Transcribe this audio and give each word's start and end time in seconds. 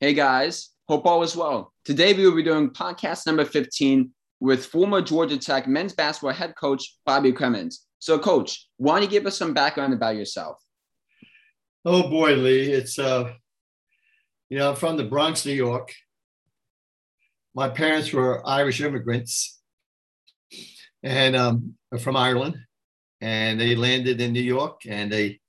Hey 0.00 0.14
guys, 0.14 0.70
hope 0.86 1.06
all 1.06 1.24
is 1.24 1.34
well. 1.34 1.72
Today 1.84 2.14
we 2.14 2.24
will 2.24 2.36
be 2.36 2.44
doing 2.44 2.70
podcast 2.70 3.26
number 3.26 3.44
15 3.44 4.12
with 4.38 4.66
former 4.66 5.02
Georgia 5.02 5.36
Tech 5.36 5.66
men's 5.66 5.92
basketball 5.92 6.32
head 6.32 6.54
coach 6.54 6.94
Bobby 7.04 7.32
Cremins. 7.32 7.78
So, 7.98 8.16
coach, 8.16 8.68
why 8.76 8.94
don't 8.94 9.02
you 9.02 9.08
give 9.10 9.26
us 9.26 9.36
some 9.36 9.54
background 9.54 9.92
about 9.92 10.14
yourself? 10.14 10.62
Oh 11.84 12.08
boy, 12.08 12.36
Lee, 12.36 12.70
it's 12.70 12.96
uh, 12.96 13.32
you 14.48 14.58
know, 14.58 14.70
I'm 14.70 14.76
from 14.76 14.98
the 14.98 15.02
Bronx, 15.02 15.44
New 15.44 15.52
York. 15.52 15.92
My 17.52 17.68
parents 17.68 18.12
were 18.12 18.46
Irish 18.46 18.80
immigrants, 18.80 19.58
and 21.02 21.34
um, 21.34 21.74
from 21.98 22.14
Ireland, 22.14 22.56
and 23.20 23.60
they 23.60 23.74
landed 23.74 24.20
in 24.20 24.32
New 24.32 24.42
York, 24.42 24.82
and 24.86 25.10
they 25.10 25.40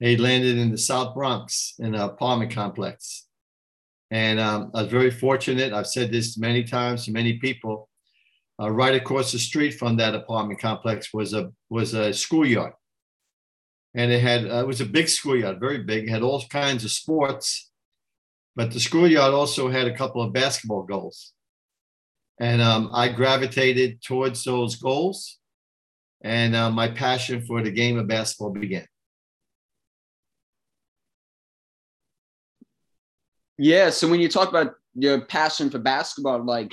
they 0.00 0.18
landed 0.18 0.58
in 0.58 0.70
the 0.70 0.76
South 0.76 1.14
Bronx 1.14 1.76
in 1.78 1.94
an 1.94 2.02
apartment 2.02 2.52
complex 2.52 3.26
and 4.10 4.40
um, 4.40 4.70
I 4.74 4.82
was 4.82 4.90
very 4.90 5.10
fortunate. 5.10 5.72
I've 5.72 5.86
said 5.86 6.10
this 6.10 6.36
many 6.36 6.64
times 6.64 7.04
to 7.04 7.12
many 7.12 7.34
people. 7.38 7.88
Uh, 8.60 8.70
right 8.70 8.94
across 8.94 9.32
the 9.32 9.38
street 9.38 9.70
from 9.70 9.96
that 9.96 10.14
apartment 10.14 10.60
complex 10.60 11.14
was 11.14 11.32
a 11.32 11.50
was 11.70 11.94
a 11.94 12.12
schoolyard, 12.12 12.74
and 13.94 14.12
it 14.12 14.20
had 14.20 14.44
uh, 14.44 14.56
it 14.56 14.66
was 14.66 14.82
a 14.82 14.86
big 14.86 15.08
schoolyard, 15.08 15.58
very 15.58 15.78
big. 15.78 16.04
It 16.04 16.10
had 16.10 16.22
all 16.22 16.42
kinds 16.50 16.84
of 16.84 16.90
sports, 16.90 17.70
but 18.54 18.70
the 18.70 18.80
schoolyard 18.80 19.32
also 19.32 19.70
had 19.70 19.86
a 19.86 19.96
couple 19.96 20.20
of 20.20 20.34
basketball 20.34 20.82
goals, 20.82 21.32
and 22.38 22.60
um, 22.60 22.90
I 22.92 23.08
gravitated 23.08 24.02
towards 24.02 24.44
those 24.44 24.76
goals, 24.76 25.38
and 26.22 26.54
uh, 26.54 26.70
my 26.70 26.88
passion 26.88 27.40
for 27.46 27.62
the 27.62 27.70
game 27.70 27.98
of 27.98 28.08
basketball 28.08 28.50
began. 28.50 28.86
Yeah. 33.60 33.90
So 33.90 34.08
when 34.08 34.20
you 34.20 34.28
talk 34.30 34.48
about 34.48 34.74
your 34.94 35.20
passion 35.20 35.68
for 35.68 35.78
basketball, 35.78 36.42
like 36.42 36.72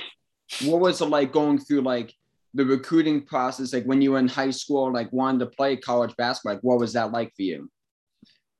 what 0.64 0.80
was 0.80 1.02
it 1.02 1.04
like 1.04 1.32
going 1.32 1.58
through 1.58 1.82
like 1.82 2.14
the 2.54 2.64
recruiting 2.64 3.26
process? 3.26 3.74
Like 3.74 3.84
when 3.84 4.00
you 4.00 4.12
were 4.12 4.18
in 4.18 4.26
high 4.26 4.50
school, 4.50 4.90
like 4.90 5.12
wanted 5.12 5.40
to 5.40 5.46
play 5.46 5.76
college 5.76 6.16
basketball, 6.16 6.54
like 6.54 6.62
what 6.62 6.78
was 6.78 6.94
that 6.94 7.12
like 7.12 7.34
for 7.36 7.42
you? 7.42 7.70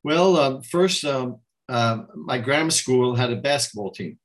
Well, 0.05 0.37
um, 0.37 0.61
first, 0.61 1.07
um, 1.07 1.39
uh, 1.70 2.03
my 2.15 2.39
grammar 2.39 2.70
school 2.70 3.15
had 3.15 3.33
a 3.33 3.37
basketball 3.37 3.93
team, 3.93 4.19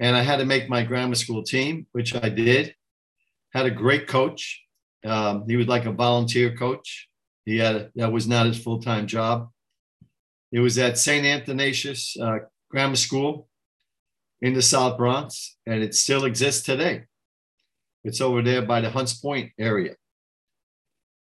and 0.00 0.16
I 0.16 0.22
had 0.22 0.38
to 0.38 0.46
make 0.46 0.70
my 0.70 0.82
grammar 0.82 1.14
school 1.14 1.42
team, 1.42 1.86
which 1.92 2.14
I 2.14 2.30
did. 2.30 2.74
Had 3.52 3.66
a 3.66 3.70
great 3.70 4.08
coach. 4.08 4.62
Um, 5.04 5.44
he 5.46 5.56
was 5.56 5.68
like 5.68 5.84
a 5.84 5.92
volunteer 5.92 6.56
coach. 6.56 7.08
He 7.44 7.58
had 7.58 7.76
a, 7.76 7.90
that 7.96 8.12
was 8.12 8.26
not 8.26 8.46
his 8.46 8.58
full 8.58 8.80
time 8.80 9.06
job. 9.06 9.50
It 10.50 10.60
was 10.60 10.78
at 10.78 10.96
St. 10.96 11.26
Athanasius 11.26 12.16
uh, 12.18 12.38
grammar 12.74 12.96
school 12.96 13.48
in 14.42 14.52
the 14.52 14.60
South 14.60 14.98
Bronx, 14.98 15.56
and 15.64 15.80
it 15.80 15.94
still 15.94 16.24
exists 16.24 16.66
today. 16.66 17.04
It's 18.02 18.20
over 18.20 18.42
there 18.42 18.62
by 18.62 18.80
the 18.80 18.90
Hunts 18.90 19.14
Point 19.14 19.52
area. 19.60 19.94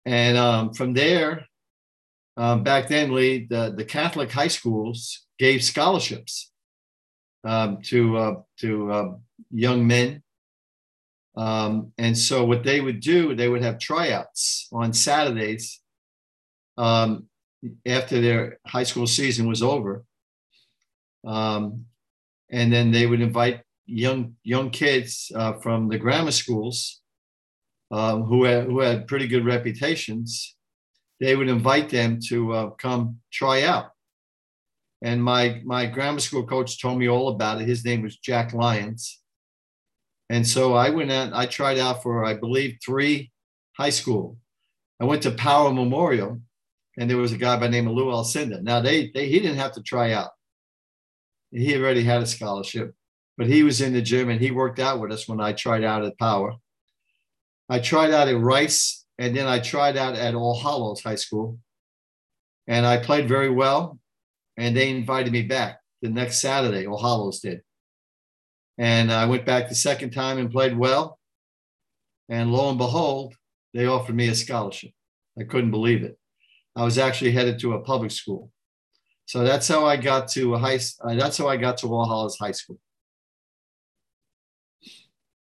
And 0.06 0.38
um, 0.38 0.72
from 0.72 0.94
there, 0.94 1.46
um, 2.36 2.62
back 2.62 2.86
then, 2.86 3.12
Lee, 3.12 3.48
the, 3.50 3.74
the 3.76 3.84
Catholic 3.84 4.30
high 4.30 4.48
schools 4.48 5.26
gave 5.40 5.64
scholarships 5.64 6.52
um, 7.44 7.82
to, 7.82 8.16
uh, 8.16 8.34
to 8.60 8.92
uh, 8.92 9.08
young 9.50 9.88
men. 9.88 10.22
Um, 11.36 11.92
and 11.98 12.16
so, 12.16 12.44
what 12.44 12.62
they 12.62 12.80
would 12.80 13.00
do, 13.00 13.34
they 13.34 13.48
would 13.48 13.62
have 13.62 13.80
tryouts 13.80 14.68
on 14.72 14.92
Saturdays 14.92 15.80
um, 16.76 17.26
after 17.84 18.20
their 18.20 18.60
high 18.66 18.84
school 18.84 19.06
season 19.08 19.48
was 19.48 19.62
over 19.62 20.04
um, 21.26 21.86
and 22.50 22.72
then 22.72 22.90
they 22.90 23.06
would 23.06 23.20
invite 23.20 23.62
young 23.86 24.34
young 24.42 24.70
kids 24.70 25.32
uh, 25.34 25.54
from 25.54 25.88
the 25.88 25.98
grammar 25.98 26.30
schools 26.30 27.00
um, 27.90 28.22
who 28.24 28.44
had 28.44 28.64
who 28.64 28.80
had 28.80 29.06
pretty 29.06 29.26
good 29.26 29.44
reputations. 29.44 30.56
They 31.18 31.36
would 31.36 31.48
invite 31.48 31.90
them 31.90 32.18
to 32.28 32.52
uh, 32.52 32.70
come 32.70 33.18
try 33.32 33.62
out. 33.62 33.90
And 35.02 35.22
my 35.22 35.60
my 35.64 35.86
grammar 35.86 36.20
school 36.20 36.46
coach 36.46 36.80
told 36.80 36.98
me 36.98 37.08
all 37.08 37.28
about 37.28 37.60
it. 37.60 37.68
His 37.68 37.84
name 37.84 38.02
was 38.02 38.16
Jack 38.16 38.52
Lyons. 38.52 39.20
And 40.28 40.46
so 40.46 40.74
I 40.74 40.90
went 40.90 41.10
out. 41.10 41.32
I 41.32 41.46
tried 41.46 41.78
out 41.78 42.02
for 42.02 42.24
I 42.24 42.34
believe 42.34 42.78
three 42.84 43.32
high 43.76 43.90
school. 43.90 44.38
I 45.00 45.04
went 45.04 45.22
to 45.22 45.30
Power 45.30 45.72
Memorial, 45.72 46.40
and 46.98 47.08
there 47.08 47.16
was 47.16 47.32
a 47.32 47.38
guy 47.38 47.56
by 47.56 47.66
the 47.66 47.70
name 47.70 47.88
of 47.88 47.94
Lou 47.94 48.06
Alcindor. 48.06 48.62
Now 48.62 48.80
they 48.80 49.10
they 49.12 49.28
he 49.28 49.40
didn't 49.40 49.58
have 49.58 49.72
to 49.72 49.82
try 49.82 50.12
out 50.12 50.30
he 51.50 51.76
already 51.76 52.02
had 52.02 52.22
a 52.22 52.26
scholarship, 52.26 52.94
but 53.36 53.46
he 53.46 53.62
was 53.62 53.80
in 53.80 53.92
the 53.92 54.02
gym 54.02 54.28
and 54.28 54.40
he 54.40 54.50
worked 54.50 54.78
out 54.78 55.00
with 55.00 55.12
us 55.12 55.28
when 55.28 55.40
I 55.40 55.52
tried 55.52 55.84
out 55.84 56.04
at 56.04 56.18
Power. 56.18 56.54
I 57.68 57.78
tried 57.78 58.12
out 58.12 58.28
at 58.28 58.38
Rice 58.38 59.04
and 59.18 59.36
then 59.36 59.46
I 59.46 59.58
tried 59.58 59.96
out 59.96 60.14
at 60.14 60.34
All 60.34 60.58
Hallows 60.58 61.02
High 61.02 61.16
School. 61.16 61.58
And 62.66 62.86
I 62.86 62.98
played 62.98 63.28
very 63.28 63.50
well. 63.50 63.98
And 64.56 64.76
they 64.76 64.90
invited 64.90 65.32
me 65.32 65.42
back 65.42 65.80
the 66.02 66.08
next 66.08 66.40
Saturday, 66.40 66.86
All 66.86 67.00
Hallows 67.00 67.40
did. 67.40 67.62
And 68.78 69.12
I 69.12 69.26
went 69.26 69.44
back 69.44 69.68
the 69.68 69.74
second 69.74 70.10
time 70.10 70.38
and 70.38 70.50
played 70.50 70.76
well. 70.76 71.18
And 72.28 72.52
lo 72.52 72.68
and 72.68 72.78
behold, 72.78 73.34
they 73.74 73.86
offered 73.86 74.14
me 74.14 74.28
a 74.28 74.34
scholarship. 74.34 74.92
I 75.38 75.44
couldn't 75.44 75.70
believe 75.70 76.02
it. 76.02 76.18
I 76.76 76.84
was 76.84 76.98
actually 76.98 77.32
headed 77.32 77.58
to 77.60 77.74
a 77.74 77.80
public 77.80 78.10
school. 78.10 78.50
So 79.30 79.44
that's 79.44 79.68
how 79.68 79.86
I 79.86 79.96
got 79.96 80.26
to 80.30 80.56
high. 80.56 80.80
Uh, 81.04 81.14
that's 81.14 81.38
how 81.38 81.46
I 81.46 81.56
got 81.56 81.78
to 81.78 81.86
All 81.86 82.04
Hallows 82.04 82.36
High 82.36 82.50
School. 82.50 82.80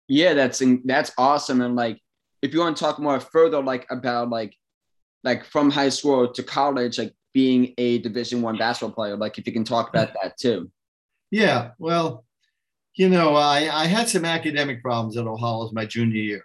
Yeah, 0.09 0.33
that's 0.33 0.63
that's 0.87 1.13
awesome. 1.19 1.61
And 1.61 1.77
like, 1.77 2.01
if 2.41 2.55
you 2.55 2.61
want 2.61 2.79
to 2.79 2.83
talk 2.83 2.99
more 2.99 3.21
further, 3.21 3.63
like 3.63 3.87
about 3.91 4.31
like, 4.31 4.57
like 5.23 5.45
from 5.45 5.71
high 5.71 5.91
school 5.91 6.33
to 6.33 6.43
college, 6.43 6.99
like 6.99 7.13
being 7.35 7.75
a 7.77 7.99
Division 7.99 8.41
One 8.41 8.57
basketball 8.57 8.95
player, 8.95 9.19
like 9.19 9.37
if 9.37 9.47
you 9.47 9.53
can 9.53 9.65
talk 9.65 9.91
about 9.91 10.15
that 10.23 10.39
too. 10.39 10.71
Yeah, 11.31 11.73
well, 11.79 12.25
you 12.95 13.11
know, 13.11 13.35
I 13.35 13.69
I 13.71 13.85
had 13.85 14.09
some 14.09 14.25
academic 14.25 14.81
problems 14.81 15.19
at 15.19 15.27
All 15.27 15.37
Hallows 15.37 15.75
my 15.75 15.85
junior 15.85 16.23
year, 16.23 16.45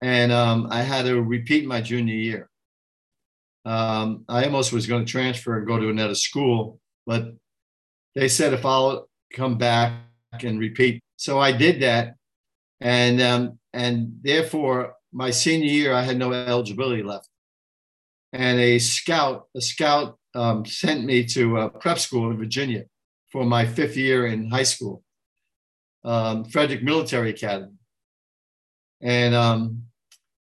and 0.00 0.30
um, 0.30 0.68
I 0.70 0.82
had 0.82 1.06
to 1.06 1.20
repeat 1.20 1.66
my 1.66 1.80
junior 1.80 2.14
year. 2.14 2.48
Um, 3.66 4.24
I 4.28 4.44
almost 4.44 4.72
was 4.72 4.86
going 4.86 5.04
to 5.04 5.10
transfer 5.10 5.58
and 5.58 5.66
go 5.66 5.76
to 5.76 5.88
another 5.88 6.14
school, 6.14 6.78
but 7.04 7.34
they 8.14 8.28
said 8.28 8.52
if 8.52 8.64
I'll 8.64 9.08
come 9.34 9.58
back 9.58 9.92
and 10.40 10.60
repeat. 10.60 11.02
So 11.16 11.40
I 11.40 11.50
did 11.50 11.82
that, 11.82 12.14
and 12.80 13.20
um, 13.20 13.58
and 13.72 14.18
therefore 14.22 14.94
my 15.12 15.30
senior 15.30 15.68
year 15.68 15.92
I 15.92 16.02
had 16.02 16.16
no 16.16 16.32
eligibility 16.32 17.02
left. 17.02 17.28
And 18.32 18.60
a 18.60 18.78
scout, 18.78 19.48
a 19.56 19.60
scout 19.60 20.16
um, 20.34 20.64
sent 20.64 21.04
me 21.04 21.24
to 21.26 21.58
a 21.58 21.70
prep 21.70 21.98
school 21.98 22.30
in 22.30 22.38
Virginia 22.38 22.84
for 23.32 23.44
my 23.44 23.66
fifth 23.66 23.96
year 23.96 24.26
in 24.26 24.48
high 24.48 24.62
school, 24.62 25.02
um, 26.04 26.44
Frederick 26.44 26.84
Military 26.84 27.30
Academy, 27.30 27.72
and 29.00 29.34
um, 29.34 29.82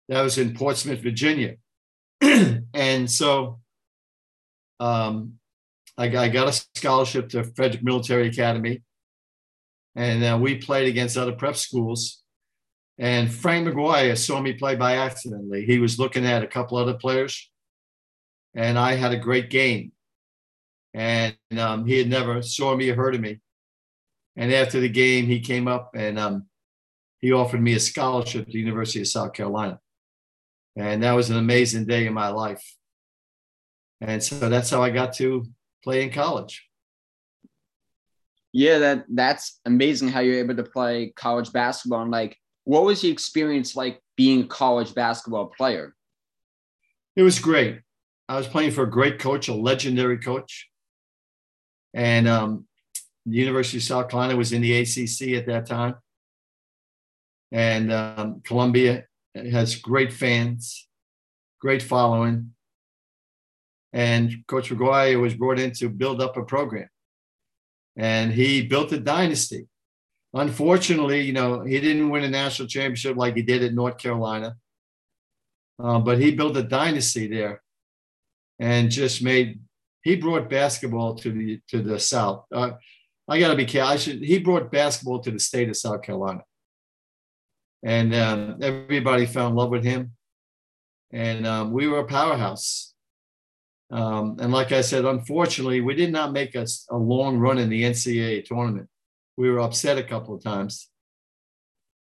that 0.09 0.21
was 0.21 0.37
in 0.37 0.53
Portsmouth, 0.53 0.99
Virginia. 0.99 1.55
and 2.97 3.09
so 3.09 3.59
um, 4.79 5.33
I, 5.97 6.05
I, 6.05 6.29
got 6.29 6.47
a 6.47 6.65
scholarship 6.75 7.29
to 7.29 7.43
Frederick 7.43 7.83
Military 7.83 8.27
Academy, 8.27 8.81
and 9.95 10.23
uh, 10.23 10.37
we 10.41 10.55
played 10.55 10.87
against 10.87 11.15
other 11.15 11.33
prep 11.33 11.55
schools. 11.55 12.23
And 12.99 13.31
Frank 13.31 13.67
McGuire 13.67 14.17
saw 14.17 14.41
me 14.41 14.53
play 14.53 14.75
by 14.75 14.97
accidentally. 14.97 15.63
He 15.65 15.77
was 15.77 15.99
looking 15.99 16.25
at 16.25 16.43
a 16.43 16.47
couple 16.47 16.77
other 16.77 16.95
players, 16.95 17.51
and 18.55 18.79
I 18.79 18.95
had 18.95 19.11
a 19.11 19.17
great 19.17 19.51
game. 19.51 19.91
And 20.95 21.35
um, 21.59 21.85
he 21.85 21.99
had 21.99 22.09
never 22.09 22.41
saw 22.41 22.75
me 22.75 22.89
or 22.89 22.95
heard 22.95 23.13
of 23.13 23.21
me. 23.21 23.39
And 24.35 24.51
after 24.51 24.79
the 24.79 24.89
game, 24.89 25.27
he 25.27 25.39
came 25.39 25.67
up 25.67 25.91
and 25.93 26.17
um, 26.17 26.47
he 27.19 27.31
offered 27.31 27.61
me 27.61 27.73
a 27.73 27.79
scholarship 27.79 28.47
to 28.47 28.51
the 28.51 28.59
University 28.59 29.01
of 29.01 29.07
South 29.07 29.33
Carolina. 29.33 29.79
And 30.75 31.01
that 31.01 31.13
was 31.13 31.29
an 31.29 31.37
amazing 31.37 31.85
day 31.85 32.05
in 32.05 32.13
my 32.13 32.29
life. 32.29 32.63
And 34.01 34.21
so 34.23 34.49
that's 34.49 34.69
how 34.69 34.83
I 34.83 34.89
got 34.89 35.13
to 35.13 35.45
play 35.83 36.03
in 36.03 36.11
college. 36.11 36.63
Yeah, 38.53 38.79
that 38.79 39.05
that's 39.09 39.59
amazing 39.65 40.09
how 40.09 40.21
you're 40.21 40.39
able 40.39 40.55
to 40.55 40.63
play 40.63 41.13
college 41.15 41.51
basketball. 41.51 42.01
And 42.01 42.11
like, 42.11 42.37
what 42.63 42.83
was 42.83 43.01
the 43.01 43.09
experience 43.09 43.75
like 43.75 44.01
being 44.15 44.43
a 44.43 44.47
college 44.47 44.93
basketball 44.93 45.47
player? 45.47 45.95
It 47.15 47.23
was 47.23 47.39
great. 47.39 47.81
I 48.29 48.37
was 48.37 48.47
playing 48.47 48.71
for 48.71 48.83
a 48.83 48.89
great 48.89 49.19
coach, 49.19 49.47
a 49.47 49.53
legendary 49.53 50.17
coach. 50.17 50.69
And 51.93 52.27
um, 52.27 52.67
the 53.25 53.37
University 53.37 53.77
of 53.77 53.83
South 53.83 54.09
Carolina 54.09 54.35
was 54.35 54.53
in 54.53 54.61
the 54.61 54.77
ACC 54.77 55.37
at 55.37 55.47
that 55.47 55.65
time. 55.65 55.95
And 57.51 57.91
um, 57.91 58.41
Columbia 58.43 59.05
has 59.35 59.75
great 59.75 60.11
fans, 60.11 60.87
great 61.59 61.81
following. 61.81 62.53
And 63.97 64.25
Coach 64.47 64.69
McGuire 64.69 65.19
was 65.19 65.33
brought 65.33 65.59
in 65.59 65.71
to 65.79 65.89
build 65.89 66.21
up 66.21 66.37
a 66.37 66.43
program. 66.43 66.89
and 67.97 68.31
he 68.31 68.61
built 68.61 68.91
a 68.91 68.99
dynasty. 68.99 69.67
Unfortunately, 70.33 71.21
you 71.21 71.33
know, 71.33 71.61
he 71.63 71.79
didn't 71.81 72.09
win 72.11 72.23
a 72.23 72.29
national 72.29 72.67
championship 72.67 73.17
like 73.17 73.35
he 73.35 73.41
did 73.41 73.63
at 73.63 73.73
North 73.73 73.97
Carolina, 73.97 74.55
uh, 75.83 75.99
but 75.99 76.19
he 76.19 76.31
built 76.31 76.55
a 76.57 76.63
dynasty 76.63 77.27
there, 77.27 77.61
and 78.59 78.91
just 78.91 79.23
made. 79.23 79.59
He 80.03 80.15
brought 80.15 80.49
basketball 80.49 81.15
to 81.15 81.31
the 81.31 81.59
to 81.69 81.81
the 81.81 81.99
South. 81.99 82.45
Uh, 82.53 82.71
I 83.27 83.39
got 83.39 83.49
to 83.49 83.55
be 83.55 83.65
careful. 83.65 83.93
I 83.93 83.97
should. 83.97 84.21
He 84.23 84.37
brought 84.39 84.71
basketball 84.71 85.19
to 85.21 85.31
the 85.31 85.39
state 85.39 85.69
of 85.69 85.77
South 85.77 86.03
Carolina, 86.03 86.43
and 87.83 88.13
um, 88.13 88.59
everybody 88.61 89.25
fell 89.25 89.47
in 89.47 89.55
love 89.55 89.71
with 89.71 89.83
him. 89.83 90.11
And 91.11 91.47
um, 91.47 91.71
we 91.71 91.87
were 91.87 91.99
a 91.99 92.05
powerhouse. 92.05 92.86
Um, 93.89 94.37
and 94.39 94.51
like 94.51 94.71
I 94.71 94.81
said, 94.81 95.05
unfortunately, 95.05 95.81
we 95.81 95.95
did 95.95 96.11
not 96.11 96.33
make 96.33 96.55
a, 96.55 96.65
a 96.89 96.97
long 96.97 97.37
run 97.37 97.57
in 97.57 97.69
the 97.69 97.83
NCAA 97.83 98.45
tournament. 98.45 98.89
We 99.37 99.49
were 99.49 99.59
upset 99.59 99.97
a 99.97 100.03
couple 100.03 100.35
of 100.35 100.43
times. 100.43 100.89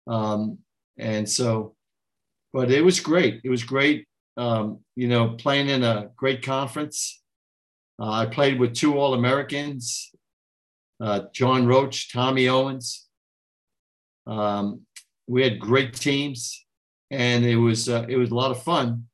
Um, 0.06 0.58
and 0.96 1.28
so, 1.28 1.76
but 2.52 2.70
it 2.70 2.84
was 2.84 2.98
great. 2.98 3.40
It 3.44 3.50
was 3.50 3.62
great, 3.62 4.06
um, 4.36 4.80
you 4.96 5.06
know, 5.06 5.30
playing 5.30 5.68
in 5.68 5.84
a 5.84 6.10
great 6.16 6.42
conference. 6.42 7.22
Uh, 8.00 8.10
I 8.10 8.26
played 8.26 8.58
with 8.58 8.74
two 8.74 8.98
All 8.98 9.14
Americans 9.14 10.10
uh, 11.00 11.22
John 11.32 11.66
Roche, 11.66 12.10
Tommy 12.12 12.48
Owens. 12.48 13.06
Um, 14.26 14.82
we 15.26 15.42
had 15.42 15.58
great 15.58 15.94
teams, 15.94 16.64
and 17.10 17.44
it 17.44 17.56
was 17.56 17.88
uh, 17.88 18.06
it 18.08 18.16
was 18.16 18.30
a 18.30 18.34
lot 18.34 18.50
of 18.50 18.62
fun. 18.62 19.04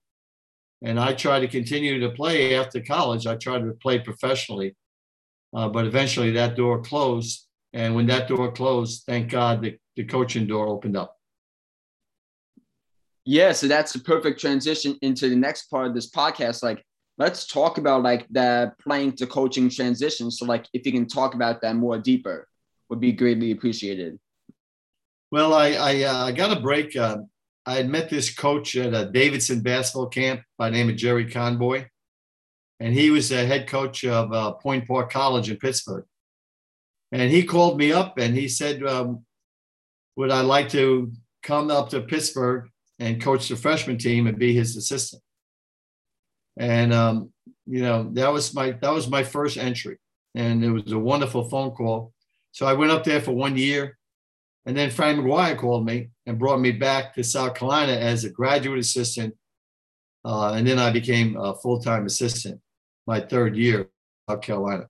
And 0.84 1.00
I 1.00 1.14
tried 1.14 1.40
to 1.40 1.48
continue 1.48 1.98
to 2.00 2.10
play 2.10 2.54
after 2.54 2.80
college. 2.80 3.26
I 3.26 3.36
tried 3.36 3.60
to 3.60 3.72
play 3.72 3.98
professionally, 3.98 4.76
uh, 5.56 5.68
but 5.68 5.86
eventually 5.86 6.30
that 6.32 6.56
door 6.56 6.82
closed. 6.82 7.46
And 7.72 7.94
when 7.94 8.06
that 8.06 8.28
door 8.28 8.52
closed, 8.52 9.04
thank 9.06 9.30
God 9.30 9.62
the, 9.62 9.78
the 9.96 10.04
coaching 10.04 10.46
door 10.46 10.68
opened 10.68 10.96
up. 10.96 11.16
Yeah, 13.24 13.52
so 13.52 13.66
that's 13.66 13.94
the 13.94 14.00
perfect 14.00 14.38
transition 14.38 14.98
into 15.00 15.30
the 15.30 15.36
next 15.36 15.70
part 15.70 15.86
of 15.86 15.94
this 15.94 16.10
podcast. 16.10 16.62
Like, 16.62 16.84
let's 17.16 17.46
talk 17.46 17.78
about 17.78 18.02
like 18.02 18.26
the 18.30 18.72
playing 18.78 19.12
to 19.12 19.26
coaching 19.26 19.70
transition. 19.70 20.30
So 20.30 20.44
like 20.44 20.66
if 20.74 20.84
you 20.84 20.92
can 20.92 21.06
talk 21.06 21.34
about 21.34 21.62
that 21.62 21.76
more 21.76 21.98
deeper, 21.98 22.46
would 22.90 23.00
be 23.00 23.12
greatly 23.12 23.50
appreciated. 23.52 24.18
Well, 25.30 25.54
I 25.54 25.70
I 25.72 26.02
uh, 26.02 26.30
got 26.32 26.56
a 26.56 26.60
break. 26.60 26.94
Uh, 26.94 27.18
I 27.66 27.74
had 27.74 27.88
met 27.88 28.10
this 28.10 28.34
coach 28.34 28.76
at 28.76 28.94
a 28.94 29.10
Davidson 29.10 29.62
basketball 29.62 30.08
camp 30.08 30.42
by 30.58 30.70
name 30.70 30.90
of 30.90 30.96
Jerry 30.96 31.30
Conboy, 31.30 31.86
and 32.80 32.92
he 32.92 33.10
was 33.10 33.28
the 33.28 33.46
head 33.46 33.66
coach 33.66 34.04
of 34.04 34.32
uh, 34.32 34.52
Point 34.52 34.86
Park 34.86 35.10
College 35.10 35.50
in 35.50 35.56
Pittsburgh. 35.56 36.04
And 37.12 37.30
he 37.30 37.44
called 37.44 37.78
me 37.78 37.92
up 37.92 38.18
and 38.18 38.34
he 38.34 38.48
said, 38.48 38.82
um, 38.82 39.24
"Would 40.16 40.30
I 40.30 40.42
like 40.42 40.68
to 40.70 41.12
come 41.42 41.70
up 41.70 41.90
to 41.90 42.00
Pittsburgh 42.00 42.68
and 42.98 43.22
coach 43.22 43.48
the 43.48 43.56
freshman 43.56 43.98
team 43.98 44.26
and 44.26 44.38
be 44.38 44.52
his 44.52 44.76
assistant?" 44.76 45.22
and 46.56 46.92
um, 46.92 47.32
you 47.66 47.82
know 47.82 48.10
that 48.12 48.32
was 48.32 48.54
my 48.54 48.72
that 48.72 48.92
was 48.92 49.08
my 49.08 49.22
first 49.22 49.56
entry, 49.56 49.98
and 50.34 50.64
it 50.64 50.70
was 50.70 50.92
a 50.92 50.98
wonderful 50.98 51.48
phone 51.48 51.70
call. 51.70 52.12
So 52.52 52.66
I 52.66 52.74
went 52.74 52.92
up 52.92 53.04
there 53.04 53.20
for 53.20 53.32
one 53.32 53.56
year, 53.56 53.98
and 54.66 54.76
then 54.76 54.90
Frank 54.90 55.18
McGuire 55.18 55.58
called 55.58 55.84
me 55.84 56.10
and 56.26 56.38
brought 56.38 56.60
me 56.60 56.72
back 56.72 57.14
to 57.14 57.24
South 57.24 57.54
Carolina 57.54 57.92
as 57.92 58.24
a 58.24 58.30
graduate 58.30 58.78
assistant, 58.78 59.34
uh, 60.24 60.52
and 60.52 60.66
then 60.66 60.78
I 60.78 60.90
became 60.90 61.36
a 61.36 61.54
full 61.54 61.80
time 61.80 62.06
assistant 62.06 62.60
my 63.06 63.20
third 63.20 63.56
year, 63.56 63.90
South 64.28 64.40
Carolina. 64.40 64.88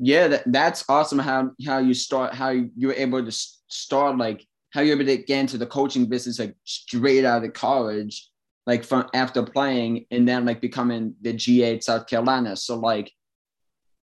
Yeah, 0.00 0.28
that, 0.28 0.42
that's 0.46 0.84
awesome. 0.88 1.18
How 1.18 1.50
how 1.66 1.78
you 1.78 1.94
start, 1.94 2.34
how 2.34 2.50
you 2.50 2.88
were 2.88 2.94
able 2.94 3.24
to 3.24 3.32
start, 3.32 4.16
like 4.16 4.46
how 4.70 4.80
you're 4.80 4.96
able 4.96 5.06
to 5.06 5.16
get 5.16 5.40
into 5.40 5.58
the 5.58 5.66
coaching 5.66 6.06
business 6.06 6.38
like 6.38 6.54
straight 6.64 7.24
out 7.24 7.44
of 7.44 7.52
college 7.52 8.30
like 8.66 8.84
from 8.84 9.08
after 9.14 9.42
playing 9.42 10.04
and 10.10 10.28
then 10.28 10.44
like 10.44 10.60
becoming 10.60 11.14
the 11.22 11.32
GA 11.32 11.76
at 11.76 11.84
South 11.84 12.06
Carolina. 12.06 12.54
So 12.54 12.78
like 12.78 13.10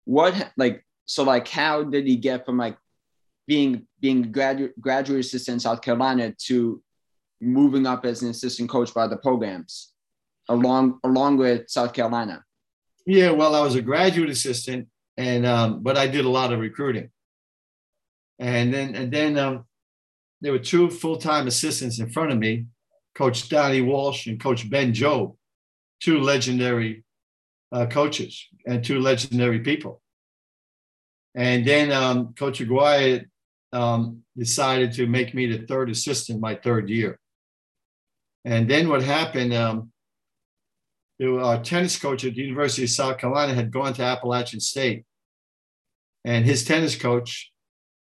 what 0.06 0.52
like 0.56 0.86
so 1.12 1.24
like 1.24 1.46
how 1.48 1.84
did 1.84 2.08
he 2.08 2.16
get 2.16 2.46
from 2.46 2.58
like 2.58 2.78
being 3.46 3.86
being 4.00 4.32
graduate 4.32 4.80
graduate 4.80 5.20
assistant 5.20 5.56
in 5.56 5.60
South 5.60 5.82
Carolina 5.82 6.34
to 6.46 6.82
moving 7.42 7.86
up 7.86 8.06
as 8.06 8.22
an 8.22 8.30
assistant 8.30 8.70
coach 8.70 8.94
by 8.94 9.08
the 9.08 9.18
programs 9.18 9.92
along 10.48 11.00
along 11.04 11.36
with 11.36 11.70
South 11.70 11.92
Carolina? 11.92 12.46
Yeah, 13.06 13.32
well, 13.32 13.56
I 13.56 13.62
was 13.62 13.76
a 13.76 13.82
graduate 13.82 14.30
assistant 14.30 14.88
and 15.18 15.46
um, 15.46 15.84
but 15.84 15.98
I 15.98 16.08
did 16.08 16.24
a 16.24 16.30
lot 16.30 16.54
of 16.54 16.62
recruiting. 16.62 17.10
And 18.40 18.74
then 18.74 18.96
and 18.96 19.12
then 19.12 19.38
um, 19.38 19.66
there 20.40 20.54
were 20.54 20.60
two 20.60 20.90
full-time 20.90 21.46
assistants 21.46 22.00
in 22.00 22.10
front 22.10 22.32
of 22.32 22.38
me 22.38 22.68
Coach 23.16 23.50
Donnie 23.50 23.82
Walsh 23.82 24.28
and 24.28 24.40
Coach 24.40 24.70
Ben 24.70 24.94
Jobe, 24.94 25.36
two 26.00 26.22
legendary 26.22 27.04
uh, 27.74 27.88
coaches 27.88 28.48
and 28.66 28.82
two 28.82 29.02
legendary 29.02 29.60
people. 29.60 30.02
And 31.36 31.66
then 31.66 31.92
um, 31.92 32.34
Coach 32.34 32.60
McGuire 32.60 33.26
um, 33.72 34.24
decided 34.38 34.94
to 34.94 35.08
make 35.08 35.34
me 35.34 35.46
the 35.46 35.66
third 35.66 35.90
assistant 35.90 36.42
my 36.42 36.56
third 36.56 36.90
year. 36.90 37.20
And 38.44 38.70
then 38.70 38.90
what 38.90 39.04
happened, 39.04 39.54
um, 39.54 39.92
our 41.24 41.62
tennis 41.62 41.98
coach 42.00 42.26
at 42.26 42.34
the 42.34 42.42
University 42.42 42.84
of 42.84 42.90
South 42.90 43.18
Carolina 43.20 43.54
had 43.54 43.72
gone 43.72 43.94
to 43.94 44.04
Appalachian 44.04 44.60
State. 44.60 45.06
And 46.26 46.46
his 46.46 46.64
tennis 46.64 46.96
coach 46.96 47.52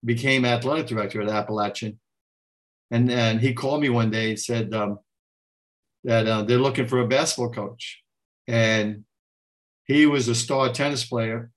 became 0.04 0.46
athletic 0.46 0.88
director 0.88 1.22
at 1.22 1.30
Appalachian. 1.30 2.00
And, 2.92 3.12
and 3.12 3.42
he 3.42 3.54
called 3.54 3.82
me 3.82 3.90
one 3.90 4.10
day 4.10 4.30
and 4.30 4.40
said 4.40 4.74
um, 4.74 5.00
that 6.04 6.26
uh, 6.26 6.44
they're 6.44 6.58
looking 6.58 6.88
for 6.88 7.00
a 7.00 7.08
basketball 7.08 7.52
coach. 7.52 8.02
And 8.48 9.04
he 9.84 10.06
was 10.06 10.28
a 10.28 10.36
star 10.36 10.72
tennis 10.72 11.06
player 11.06 11.52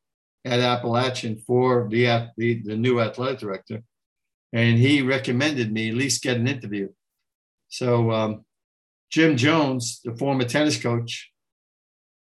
at 0.45 0.61
Appalachian 0.61 1.37
for 1.39 1.89
the, 1.91 2.29
the, 2.37 2.63
the 2.63 2.77
new 2.77 3.01
athletic 3.01 3.39
director. 3.39 3.83
And 4.53 4.79
he 4.79 5.03
recommended 5.03 5.73
me 5.73 5.89
at 5.89 5.95
least 5.95 6.23
get 6.23 6.37
an 6.37 6.49
interview. 6.49 6.89
So 7.69 8.11
um, 8.11 8.45
Jim 9.11 9.37
Jones, 9.37 10.01
the 10.05 10.15
former 10.17 10.45
tennis 10.45 10.81
coach, 10.81 11.31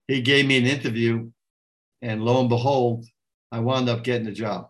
he 0.08 0.22
gave 0.22 0.46
me 0.46 0.56
an 0.58 0.66
interview. 0.66 1.30
And 2.00 2.24
lo 2.24 2.40
and 2.40 2.48
behold, 2.48 3.06
I 3.50 3.60
wound 3.60 3.88
up 3.88 4.02
getting 4.02 4.24
the 4.24 4.32
job. 4.32 4.68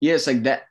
Yes, 0.00 0.26
like 0.26 0.42
that 0.44 0.64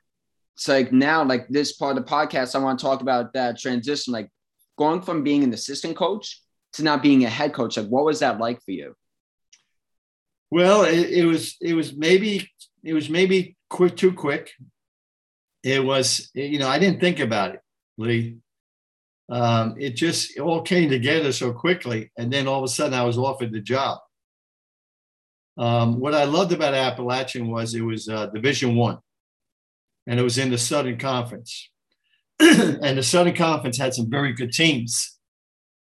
It's 0.56 0.68
like 0.68 0.92
now 0.92 1.24
like 1.24 1.48
this 1.48 1.72
part 1.72 1.96
of 1.96 2.04
the 2.04 2.10
podcast 2.10 2.54
i 2.54 2.58
want 2.58 2.78
to 2.78 2.84
talk 2.84 3.00
about 3.00 3.32
that 3.32 3.58
transition 3.58 4.12
like 4.12 4.28
going 4.76 5.00
from 5.00 5.22
being 5.22 5.42
an 5.42 5.54
assistant 5.54 5.96
coach 5.96 6.42
to 6.74 6.82
not 6.82 7.02
being 7.02 7.24
a 7.24 7.28
head 7.28 7.52
coach 7.54 7.76
like 7.76 7.86
what 7.86 8.04
was 8.04 8.20
that 8.20 8.38
like 8.38 8.62
for 8.62 8.72
you 8.72 8.94
well 10.52 10.84
it, 10.84 11.10
it 11.10 11.24
was 11.24 11.56
it 11.60 11.74
was 11.74 11.96
maybe 11.96 12.48
it 12.84 12.92
was 12.92 13.08
maybe 13.08 13.56
quick 13.70 13.96
too 13.96 14.12
quick 14.12 14.50
it 15.64 15.82
was 15.82 16.30
you 16.34 16.58
know 16.58 16.68
i 16.68 16.78
didn't 16.78 17.00
think 17.00 17.20
about 17.20 17.54
it 17.54 17.60
lee 17.96 18.36
um, 19.30 19.76
it 19.78 19.96
just 19.96 20.36
it 20.36 20.40
all 20.40 20.60
came 20.60 20.90
together 20.90 21.32
so 21.32 21.52
quickly 21.52 22.10
and 22.18 22.30
then 22.30 22.46
all 22.46 22.58
of 22.58 22.64
a 22.64 22.68
sudden 22.68 22.92
i 22.92 23.04
was 23.04 23.16
offered 23.16 23.52
the 23.52 23.60
job 23.60 23.98
um, 25.56 25.98
what 25.98 26.14
i 26.14 26.24
loved 26.24 26.52
about 26.52 26.74
appalachian 26.74 27.48
was 27.48 27.74
it 27.74 27.80
was 27.80 28.08
uh, 28.08 28.26
division 28.26 28.76
one 28.76 28.98
and 30.06 30.18
it 30.18 30.22
was 30.22 30.38
in 30.38 30.50
the 30.50 30.58
Southern 30.58 30.98
Conference. 30.98 31.70
and 32.40 32.98
the 32.98 33.02
Southern 33.02 33.34
Conference 33.34 33.78
had 33.78 33.94
some 33.94 34.10
very 34.10 34.32
good 34.32 34.52
teams. 34.52 35.18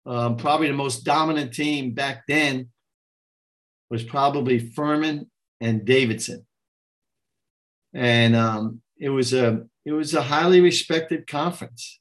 Um, 0.06 0.36
probably 0.36 0.68
the 0.68 0.74
most 0.74 1.04
dominant 1.04 1.54
team 1.54 1.92
back 1.92 2.24
then 2.28 2.68
was 3.90 4.02
probably 4.02 4.58
Furman 4.58 5.30
and 5.60 5.84
Davidson. 5.84 6.46
And 7.92 8.34
um, 8.34 8.80
it 8.98 9.10
was 9.10 9.32
a 9.32 9.66
it 9.84 9.92
was 9.92 10.14
a 10.14 10.22
highly 10.22 10.60
respected 10.60 11.26
conference. 11.26 12.00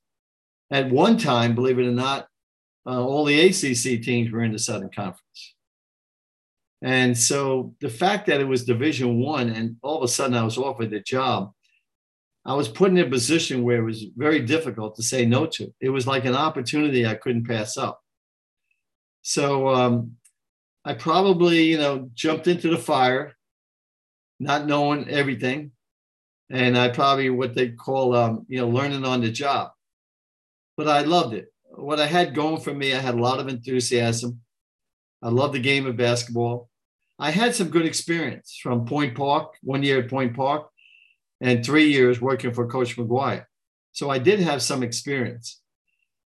At 0.72 0.90
one 0.90 1.18
time, 1.18 1.54
believe 1.54 1.78
it 1.78 1.86
or 1.86 1.92
not, 1.92 2.28
uh, 2.86 3.04
all 3.04 3.26
the 3.26 3.40
ACC 3.40 4.02
teams 4.02 4.32
were 4.32 4.44
in 4.44 4.52
the 4.52 4.60
Southern 4.60 4.90
Conference. 4.90 5.56
And 6.82 7.18
so 7.18 7.76
the 7.80 7.90
fact 7.90 8.28
that 8.28 8.42
it 8.42 8.48
was 8.48 8.66
Division 8.66 9.20
One, 9.20 9.50
and 9.50 9.78
all 9.82 9.98
of 9.98 10.04
a 10.04 10.08
sudden 10.08 10.36
I 10.36 10.44
was 10.44 10.58
offered 10.58 10.90
the 10.90 11.00
job, 11.00 11.52
I 12.46 12.54
was 12.56 12.68
put 12.68 12.92
in 12.92 12.98
a 12.98 13.10
position 13.10 13.64
where 13.64 13.78
it 13.78 13.86
was 13.86 14.06
very 14.18 14.42
difficult 14.42 14.96
to 14.98 15.04
say 15.04 15.26
no 15.26 15.46
to. 15.46 15.74
It 15.80 15.90
was 15.90 16.08
like 16.08 16.26
an 16.26 16.36
opportunity 16.36 17.06
I 17.06 17.16
couldn't 17.16 17.48
pass 17.48 17.78
up. 17.78 18.02
So 19.22 19.70
um, 19.70 20.18
I 20.86 20.94
probably, 20.94 21.64
you 21.64 21.78
know, 21.78 22.10
jumped 22.14 22.48
into 22.48 22.70
the 22.70 22.78
fire, 22.78 23.36
not 24.40 24.68
knowing 24.68 25.10
everything, 25.10 25.72
and 26.50 26.78
I 26.78 26.90
probably 26.90 27.30
what 27.30 27.56
they 27.56 27.70
call, 27.70 28.16
um, 28.16 28.46
you 28.50 28.60
know, 28.60 28.68
learning 28.68 29.06
on 29.06 29.22
the 29.22 29.32
job. 29.32 29.72
But 30.76 30.88
I 30.88 31.02
loved 31.02 31.34
it. 31.34 31.48
What 31.76 32.00
I 32.00 32.08
had 32.08 32.36
going 32.36 32.60
for 32.60 32.74
me, 32.74 32.94
I 32.94 33.00
had 33.00 33.16
a 33.16 33.22
lot 33.22 33.40
of 33.40 33.48
enthusiasm. 33.48 34.42
I 35.22 35.30
loved 35.30 35.54
the 35.54 35.60
game 35.60 35.86
of 35.86 35.96
basketball. 35.96 36.70
I 37.18 37.32
had 37.32 37.56
some 37.56 37.70
good 37.70 37.86
experience 37.86 38.60
from 38.62 38.86
Point 38.86 39.16
Park, 39.16 39.56
one 39.62 39.84
year 39.84 40.00
at 40.00 40.10
Point 40.10 40.36
Park, 40.36 40.68
and 41.40 41.64
three 41.64 41.92
years 41.92 42.20
working 42.20 42.54
for 42.54 42.68
Coach 42.68 42.98
McGuire. 42.98 43.46
So 43.94 44.10
I 44.10 44.18
did 44.18 44.40
have 44.40 44.62
some 44.62 44.84
experience, 44.84 45.62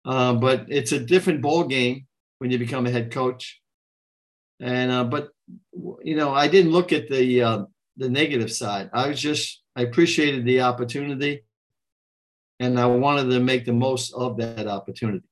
uh, 0.05 0.35
but 0.35 0.67
it's 0.69 0.93
a 0.93 0.99
different 1.01 1.41
ball 1.41 1.65
game 1.65 2.07
when 2.39 2.51
you 2.51 2.59
become 2.59 2.87
a 2.87 2.91
head 2.91 3.11
coach. 3.11 3.61
And 4.61 4.91
uh, 4.91 5.05
but 5.05 5.31
you 6.03 6.17
know, 6.17 6.33
I 6.33 6.49
didn't 6.49 6.73
look 6.73 6.93
at 6.93 7.09
the 7.09 7.43
uh, 7.43 7.65
the 7.97 8.09
negative 8.09 8.53
side. 8.53 8.91
I 8.93 9.09
was 9.09 9.21
just 9.21 9.63
I 9.77 9.83
appreciated 9.83 10.45
the 10.45 10.63
opportunity, 10.63 11.45
and 12.61 12.79
I 12.79 12.87
wanted 12.87 13.31
to 13.31 13.41
make 13.41 13.65
the 13.65 13.73
most 13.73 14.13
of 14.15 14.37
that 14.39 14.67
opportunity. 14.67 15.27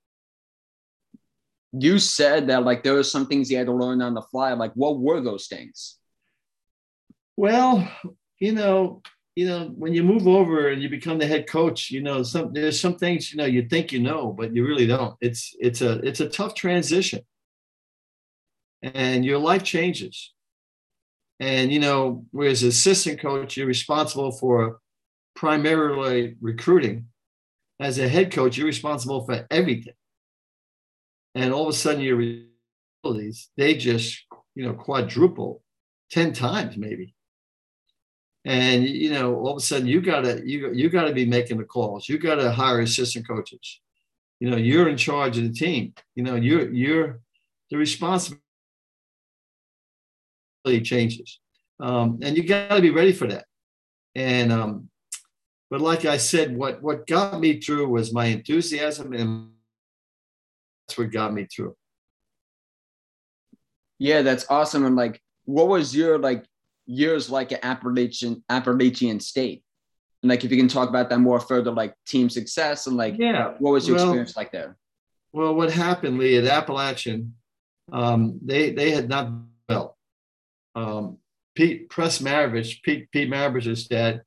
You 1.73 1.99
said 1.99 2.49
that 2.49 2.65
like 2.65 2.83
there 2.83 2.95
were 2.95 3.03
some 3.03 3.27
things 3.27 3.51
you 3.51 3.57
had 3.57 3.67
to 3.67 3.73
learn 3.73 4.03
on 4.03 4.15
the 4.15 4.23
fly. 4.23 4.53
Like, 4.53 4.73
what 4.75 4.99
were 4.99 5.21
those 5.21 5.47
things? 5.47 5.97
Well, 7.37 7.91
you 8.39 8.53
know, 8.53 9.03
you 9.35 9.47
know, 9.47 9.73
when 9.75 9.95
you 9.95 10.03
move 10.03 10.29
over 10.29 10.69
and 10.69 10.83
you 10.83 10.91
become 10.91 11.19
the 11.19 11.27
head 11.27 11.47
coach, 11.47 11.91
you 11.91 12.03
know, 12.03 12.23
some 12.23 12.53
there's 12.53 12.79
some 12.79 12.97
things 12.97 13.33
you 13.33 13.39
know 13.39 13.47
you 13.47 13.63
think 13.69 13.93
you 13.93 14.01
know, 14.01 14.33
but 14.33 14.55
you 14.55 14.67
really 14.67 14.87
don't. 14.87 15.17
It's 15.21 15.55
it's 15.59 15.81
a 15.81 15.93
it's 16.07 16.21
a 16.21 16.29
tough 16.29 16.55
transition, 16.55 17.21
and 18.83 19.25
your 19.25 19.39
life 19.39 19.63
changes. 19.63 20.33
And 21.41 21.73
you 21.73 21.81
know, 21.81 22.25
whereas 22.31 22.63
assistant 22.63 23.21
coach, 23.21 23.57
you're 23.57 23.67
responsible 23.67 24.33
for 24.33 24.81
primarily 25.35 26.37
recruiting. 26.41 27.07
As 27.81 27.99
a 27.99 28.09
head 28.09 28.31
coach, 28.31 28.57
you're 28.57 28.67
responsible 28.67 29.25
for 29.25 29.47
everything. 29.51 29.95
And 31.35 31.53
all 31.53 31.65
of 31.65 31.75
a 31.75 31.77
sudden, 31.77 32.01
your 32.01 32.21
abilities 33.03 33.49
they 33.57 33.75
just 33.75 34.25
you 34.55 34.65
know 34.65 34.75
quadruple, 34.75 35.63
ten 36.11 36.33
times 36.33 36.77
maybe 36.77 37.15
and 38.45 38.85
you 38.85 39.11
know 39.11 39.37
all 39.37 39.53
of 39.53 39.57
a 39.57 39.61
sudden 39.61 39.87
you 39.87 40.01
gotta 40.01 40.43
you 40.45 40.73
you 40.73 40.91
gotta 40.91 41.13
be 41.13 41.25
making 41.25 41.59
the 41.59 41.65
calls 41.65 42.09
you 42.09 42.19
gotta 42.19 42.51
hire 42.51 42.81
assistant 42.81 43.27
coaches 43.27 43.81
you 44.41 44.51
know 44.51 44.57
you're 44.57 44.89
in 44.89 44.97
charge 44.97 45.39
of 45.39 45.45
the 45.45 45.53
team 45.53 45.95
you 46.15 46.25
know 46.25 46.35
you're 46.35 46.71
you're 46.73 47.21
the 47.71 47.77
responsibility 47.77 48.42
changes 50.65 51.41
um, 51.81 52.19
and 52.23 52.37
you 52.37 52.45
gotta 52.45 52.81
be 52.81 52.91
ready 52.91 53.13
for 53.13 53.27
that 53.27 53.45
and 54.15 54.53
um, 54.53 54.89
but 55.71 55.81
like 55.81 56.05
i 56.05 56.17
said 56.17 56.57
what 56.57 56.83
what 56.83 57.07
got 57.07 57.41
me 57.41 57.61
through 57.61 57.89
was 57.89 58.13
my 58.13 58.27
enthusiasm 58.27 59.13
and 59.13 59.51
that's 60.87 60.99
what 60.99 61.11
got 61.11 61.33
me 61.33 61.47
through 61.47 61.77
yeah 63.99 64.23
that's 64.23 64.47
awesome 64.51 64.85
and 64.85 64.97
like 64.97 65.21
what 65.45 65.69
was 65.69 65.95
your 65.95 66.19
like 66.19 66.45
years 66.87 67.31
like 67.31 67.53
an 67.53 67.59
Appalachian 67.63 68.43
Appalachian 68.49 69.21
state. 69.21 69.63
And 70.23 70.31
like 70.31 70.45
if 70.45 70.51
you 70.51 70.57
can 70.57 70.69
talk 70.69 70.89
about 70.89 71.11
that 71.11 71.19
more 71.19 71.41
further, 71.41 71.73
like 71.73 71.95
team 72.07 72.31
success 72.31 72.87
and 72.87 72.97
like 72.97 73.17
yeah, 73.19 73.55
what 73.59 73.73
was 73.73 73.89
your 73.89 73.97
well, 73.97 74.07
experience 74.07 74.37
like 74.37 74.53
there? 74.53 74.77
Well, 75.33 75.55
what 75.55 75.73
happened, 75.73 76.19
Lee, 76.19 76.37
at 76.37 76.45
Appalachian, 76.45 77.35
um, 77.93 78.39
they 78.45 78.71
they 78.71 78.91
had 78.91 79.09
not 79.09 79.33
well. 79.69 79.97
Um, 80.75 81.19
Pete 81.55 81.89
Press 81.91 82.21
Maravich, 82.21 82.83
Pete 82.83 83.11
Pete 83.11 83.31
Maravich's 83.31 83.87
dad, 83.87 84.23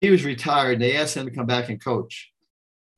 he 0.00 0.10
was 0.10 0.24
retired. 0.24 0.74
And 0.74 0.82
they 0.82 0.96
asked 0.96 1.16
him 1.16 1.26
to 1.26 1.34
come 1.34 1.46
back 1.46 1.68
and 1.68 1.82
coach, 1.82 2.32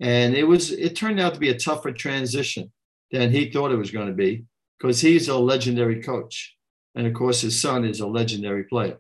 and 0.01 0.35
it 0.35 0.45
was 0.45 0.71
it 0.71 0.97
turned 0.97 1.21
out 1.21 1.35
to 1.35 1.41
be 1.41 1.51
a 1.51 1.59
tougher 1.59 1.93
transition 1.93 2.73
than 3.11 3.31
he 3.31 3.51
thought 3.51 3.73
it 3.73 3.77
was 3.77 3.91
going 3.91 4.09
to 4.09 4.15
be 4.15 4.45
because 4.79 5.01
he's 5.01 5.29
a 5.29 5.37
legendary 5.37 6.03
coach. 6.03 6.57
And 6.95 7.07
of 7.07 7.15
course, 7.15 7.41
his 7.41 7.61
son 7.61 7.85
is 7.85 8.01
a 8.01 8.07
legendary 8.07 8.65
player. 8.65 8.99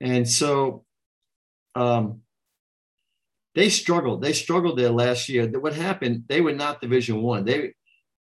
And 0.00 0.28
so 0.28 0.84
um, 1.74 2.20
they 3.54 3.68
struggled. 3.68 4.22
They 4.22 4.32
struggled 4.32 4.78
there 4.78 4.90
last 4.90 5.28
year. 5.28 5.48
What 5.48 5.74
happened? 5.74 6.24
They 6.28 6.40
were 6.40 6.52
not 6.52 6.80
Division 6.80 7.22
One. 7.22 7.44
They 7.44 7.72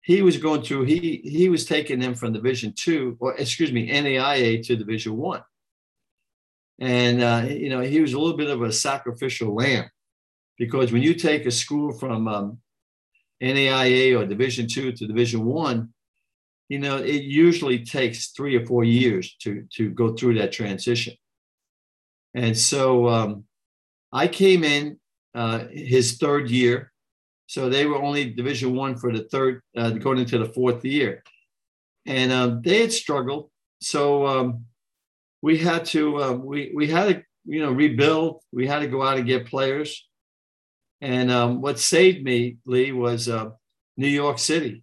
he 0.03 0.23
was 0.23 0.37
going 0.37 0.63
through. 0.63 0.85
He 0.85 1.21
he 1.25 1.49
was 1.49 1.65
taking 1.65 2.01
them 2.01 2.15
from 2.15 2.33
Division 2.33 2.75
Two, 2.77 3.17
or 3.21 3.35
excuse 3.35 3.73
me, 3.73 3.89
NAIA 3.89 4.65
to 4.67 4.77
Division 4.77 5.17
One. 5.17 5.43
And 6.81 7.23
uh, 7.23 7.47
you 7.49 7.69
know 7.71 7.81
he 7.81 8.01
was 8.01 8.13
a 8.13 8.19
little 8.19 8.37
bit 8.37 8.51
of 8.51 8.63
a 8.63 8.73
sacrificial 8.73 9.55
lamb, 9.55 9.89
because 10.59 10.93
when 10.93 11.03
you 11.03 11.15
take 11.15 11.47
a 11.47 11.51
school 11.51 11.93
from 11.93 12.29
um, 12.29 12.59
NAIA 13.43 14.19
or 14.19 14.27
Division 14.27 14.67
Two 14.69 14.93
to 14.93 15.07
Division 15.07 15.45
One, 15.45 15.93
you 16.69 16.79
know, 16.79 16.97
it 16.97 17.23
usually 17.23 17.85
takes 17.85 18.29
three 18.29 18.57
or 18.57 18.65
four 18.65 18.85
years 18.85 19.37
to, 19.41 19.67
to 19.75 19.91
go 19.91 20.15
through 20.15 20.39
that 20.39 20.53
transition. 20.53 21.15
And 22.35 22.57
so 22.57 23.09
um, 23.09 23.45
I 24.11 24.27
came 24.29 24.65
in 24.65 24.99
uh, 25.35 25.67
his 25.71 26.17
third 26.17 26.51
year. 26.51 26.92
So 27.53 27.69
they 27.69 27.85
were 27.85 28.01
only 28.01 28.31
Division 28.31 28.75
One 28.75 28.97
for 28.97 29.13
the 29.13 29.25
third, 29.25 29.61
uh, 29.77 29.91
going 29.91 30.17
into 30.17 30.39
the 30.39 30.47
fourth 30.47 30.83
year. 30.87 31.23
And 32.07 32.33
um, 32.33 32.63
they 32.65 32.81
had 32.81 32.95
struggled. 32.95 33.51
So 33.83 34.27
um, 34.27 34.65
we 35.43 35.59
had 35.59 35.85
to, 35.93 36.17
uh, 36.17 36.33
we, 36.33 36.73
we 36.75 36.87
had 36.87 37.09
to, 37.11 37.23
you 37.45 37.61
know, 37.61 37.71
rebuild. 37.71 38.41
We 38.55 38.67
had 38.67 38.79
to 38.79 38.89
go 38.89 39.03
out 39.03 39.19
and 39.19 39.27
get 39.27 39.49
players. 39.49 40.09
And 41.03 41.31
um, 41.31 41.61
what 41.61 41.79
saved 41.79 42.25
me, 42.25 42.57
Lee, 42.65 42.93
was 42.93 43.29
uh, 43.29 43.51
New 43.99 44.09
York 44.09 44.39
City. 44.39 44.83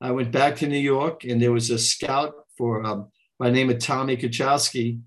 I 0.00 0.10
went 0.10 0.32
back 0.32 0.56
to 0.56 0.66
New 0.66 0.78
York, 0.78 1.22
and 1.22 1.40
there 1.40 1.52
was 1.52 1.70
a 1.70 1.78
scout 1.78 2.34
for 2.56 2.84
um, 2.84 3.12
by 3.38 3.50
name 3.50 3.70
of 3.70 3.78
Tommy 3.78 4.16
Konchalski, 4.16 4.98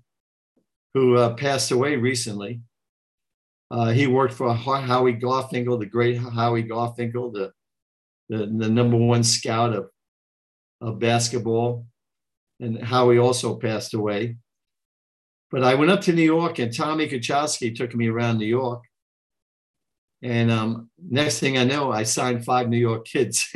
who 0.94 1.18
uh, 1.18 1.34
passed 1.34 1.70
away 1.70 1.96
recently. 1.96 2.62
Uh, 3.72 3.88
he 3.88 4.06
worked 4.06 4.34
for 4.34 4.52
Howie 4.52 5.14
Garfinkel, 5.14 5.80
the 5.80 5.86
great 5.86 6.18
Howie 6.18 6.62
Garfinkel, 6.62 7.32
the, 7.32 7.52
the, 8.28 8.44
the 8.44 8.68
number 8.68 8.98
one 8.98 9.24
scout 9.24 9.72
of, 9.72 9.88
of 10.82 10.98
basketball. 10.98 11.86
And 12.60 12.78
Howie 12.78 13.16
also 13.16 13.56
passed 13.56 13.94
away. 13.94 14.36
But 15.50 15.64
I 15.64 15.74
went 15.74 15.90
up 15.90 16.02
to 16.02 16.12
New 16.12 16.22
York, 16.22 16.58
and 16.58 16.74
Tommy 16.74 17.08
Konchalski 17.08 17.74
took 17.74 17.94
me 17.94 18.08
around 18.08 18.36
New 18.36 18.46
York. 18.46 18.82
And 20.22 20.50
um, 20.50 20.90
next 20.98 21.40
thing 21.40 21.56
I 21.56 21.64
know, 21.64 21.90
I 21.90 22.02
signed 22.02 22.44
five 22.44 22.68
New 22.68 22.78
York 22.78 23.06
kids. 23.06 23.54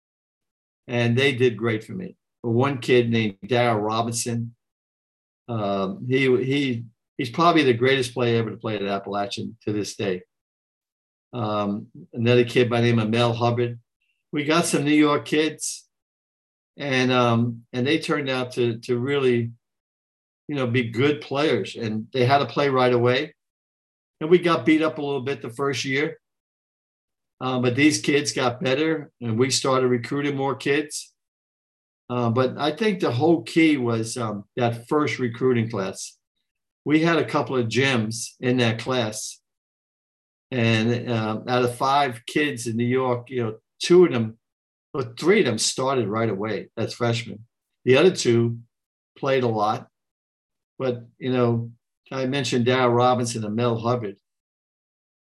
and 0.86 1.16
they 1.16 1.32
did 1.32 1.56
great 1.56 1.82
for 1.82 1.92
me. 1.92 2.14
One 2.42 2.78
kid 2.78 3.10
named 3.10 3.38
Darryl 3.46 3.82
Robinson, 3.82 4.54
um, 5.48 6.06
he 6.08 6.24
he 6.44 6.84
he's 7.20 7.28
probably 7.28 7.62
the 7.62 7.74
greatest 7.74 8.14
player 8.14 8.38
ever 8.38 8.48
to 8.48 8.56
play 8.56 8.76
at 8.76 8.82
Appalachian 8.82 9.54
to 9.62 9.74
this 9.74 9.94
day. 9.94 10.22
Um, 11.34 11.88
another 12.14 12.46
kid 12.46 12.70
by 12.70 12.80
name 12.80 12.98
of 12.98 13.10
Mel 13.10 13.34
Hubbard. 13.34 13.78
We 14.32 14.44
got 14.44 14.64
some 14.64 14.86
New 14.86 14.94
York 14.94 15.26
kids, 15.26 15.86
and 16.78 17.12
um, 17.12 17.64
and 17.74 17.86
they 17.86 17.98
turned 17.98 18.30
out 18.30 18.52
to 18.52 18.78
to 18.78 18.98
really, 18.98 19.50
you 20.48 20.54
know, 20.56 20.66
be 20.66 20.84
good 20.84 21.20
players, 21.20 21.76
and 21.76 22.06
they 22.14 22.24
had 22.24 22.38
to 22.38 22.46
play 22.46 22.70
right 22.70 22.92
away. 22.92 23.34
And 24.22 24.30
we 24.30 24.38
got 24.38 24.64
beat 24.64 24.80
up 24.80 24.96
a 24.96 25.02
little 25.02 25.20
bit 25.20 25.42
the 25.42 25.50
first 25.50 25.84
year, 25.84 26.18
uh, 27.42 27.58
but 27.58 27.76
these 27.76 28.00
kids 28.00 28.32
got 28.32 28.62
better, 28.62 29.12
and 29.20 29.38
we 29.38 29.50
started 29.50 29.88
recruiting 29.88 30.36
more 30.36 30.54
kids. 30.54 31.12
Uh, 32.08 32.30
but 32.30 32.56
I 32.56 32.72
think 32.72 33.00
the 33.00 33.12
whole 33.12 33.42
key 33.42 33.76
was 33.76 34.16
um, 34.16 34.44
that 34.56 34.88
first 34.88 35.18
recruiting 35.18 35.68
class. 35.68 36.16
We 36.84 37.00
had 37.00 37.18
a 37.18 37.24
couple 37.24 37.56
of 37.56 37.68
gems 37.68 38.36
in 38.40 38.56
that 38.58 38.78
class, 38.78 39.40
and 40.50 41.08
uh, 41.08 41.40
out 41.46 41.64
of 41.64 41.74
five 41.76 42.22
kids 42.26 42.66
in 42.66 42.76
New 42.76 42.86
York, 42.86 43.30
you 43.30 43.42
know, 43.42 43.56
two 43.80 44.06
of 44.06 44.12
them, 44.12 44.38
or 44.94 45.02
three 45.02 45.40
of 45.40 45.46
them 45.46 45.58
started 45.58 46.08
right 46.08 46.28
away 46.28 46.68
as 46.76 46.94
freshmen. 46.94 47.46
The 47.84 47.96
other 47.96 48.10
two 48.10 48.58
played 49.18 49.44
a 49.44 49.48
lot, 49.48 49.88
but 50.78 51.06
you 51.18 51.32
know, 51.32 51.70
I 52.10 52.26
mentioned 52.26 52.66
Darryl 52.66 52.94
Robinson 52.94 53.44
and 53.44 53.54
Mel 53.54 53.78
Hubbard. 53.78 54.16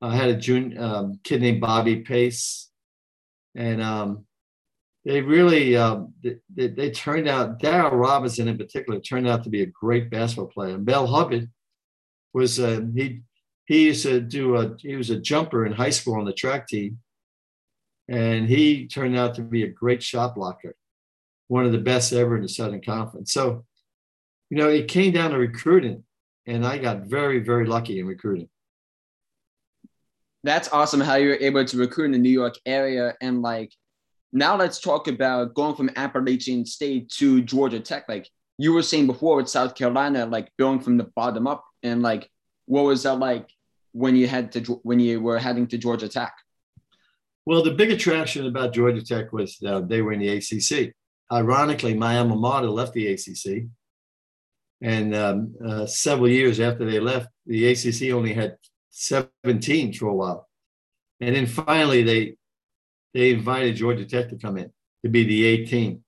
I 0.01 0.15
had 0.15 0.29
a 0.29 0.35
junior 0.35 0.81
um, 0.81 1.19
kid 1.23 1.41
named 1.41 1.61
Bobby 1.61 1.97
Pace, 1.97 2.69
and 3.55 3.81
um, 3.81 4.25
they 5.05 5.21
really 5.21 5.75
um, 5.75 6.13
they, 6.23 6.67
they, 6.67 6.91
turned 6.91 7.27
out. 7.27 7.59
Darryl 7.59 7.91
Robinson 7.91 8.47
in 8.47 8.57
particular 8.57 8.99
turned 8.99 9.27
out 9.27 9.43
to 9.43 9.49
be 9.49 9.61
a 9.61 9.65
great 9.65 10.09
basketball 10.09 10.47
player. 10.47 10.75
And 10.75 10.85
Mel 10.85 11.07
Hubbard 11.07 11.49
was 12.33 12.59
uh, 12.59 12.81
he 12.95 13.21
he 13.65 13.87
used 13.87 14.03
to 14.03 14.21
do 14.21 14.55
a 14.55 14.75
he 14.77 14.95
was 14.95 15.09
a 15.09 15.19
jumper 15.19 15.65
in 15.65 15.73
high 15.73 15.89
school 15.89 16.15
on 16.15 16.25
the 16.25 16.33
track 16.33 16.67
team, 16.67 16.99
and 18.07 18.47
he 18.47 18.87
turned 18.87 19.17
out 19.17 19.35
to 19.35 19.41
be 19.41 19.63
a 19.63 19.67
great 19.67 20.01
shot 20.01 20.35
blocker, 20.35 20.75
one 21.47 21.65
of 21.65 21.73
the 21.73 21.79
best 21.79 22.13
ever 22.13 22.37
in 22.37 22.41
the 22.41 22.49
Southern 22.49 22.81
Conference. 22.81 23.33
So, 23.33 23.65
you 24.49 24.57
know, 24.57 24.69
it 24.69 24.87
came 24.87 25.11
down 25.11 25.31
to 25.31 25.37
recruiting, 25.37 26.05
and 26.47 26.65
I 26.65 26.77
got 26.77 27.01
very 27.01 27.39
very 27.39 27.65
lucky 27.65 27.99
in 27.99 28.07
recruiting 28.07 28.47
that's 30.45 30.67
awesome 30.73 30.99
how 30.99 31.15
you 31.15 31.29
were 31.29 31.37
able 31.39 31.63
to 31.63 31.77
recruit 31.77 32.05
in 32.05 32.11
the 32.11 32.17
New 32.17 32.29
York 32.29 32.55
area 32.65 33.15
and 33.21 33.41
like 33.41 33.71
now 34.33 34.57
let's 34.57 34.79
talk 34.79 35.07
about 35.07 35.53
going 35.53 35.75
from 35.75 35.91
Appalachian 35.95 36.65
State 36.65 37.09
to 37.17 37.43
Georgia 37.43 37.79
Tech. 37.79 38.09
Like 38.09 38.27
you 38.57 38.73
were 38.73 38.81
saying 38.81 39.05
before 39.05 39.37
with 39.37 39.47
South 39.47 39.75
Carolina, 39.75 40.25
like 40.25 40.49
going 40.57 40.79
from 40.79 40.97
the 40.97 41.05
bottom 41.15 41.45
up, 41.45 41.63
and 41.83 42.01
like 42.01 42.29
what 42.65 42.83
was 42.83 43.03
that 43.03 43.19
like 43.19 43.47
when 43.91 44.15
you 44.15 44.27
had 44.27 44.51
to 44.53 44.61
when 44.83 44.99
you 44.99 45.21
were 45.21 45.37
heading 45.37 45.67
to 45.67 45.77
Georgia 45.77 46.09
Tech? 46.09 46.33
Well, 47.45 47.63
the 47.63 47.71
big 47.71 47.91
attraction 47.91 48.47
about 48.47 48.73
Georgia 48.73 49.03
Tech 49.03 49.31
was 49.31 49.57
uh, 49.65 49.81
they 49.81 50.01
were 50.01 50.13
in 50.13 50.19
the 50.19 50.29
ACC. 50.29 50.93
Ironically, 51.31 51.93
my 51.93 52.17
alma 52.17 52.35
mater 52.35 52.69
left 52.69 52.93
the 52.93 53.13
ACC, 53.13 53.65
and 54.81 55.15
um, 55.15 55.55
uh, 55.63 55.85
several 55.85 56.29
years 56.29 56.59
after 56.59 56.89
they 56.89 56.99
left, 56.99 57.27
the 57.45 57.67
ACC 57.67 58.11
only 58.11 58.33
had 58.33 58.57
17 58.89 59.93
for 59.93 60.07
a 60.07 60.13
while, 60.13 60.49
and 61.19 61.35
then 61.35 61.45
finally 61.45 62.01
they 62.01 62.35
they 63.13 63.31
invited 63.31 63.75
Georgia 63.75 64.05
Tech 64.05 64.29
to 64.29 64.37
come 64.37 64.57
in 64.57 64.71
to 65.03 65.09
be 65.09 65.23
the 65.23 65.45
18. 65.45 66.03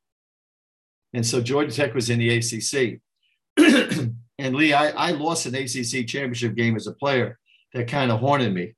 And 1.13 1.25
so 1.25 1.41
Georgia 1.41 1.71
Tech 1.71 1.93
was 1.93 2.09
in 2.09 2.19
the 2.19 2.38
ACC. 2.38 3.00
and 4.38 4.55
Lee, 4.55 4.74
I, 4.74 4.89
I 4.89 5.12
lost 5.12 5.45
an 5.45 5.55
ACC 5.55 6.07
championship 6.07 6.55
game 6.55 6.75
as 6.75 6.88
a 6.88 6.93
player 6.93 7.39
that 7.74 7.88
kind 7.88 8.12
of 8.12 8.19
haunted 8.19 8.53
me. 8.53 8.74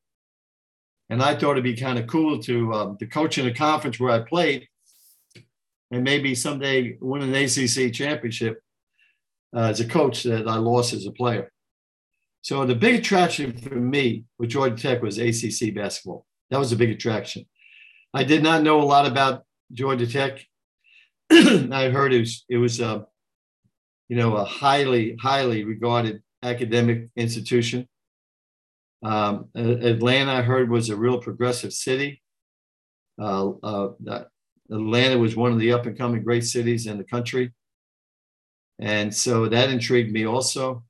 And 1.09 1.23
I 1.23 1.35
thought 1.35 1.51
it'd 1.51 1.63
be 1.63 1.75
kind 1.75 1.97
of 1.97 2.07
cool 2.07 2.39
to 2.43 2.73
um, 2.73 2.97
to 2.97 3.07
coach 3.07 3.37
in 3.37 3.47
a 3.47 3.53
conference 3.53 3.97
where 3.97 4.11
I 4.11 4.19
played, 4.19 4.67
and 5.89 6.03
maybe 6.03 6.35
someday 6.35 6.97
win 6.99 7.21
an 7.21 7.33
ACC 7.33 7.93
championship 7.93 8.61
uh, 9.55 9.69
as 9.69 9.79
a 9.79 9.87
coach 9.87 10.23
that 10.23 10.49
I 10.49 10.57
lost 10.57 10.93
as 10.93 11.05
a 11.05 11.11
player. 11.11 11.49
So 12.41 12.65
the 12.65 12.75
big 12.75 12.95
attraction 12.95 13.57
for 13.57 13.75
me 13.75 14.25
with 14.37 14.49
Georgia 14.49 14.75
Tech 14.75 15.01
was 15.01 15.17
ACC 15.17 15.73
basketball. 15.73 16.25
That 16.49 16.59
was 16.59 16.73
a 16.73 16.77
big 16.77 16.89
attraction. 16.89 17.45
I 18.13 18.23
did 18.23 18.43
not 18.43 18.63
know 18.63 18.81
a 18.81 18.83
lot 18.83 19.05
about 19.05 19.43
Georgia 19.71 20.07
Tech. 20.07 20.45
I 21.31 21.89
heard 21.89 22.13
it 22.13 22.19
was, 22.19 22.45
it 22.49 22.57
was 22.57 22.79
a, 22.79 22.87
uh, 22.87 23.03
you 24.09 24.15
know, 24.15 24.37
a 24.37 24.45
highly, 24.45 25.17
highly 25.21 25.65
regarded 25.65 26.23
academic 26.41 27.09
institution. 27.17 27.87
Um, 29.03 29.49
Atlanta, 29.55 30.31
I 30.31 30.41
heard, 30.41 30.69
was 30.69 30.89
a 30.89 30.95
real 30.95 31.19
progressive 31.19 31.73
city. 31.73 32.21
Uh, 33.21 33.51
uh, 33.61 33.89
Atlanta 34.71 35.17
was 35.17 35.35
one 35.35 35.51
of 35.51 35.59
the 35.59 35.73
up 35.73 35.85
and 35.85 35.97
coming 35.97 36.23
great 36.23 36.45
cities 36.45 36.87
in 36.87 36.97
the 36.97 37.03
country. 37.03 37.51
And 38.79 39.13
so 39.13 39.47
that 39.47 39.69
intrigued 39.69 40.11
me 40.11 40.25
also. 40.25 40.83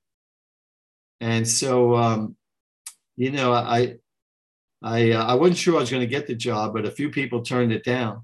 And 1.22 1.48
so, 1.48 1.96
um, 1.96 2.36
you 3.16 3.32
know, 3.32 3.54
I, 3.54 3.96
I, 4.82 5.12
uh, 5.12 5.26
I 5.26 5.34
wasn't 5.34 5.58
sure 5.58 5.78
I 5.78 5.80
was 5.80 5.90
going 5.90 6.02
to 6.02 6.08
get 6.08 6.28
the 6.28 6.36
job, 6.36 6.74
but 6.74 6.86
a 6.86 6.92
few 6.92 7.10
people 7.10 7.42
turned 7.42 7.72
it 7.72 7.84
down. 7.84 8.24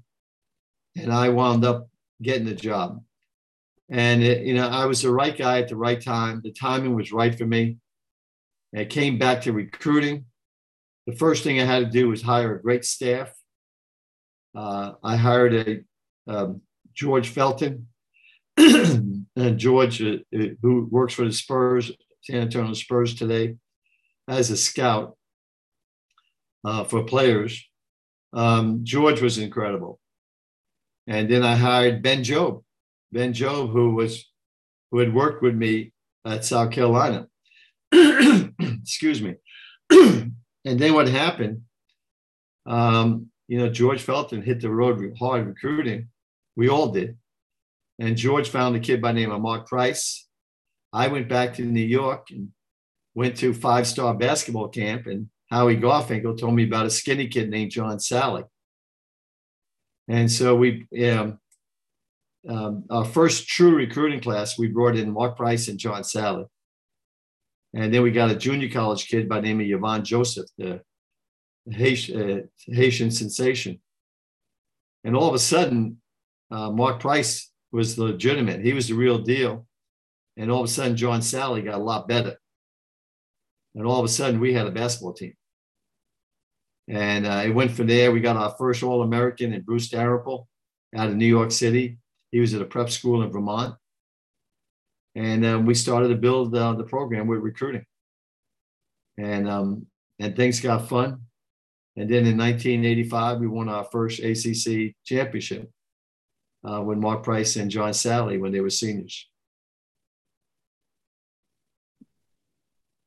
And 0.96 1.12
I 1.12 1.28
wound 1.30 1.64
up 1.64 1.88
getting 2.22 2.46
the 2.46 2.54
job. 2.54 3.02
And, 3.90 4.22
it, 4.22 4.46
you 4.46 4.54
know, 4.54 4.68
I 4.68 4.86
was 4.86 5.02
the 5.02 5.10
right 5.10 5.36
guy 5.36 5.60
at 5.60 5.68
the 5.68 5.76
right 5.76 6.00
time. 6.00 6.40
The 6.42 6.52
timing 6.52 6.94
was 6.94 7.12
right 7.12 7.36
for 7.36 7.44
me. 7.44 7.78
I 8.74 8.84
came 8.84 9.18
back 9.18 9.42
to 9.42 9.52
recruiting. 9.52 10.26
The 11.06 11.14
first 11.14 11.44
thing 11.44 11.60
I 11.60 11.64
had 11.64 11.80
to 11.80 11.90
do 11.90 12.08
was 12.08 12.22
hire 12.22 12.56
a 12.56 12.62
great 12.62 12.84
staff. 12.84 13.32
Uh, 14.54 14.92
I 15.02 15.16
hired 15.16 15.54
a 15.54 15.80
um, 16.26 16.62
George 16.94 17.28
Felton, 17.28 17.88
and 18.56 19.26
George, 19.56 20.00
uh, 20.00 20.18
who 20.62 20.88
works 20.90 21.14
for 21.14 21.24
the 21.24 21.32
Spurs, 21.32 21.92
San 22.22 22.40
Antonio 22.40 22.72
Spurs 22.72 23.14
today, 23.14 23.56
as 24.28 24.50
a 24.50 24.56
scout 24.56 25.16
uh, 26.64 26.84
for 26.84 27.04
players. 27.04 27.64
Um, 28.32 28.80
George 28.82 29.20
was 29.20 29.38
incredible, 29.38 30.00
and 31.06 31.30
then 31.30 31.42
I 31.42 31.54
hired 31.54 32.02
Ben 32.02 32.22
Jobe, 32.22 32.64
Ben 33.12 33.32
Jobe, 33.32 33.70
who 33.70 33.94
was 33.94 34.30
who 34.90 34.98
had 34.98 35.14
worked 35.14 35.42
with 35.42 35.54
me 35.54 35.92
at 36.24 36.44
South 36.44 36.70
Carolina. 36.70 37.28
Excuse 37.92 39.20
me. 39.20 39.34
and 39.90 40.32
then 40.64 40.94
what 40.94 41.08
happened? 41.08 41.62
Um, 42.66 43.30
you 43.48 43.58
know, 43.58 43.68
George 43.68 44.02
Felton 44.02 44.42
hit 44.42 44.60
the 44.60 44.70
road 44.70 45.16
hard 45.18 45.46
recruiting. 45.46 46.08
We 46.56 46.68
all 46.68 46.88
did. 46.88 47.16
And 47.98 48.16
George 48.16 48.48
found 48.48 48.74
a 48.74 48.80
kid 48.80 49.02
by 49.02 49.12
name 49.12 49.30
of 49.30 49.40
Mark 49.40 49.68
Price. 49.68 50.26
I 50.92 51.08
went 51.08 51.28
back 51.28 51.54
to 51.54 51.62
New 51.62 51.84
York 51.84 52.28
and 52.30 52.50
went 53.14 53.36
to 53.38 53.52
five 53.52 53.86
star 53.86 54.14
basketball 54.14 54.68
camp. 54.68 55.06
And 55.06 55.28
Howie 55.54 55.76
Garfinkel 55.76 56.36
told 56.36 56.56
me 56.56 56.64
about 56.64 56.86
a 56.86 56.90
skinny 56.90 57.28
kid 57.28 57.48
named 57.48 57.70
John 57.70 57.98
Salley. 57.98 58.44
And 60.08 60.30
so 60.30 60.56
we, 60.56 60.88
um, 61.08 61.38
um, 62.48 62.84
our 62.90 63.04
first 63.04 63.46
true 63.46 63.76
recruiting 63.76 64.20
class, 64.20 64.58
we 64.58 64.66
brought 64.66 64.96
in 64.96 65.12
Mark 65.12 65.36
Price 65.36 65.68
and 65.68 65.78
John 65.78 66.02
Salley. 66.02 66.46
And 67.72 67.94
then 67.94 68.02
we 68.02 68.10
got 68.10 68.32
a 68.32 68.34
junior 68.34 68.68
college 68.68 69.06
kid 69.06 69.28
by 69.28 69.36
the 69.36 69.46
name 69.46 69.60
of 69.60 69.66
Yvon 69.66 70.02
Joseph, 70.02 70.46
the 70.58 70.82
Haitian, 71.70 72.30
uh, 72.30 72.42
Haitian 72.66 73.12
sensation. 73.12 73.80
And 75.04 75.16
all 75.16 75.28
of 75.28 75.34
a 75.34 75.38
sudden, 75.38 76.00
uh, 76.50 76.72
Mark 76.72 76.98
Price 76.98 77.52
was 77.70 77.96
legitimate. 77.96 78.60
He 78.60 78.72
was 78.72 78.88
the 78.88 78.94
real 78.94 79.18
deal. 79.18 79.68
And 80.36 80.50
all 80.50 80.64
of 80.64 80.68
a 80.68 80.72
sudden, 80.72 80.96
John 80.96 81.20
Salley 81.20 81.64
got 81.64 81.80
a 81.80 81.84
lot 81.84 82.08
better. 82.08 82.40
And 83.76 83.86
all 83.86 84.00
of 84.00 84.04
a 84.04 84.08
sudden, 84.08 84.40
we 84.40 84.52
had 84.52 84.66
a 84.66 84.72
basketball 84.72 85.12
team. 85.12 85.34
And 86.88 87.26
uh, 87.26 87.42
it 87.44 87.50
went 87.50 87.70
from 87.70 87.86
there. 87.86 88.12
We 88.12 88.20
got 88.20 88.36
our 88.36 88.54
first 88.58 88.82
All 88.82 89.02
American 89.02 89.52
in 89.52 89.62
Bruce 89.62 89.88
Dalrymple 89.88 90.48
out 90.96 91.08
of 91.08 91.16
New 91.16 91.26
York 91.26 91.50
City. 91.50 91.98
He 92.30 92.40
was 92.40 92.54
at 92.54 92.62
a 92.62 92.66
prep 92.66 92.90
school 92.90 93.22
in 93.22 93.30
Vermont. 93.30 93.76
And 95.14 95.46
um, 95.46 95.66
we 95.66 95.74
started 95.74 96.08
to 96.08 96.16
build 96.16 96.54
uh, 96.54 96.74
the 96.74 96.84
program 96.84 97.26
with 97.26 97.40
recruiting. 97.40 97.84
And, 99.16 99.48
um, 99.48 99.86
and 100.18 100.36
things 100.36 100.60
got 100.60 100.88
fun. 100.88 101.20
And 101.96 102.10
then 102.10 102.26
in 102.26 102.36
1985, 102.36 103.38
we 103.38 103.46
won 103.46 103.68
our 103.68 103.84
first 103.84 104.18
ACC 104.18 104.94
championship 105.04 105.70
uh, 106.64 106.80
when 106.80 107.00
Mark 107.00 107.22
Price 107.22 107.56
and 107.56 107.70
John 107.70 107.92
Salley 107.92 108.40
when 108.40 108.52
they 108.52 108.60
were 108.60 108.70
seniors. 108.70 109.28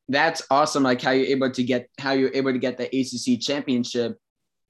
That's 0.10 0.42
awesome! 0.50 0.84
Like 0.84 1.02
how 1.02 1.12
you're 1.12 1.28
able 1.28 1.52
to 1.52 1.64
get 1.64 1.90
how 2.00 2.12
you're 2.14 2.34
able 2.34 2.54
to 2.54 2.60
get 2.60 2.78
the 2.78 2.86
ACC 2.86 3.42
championship, 3.42 4.18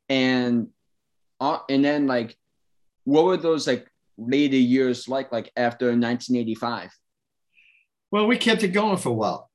and 0.10 0.70
uh, 1.40 1.60
and 1.70 1.84
then 1.86 2.08
like, 2.08 2.36
what 3.04 3.26
were 3.26 3.38
those 3.38 3.68
like 3.68 3.88
later 4.18 4.56
years 4.56 5.08
like? 5.08 5.32
Like 5.32 5.52
after 5.56 5.88
1985. 5.88 6.92
Well, 8.10 8.26
we 8.26 8.38
kept 8.38 8.64
it 8.64 8.70
going 8.70 8.98
for 8.98 9.10
a 9.10 9.14
while. 9.14 9.52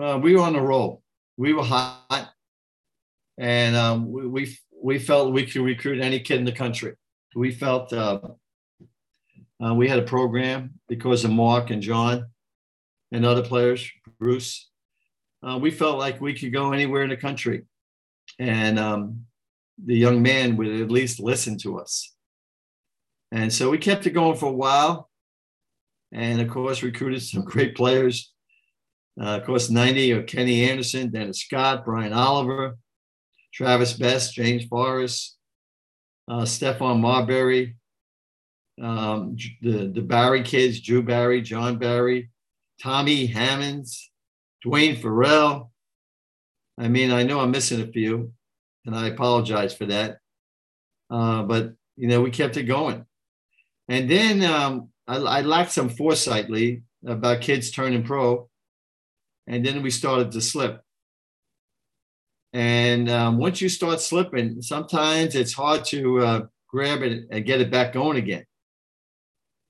Uh, 0.00 0.18
we 0.20 0.34
were 0.34 0.42
on 0.42 0.54
the 0.54 0.60
roll. 0.60 1.02
We 1.36 1.52
were 1.52 1.62
hot, 1.62 2.32
and 3.38 3.76
um, 3.76 4.10
we, 4.10 4.26
we, 4.26 4.58
we 4.82 4.98
felt 4.98 5.32
we 5.32 5.46
could 5.46 5.62
recruit 5.62 6.00
any 6.00 6.20
kid 6.20 6.38
in 6.38 6.44
the 6.44 6.52
country. 6.52 6.94
We 7.34 7.52
felt 7.52 7.92
uh, 7.92 8.20
uh, 9.64 9.74
we 9.74 9.88
had 9.88 9.98
a 9.98 10.02
program 10.02 10.74
because 10.88 11.24
of 11.24 11.30
Mark 11.30 11.70
and 11.70 11.82
John 11.82 12.26
and 13.12 13.24
other 13.24 13.42
players, 13.42 13.88
Bruce. 14.18 14.70
Uh, 15.46 15.58
we 15.58 15.70
felt 15.70 15.98
like 15.98 16.20
we 16.20 16.34
could 16.34 16.52
go 16.52 16.72
anywhere 16.72 17.02
in 17.02 17.10
the 17.10 17.16
country, 17.16 17.64
and 18.38 18.78
um, 18.78 19.26
the 19.84 19.96
young 19.96 20.22
man 20.22 20.56
would 20.56 20.68
at 20.68 20.90
least 20.90 21.20
listen 21.20 21.58
to 21.58 21.78
us. 21.78 22.14
And 23.32 23.52
so 23.52 23.68
we 23.68 23.78
kept 23.78 24.06
it 24.06 24.10
going 24.10 24.36
for 24.36 24.46
a 24.46 24.52
while 24.52 25.10
and 26.14 26.40
of 26.40 26.48
course 26.48 26.82
recruited 26.82 27.22
some 27.22 27.44
great 27.44 27.74
players. 27.74 28.32
Uh, 29.20 29.38
of 29.38 29.44
course, 29.44 29.70
90 29.70 30.12
of 30.12 30.26
Kenny 30.26 30.68
Anderson, 30.68 31.10
Dennis 31.10 31.40
Scott, 31.40 31.84
Brian 31.84 32.12
Oliver, 32.12 32.78
Travis 33.52 33.92
Best, 33.92 34.34
James 34.34 34.64
Forrest, 34.64 35.36
uh, 36.28 36.42
Stephon 36.42 37.00
Marbury, 37.00 37.76
um, 38.82 39.36
the, 39.62 39.86
the 39.94 40.02
Barry 40.02 40.42
kids, 40.42 40.80
Drew 40.80 41.02
Barry, 41.02 41.42
Jon 41.42 41.78
Barry, 41.78 42.30
Tommy 42.82 43.26
Hammonds, 43.26 44.10
Duane 44.64 44.96
Ferrell. 44.96 45.70
I 46.78 46.88
mean, 46.88 47.12
I 47.12 47.22
know 47.22 47.40
I'm 47.40 47.50
missing 47.50 47.80
a 47.80 47.86
few, 47.86 48.32
and 48.86 48.96
I 48.96 49.08
apologize 49.08 49.74
for 49.74 49.86
that. 49.86 50.18
Uh, 51.10 51.42
but, 51.42 51.74
you 51.96 52.08
know, 52.08 52.22
we 52.22 52.30
kept 52.30 52.56
it 52.56 52.64
going. 52.64 53.04
And 53.88 54.10
then 54.10 54.42
um, 54.42 54.88
I, 55.06 55.16
I 55.16 55.40
lacked 55.42 55.72
some 55.72 55.90
foresight, 55.90 56.50
Lee, 56.50 56.82
about 57.06 57.42
kids 57.42 57.70
turning 57.70 58.02
pro. 58.02 58.48
And 59.46 59.64
then 59.64 59.82
we 59.82 59.90
started 59.90 60.32
to 60.32 60.40
slip. 60.40 60.80
And 62.54 63.10
um, 63.10 63.36
once 63.36 63.60
you 63.60 63.68
start 63.68 64.00
slipping, 64.00 64.62
sometimes 64.62 65.34
it's 65.34 65.52
hard 65.52 65.84
to 65.86 66.20
uh, 66.20 66.40
grab 66.68 67.02
it 67.02 67.26
and 67.30 67.44
get 67.44 67.60
it 67.60 67.70
back 67.70 67.92
going 67.92 68.16
again. 68.16 68.44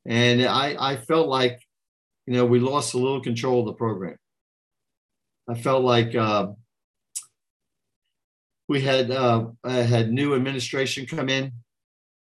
And 0.07 0.45
I, 0.45 0.77
I 0.79 0.97
felt 0.97 1.29
like, 1.29 1.61
you 2.27 2.35
know, 2.35 2.47
we 2.47 2.61
lost 2.61 2.95
a 2.95 2.99
little 2.99 3.21
control 3.21 3.61
of 3.61 3.67
the 3.67 3.73
program. 3.73 4.17
I 5.49 5.55
felt 5.55 5.85
like 5.85 6.15
uh, 6.15 6.49
we 8.69 8.81
had 8.81 9.11
uh, 9.11 9.49
had 9.65 10.11
new 10.11 10.35
administration 10.35 11.07
come 11.07 11.29
in, 11.29 11.53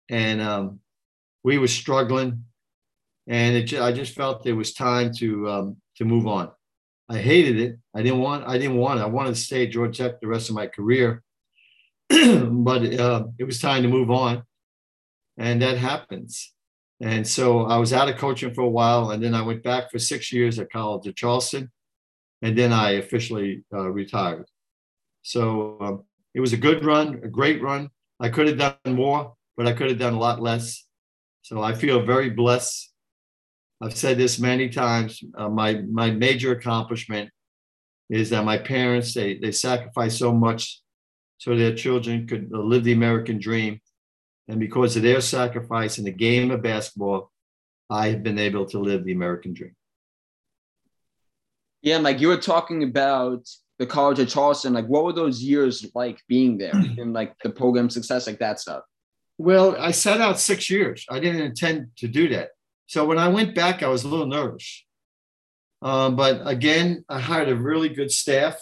and 0.09 0.41
um, 0.41 0.79
we 1.43 1.57
were 1.57 1.67
struggling, 1.67 2.43
and 3.27 3.55
it, 3.55 3.73
I 3.79 3.91
just 3.91 4.15
felt 4.15 4.45
it 4.45 4.53
was 4.53 4.73
time 4.73 5.13
to 5.17 5.49
um, 5.49 5.77
to 5.97 6.05
move 6.05 6.27
on. 6.27 6.51
I 7.07 7.19
hated 7.19 7.59
it. 7.59 7.77
I 7.95 8.01
didn't 8.01 8.19
want. 8.19 8.47
I 8.47 8.57
didn't 8.57 8.77
want. 8.77 8.99
It. 8.99 9.03
I 9.03 9.07
wanted 9.07 9.35
to 9.35 9.41
stay 9.41 9.65
at 9.65 9.71
Georgia 9.71 10.09
Tech 10.09 10.19
the 10.19 10.27
rest 10.27 10.49
of 10.49 10.55
my 10.55 10.67
career, 10.67 11.23
but 12.09 12.99
uh, 12.99 13.27
it 13.39 13.45
was 13.45 13.59
time 13.59 13.83
to 13.83 13.89
move 13.89 14.11
on, 14.11 14.43
and 15.37 15.61
that 15.61 15.77
happens. 15.77 16.51
And 17.01 17.27
so 17.27 17.65
I 17.65 17.77
was 17.77 17.91
out 17.91 18.09
of 18.09 18.17
coaching 18.17 18.53
for 18.53 18.61
a 18.61 18.69
while, 18.69 19.11
and 19.11 19.23
then 19.23 19.33
I 19.33 19.41
went 19.41 19.63
back 19.63 19.91
for 19.91 19.99
six 19.99 20.31
years 20.31 20.59
at 20.59 20.71
College 20.71 21.07
of 21.07 21.15
Charleston, 21.15 21.71
and 22.45 22.55
then 22.55 22.71
I 22.71 22.91
officially 22.91 23.63
uh, 23.73 23.89
retired. 23.89 24.45
So 25.23 25.77
um, 25.81 26.03
it 26.35 26.41
was 26.41 26.53
a 26.53 26.57
good 26.57 26.85
run, 26.85 27.19
a 27.23 27.27
great 27.27 27.59
run. 27.59 27.89
I 28.19 28.29
could 28.29 28.47
have 28.47 28.59
done 28.59 28.95
more, 28.95 29.33
but 29.57 29.65
I 29.65 29.73
could 29.73 29.89
have 29.89 29.97
done 29.97 30.13
a 30.13 30.19
lot 30.19 30.43
less. 30.43 30.85
So 31.41 31.63
I 31.63 31.73
feel 31.73 32.05
very 32.05 32.29
blessed. 32.29 32.93
I've 33.81 33.97
said 33.97 34.19
this 34.19 34.37
many 34.37 34.69
times. 34.69 35.23
Uh, 35.35 35.49
my 35.49 35.81
my 36.01 36.11
major 36.11 36.51
accomplishment 36.51 37.31
is 38.11 38.29
that 38.29 38.45
my 38.45 38.59
parents 38.59 39.15
they 39.15 39.39
they 39.39 39.51
sacrificed 39.51 40.19
so 40.19 40.31
much 40.31 40.81
so 41.39 41.55
their 41.55 41.75
children 41.75 42.27
could 42.27 42.51
live 42.51 42.83
the 42.83 42.93
American 42.93 43.39
dream, 43.39 43.81
and 44.47 44.59
because 44.59 44.95
of 44.95 45.03
their 45.03 45.21
sacrifice 45.21 45.97
in 45.97 46.05
the 46.05 46.19
game 46.27 46.51
of 46.51 46.61
basketball, 46.61 47.31
I 47.89 48.09
have 48.09 48.21
been 48.21 48.39
able 48.39 48.65
to 48.67 48.79
live 48.79 49.03
the 49.03 49.13
American 49.13 49.53
dream. 49.53 49.74
Yeah, 51.85 51.99
like 51.99 52.19
you 52.19 52.29
were 52.29 52.37
talking 52.37 52.81
about 52.81 53.47
the 53.77 53.85
College 53.85 54.17
of 54.17 54.27
Charleston, 54.27 54.73
like 54.73 54.87
what 54.87 55.03
were 55.03 55.13
those 55.13 55.43
years 55.43 55.85
like 55.93 56.19
being 56.27 56.57
there 56.57 56.73
and 56.97 57.13
like 57.13 57.35
the 57.43 57.51
program 57.51 57.91
success, 57.91 58.25
like 58.25 58.39
that 58.39 58.59
stuff? 58.59 58.83
Well, 59.37 59.75
I 59.77 59.91
sat 59.91 60.19
out 60.19 60.39
six 60.39 60.67
years. 60.67 61.05
I 61.11 61.19
didn't 61.19 61.41
intend 61.41 61.91
to 61.97 62.07
do 62.07 62.27
that. 62.29 62.49
So 62.87 63.05
when 63.05 63.19
I 63.19 63.27
went 63.27 63.53
back, 63.53 63.83
I 63.83 63.87
was 63.87 64.03
a 64.03 64.07
little 64.07 64.25
nervous. 64.25 64.83
Um, 65.83 66.15
but 66.15 66.41
again, 66.47 67.05
I 67.07 67.19
hired 67.19 67.49
a 67.49 67.55
really 67.55 67.89
good 67.89 68.11
staff. 68.11 68.57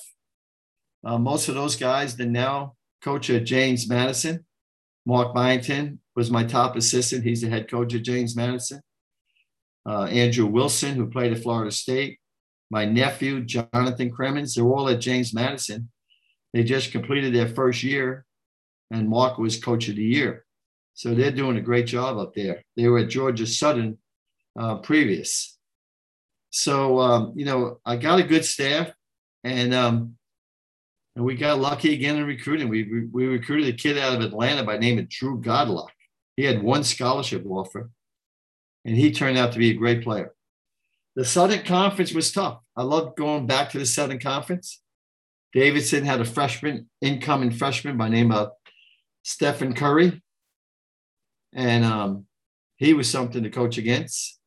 Uh, 1.05 1.17
most 1.17 1.47
of 1.47 1.55
those 1.55 1.77
guys, 1.77 2.17
the 2.17 2.25
now 2.25 2.75
coach 3.01 3.29
at 3.29 3.45
James 3.45 3.87
Madison, 3.87 4.45
Mark 5.05 5.33
Byington 5.33 5.99
was 6.13 6.29
my 6.29 6.43
top 6.43 6.75
assistant. 6.75 7.23
He's 7.23 7.39
the 7.39 7.49
head 7.49 7.71
coach 7.71 7.93
at 7.93 8.03
James 8.03 8.35
Madison. 8.35 8.81
Uh, 9.85 10.05
Andrew 10.05 10.45
Wilson, 10.45 10.95
who 10.95 11.09
played 11.09 11.31
at 11.31 11.41
Florida 11.41 11.71
State, 11.71 12.19
my 12.73 12.85
nephew, 12.85 13.41
Jonathan 13.41 14.11
Cremins, 14.11 14.55
they're 14.55 14.65
all 14.65 14.89
at 14.89 14.99
James 14.99 15.31
Madison. 15.31 15.91
They 16.53 16.63
just 16.63 16.91
completed 16.91 17.31
their 17.31 17.47
first 17.47 17.83
year, 17.83 18.25
and 18.89 19.07
Mark 19.07 19.37
was 19.37 19.63
coach 19.63 19.89
of 19.89 19.95
the 19.95 20.03
year. 20.03 20.43
So 20.95 21.13
they're 21.13 21.31
doing 21.31 21.57
a 21.57 21.61
great 21.61 21.85
job 21.85 22.17
up 22.17 22.33
there. 22.33 22.63
They 22.75 22.87
were 22.87 22.99
at 22.99 23.09
Georgia 23.09 23.45
Southern 23.45 23.99
uh, 24.59 24.77
previous. 24.77 25.55
So, 26.49 26.99
um, 26.99 27.33
you 27.35 27.45
know, 27.45 27.79
I 27.85 27.95
got 27.95 28.19
a 28.19 28.23
good 28.23 28.43
staff, 28.43 28.91
and 29.43 29.71
um, 29.71 30.15
and 31.15 31.23
we 31.23 31.35
got 31.35 31.59
lucky 31.59 31.93
again 31.93 32.17
in 32.17 32.25
recruiting. 32.25 32.69
We, 32.69 33.07
we 33.11 33.27
recruited 33.27 33.71
a 33.71 33.77
kid 33.77 33.99
out 33.99 34.15
of 34.15 34.21
Atlanta 34.21 34.63
by 34.63 34.79
name 34.79 34.97
of 34.97 35.09
Drew 35.09 35.39
Goudelock. 35.39 35.89
He 36.37 36.43
had 36.43 36.63
one 36.63 36.83
scholarship 36.83 37.45
offer, 37.47 37.91
and 38.83 38.95
he 38.95 39.11
turned 39.11 39.37
out 39.37 39.51
to 39.51 39.59
be 39.59 39.69
a 39.69 39.75
great 39.75 40.03
player. 40.03 40.32
The 41.15 41.25
Southern 41.25 41.63
Conference 41.63 42.11
was 42.13 42.31
tough. 42.31 42.59
I 42.75 42.83
loved 42.83 43.17
going 43.17 43.45
back 43.45 43.69
to 43.71 43.79
the 43.79 43.85
Southern 43.85 44.19
Conference. 44.19 44.81
Davidson 45.53 46.05
had 46.05 46.19
a 46.19 46.25
freshman, 46.25 46.89
incoming 47.01 47.51
freshman 47.51 47.97
by 47.97 48.09
name 48.09 48.31
of 48.31 48.49
Stephen 49.23 49.75
Curry. 49.75 50.23
And 51.53 51.85
um, 51.85 52.25
he 52.77 52.95
was 52.95 53.07
something 53.07 53.43
to 53.43 53.51
coach 53.51 53.77
against. 53.77 54.39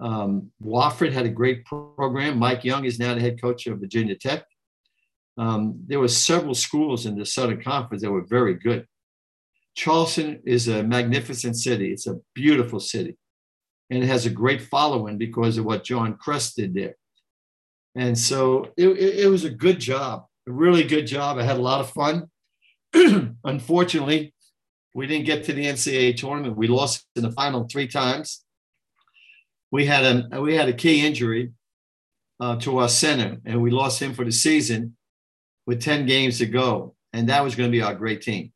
Um, 0.00 0.50
Wofford 0.62 1.12
had 1.12 1.26
a 1.26 1.30
great 1.30 1.66
program. 1.66 2.38
Mike 2.38 2.64
Young 2.64 2.86
is 2.86 2.98
now 2.98 3.14
the 3.14 3.20
head 3.20 3.38
coach 3.38 3.66
of 3.66 3.80
Virginia 3.80 4.16
Tech. 4.16 4.44
Um, 5.36 5.80
there 5.86 6.00
were 6.00 6.08
several 6.08 6.54
schools 6.54 7.04
in 7.04 7.18
the 7.18 7.26
Southern 7.26 7.62
Conference 7.62 8.02
that 8.02 8.10
were 8.10 8.24
very 8.24 8.54
good. 8.54 8.86
Charleston 9.74 10.40
is 10.46 10.68
a 10.68 10.82
magnificent 10.82 11.56
city. 11.56 11.92
It's 11.92 12.06
a 12.06 12.18
beautiful 12.34 12.80
city 12.80 13.18
and 13.90 14.02
it 14.02 14.06
has 14.06 14.24
a 14.24 14.30
great 14.30 14.62
following 14.62 15.18
because 15.18 15.58
of 15.58 15.64
what 15.64 15.84
John 15.84 16.14
Kresse 16.14 16.54
did 16.54 16.74
there. 16.74 16.94
And 17.96 18.16
so 18.16 18.72
it, 18.76 18.88
it, 18.88 19.18
it 19.20 19.26
was 19.28 19.44
a 19.44 19.50
good 19.50 19.80
job, 19.80 20.26
a 20.48 20.52
really 20.52 20.84
good 20.84 21.06
job. 21.06 21.38
I 21.38 21.42
had 21.42 21.56
a 21.56 21.62
lot 21.62 21.80
of 21.80 21.90
fun. 21.90 22.30
Unfortunately, 23.44 24.32
we 24.94 25.06
didn't 25.06 25.26
get 25.26 25.44
to 25.44 25.52
the 25.52 25.66
NCAA 25.66 26.16
tournament. 26.16 26.56
We 26.56 26.68
lost 26.68 27.04
in 27.16 27.22
the 27.22 27.32
final 27.32 27.64
three 27.64 27.88
times. 27.88 28.44
We 29.72 29.86
had 29.86 30.04
a 30.04 30.40
we 30.40 30.54
had 30.54 30.68
a 30.68 30.72
key 30.72 31.06
injury 31.06 31.52
uh, 32.40 32.56
to 32.60 32.78
our 32.78 32.88
center, 32.88 33.38
and 33.44 33.62
we 33.62 33.70
lost 33.70 34.00
him 34.00 34.14
for 34.14 34.24
the 34.24 34.32
season 34.32 34.96
with 35.66 35.80
10 35.80 36.06
games 36.06 36.38
to 36.38 36.46
go. 36.46 36.94
And 37.12 37.28
that 37.28 37.44
was 37.44 37.54
going 37.54 37.70
to 37.70 37.76
be 37.76 37.82
our 37.82 37.94
great 37.94 38.22
team. 38.22 38.52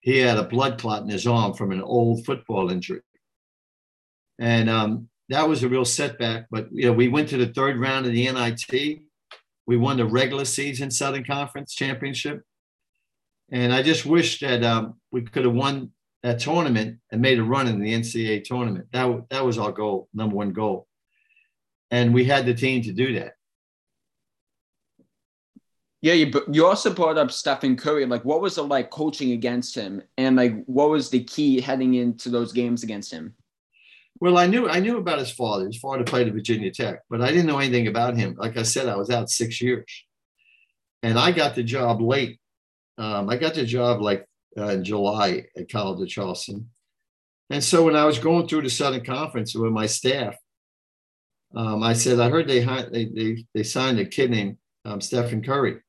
He 0.00 0.18
had 0.18 0.38
a 0.38 0.42
blood 0.42 0.78
clot 0.78 1.02
in 1.02 1.08
his 1.08 1.26
arm 1.26 1.54
from 1.54 1.70
an 1.70 1.82
old 1.82 2.26
football 2.26 2.70
injury 2.70 3.02
and 4.38 4.68
um, 4.68 5.08
that 5.28 5.48
was 5.48 5.62
a 5.62 5.68
real 5.68 5.84
setback. 5.84 6.46
But 6.50 6.68
you 6.72 6.86
know, 6.86 6.92
we 6.92 7.08
went 7.08 7.28
to 7.30 7.36
the 7.36 7.52
third 7.52 7.78
round 7.78 8.06
of 8.06 8.12
the 8.12 8.30
NIT. 8.30 9.00
We 9.66 9.76
won 9.76 9.96
the 9.96 10.06
regular 10.06 10.44
season 10.44 10.90
Southern 10.90 11.24
Conference 11.24 11.74
championship, 11.74 12.42
and 13.50 13.72
I 13.72 13.82
just 13.82 14.04
wish 14.06 14.40
that 14.40 14.62
um, 14.64 14.94
we 15.10 15.22
could 15.22 15.44
have 15.44 15.54
won 15.54 15.92
that 16.22 16.40
tournament 16.40 16.98
and 17.10 17.20
made 17.20 17.38
a 17.38 17.44
run 17.44 17.68
in 17.68 17.80
the 17.80 17.92
NCAA 17.92 18.44
tournament. 18.44 18.86
That 18.92 19.24
that 19.30 19.44
was 19.44 19.58
our 19.58 19.72
goal, 19.72 20.08
number 20.14 20.36
one 20.36 20.52
goal, 20.52 20.86
and 21.90 22.12
we 22.12 22.24
had 22.24 22.46
the 22.46 22.54
team 22.54 22.82
to 22.82 22.92
do 22.92 23.18
that. 23.20 23.34
Yeah, 26.02 26.14
you, 26.14 26.32
you 26.50 26.66
also 26.66 26.92
brought 26.92 27.16
up 27.16 27.30
Stephen 27.30 27.76
Curry. 27.76 28.04
Like, 28.06 28.24
what 28.24 28.40
was 28.40 28.58
it 28.58 28.62
like 28.62 28.90
coaching 28.90 29.32
against 29.32 29.74
him, 29.74 30.02
and 30.18 30.34
like, 30.34 30.64
what 30.64 30.90
was 30.90 31.10
the 31.10 31.22
key 31.22 31.60
heading 31.60 31.94
into 31.94 32.28
those 32.28 32.52
games 32.52 32.82
against 32.82 33.12
him? 33.12 33.34
Well, 34.22 34.38
I 34.38 34.46
knew 34.46 34.68
I 34.68 34.78
knew 34.78 34.98
about 34.98 35.18
his 35.18 35.32
father. 35.32 35.66
His 35.66 35.78
father 35.78 36.04
played 36.04 36.28
at 36.28 36.32
Virginia 36.32 36.70
Tech, 36.70 37.00
but 37.10 37.20
I 37.20 37.32
didn't 37.32 37.46
know 37.46 37.58
anything 37.58 37.88
about 37.88 38.16
him. 38.16 38.36
Like 38.38 38.56
I 38.56 38.62
said, 38.62 38.86
I 38.86 38.94
was 38.94 39.10
out 39.10 39.28
six 39.28 39.60
years, 39.60 39.84
and 41.02 41.18
I 41.18 41.32
got 41.32 41.56
the 41.56 41.64
job 41.64 42.00
late. 42.00 42.38
Um, 42.98 43.28
I 43.28 43.36
got 43.36 43.54
the 43.54 43.66
job 43.66 44.00
like 44.00 44.24
uh, 44.56 44.68
in 44.68 44.84
July 44.84 45.46
at 45.56 45.68
College 45.68 46.00
of 46.02 46.08
Charleston, 46.08 46.70
and 47.50 47.64
so 47.64 47.82
when 47.82 47.96
I 47.96 48.04
was 48.04 48.20
going 48.20 48.46
through 48.46 48.62
the 48.62 48.70
Southern 48.70 49.04
Conference 49.04 49.56
with 49.56 49.72
my 49.72 49.86
staff, 49.86 50.36
um, 51.56 51.82
I 51.82 51.92
said 51.92 52.20
I 52.20 52.30
heard 52.30 52.46
they 52.46 52.60
they 52.60 53.06
they, 53.06 53.44
they 53.52 53.62
signed 53.64 53.98
a 53.98 54.04
kid 54.04 54.30
named 54.30 54.56
um, 54.84 55.00
Stephen 55.00 55.42
Curry, 55.42 55.80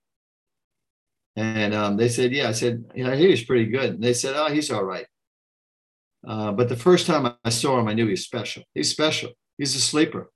and 1.35 1.75
um, 1.75 1.97
they 1.97 2.09
said 2.09 2.31
yeah. 2.31 2.49
I 2.49 2.53
said 2.53 2.83
yeah, 2.95 3.13
he 3.13 3.27
was 3.27 3.43
pretty 3.43 3.67
good. 3.67 3.91
And 3.91 4.03
they 4.03 4.13
said 4.15 4.33
oh 4.35 4.51
he's 4.51 4.71
all 4.71 4.83
right. 4.83 5.05
Uh, 6.25 6.51
but 6.51 6.69
the 6.69 6.75
first 6.75 7.05
time 7.05 7.33
I 7.43 7.49
saw 7.49 7.79
him, 7.79 7.87
I 7.87 7.93
knew 7.93 8.05
he 8.05 8.11
was 8.11 8.23
special. 8.23 8.63
He's 8.73 8.89
special. 8.89 9.31
He's 9.57 9.75
a 9.75 9.79
sleeper. 9.79 10.31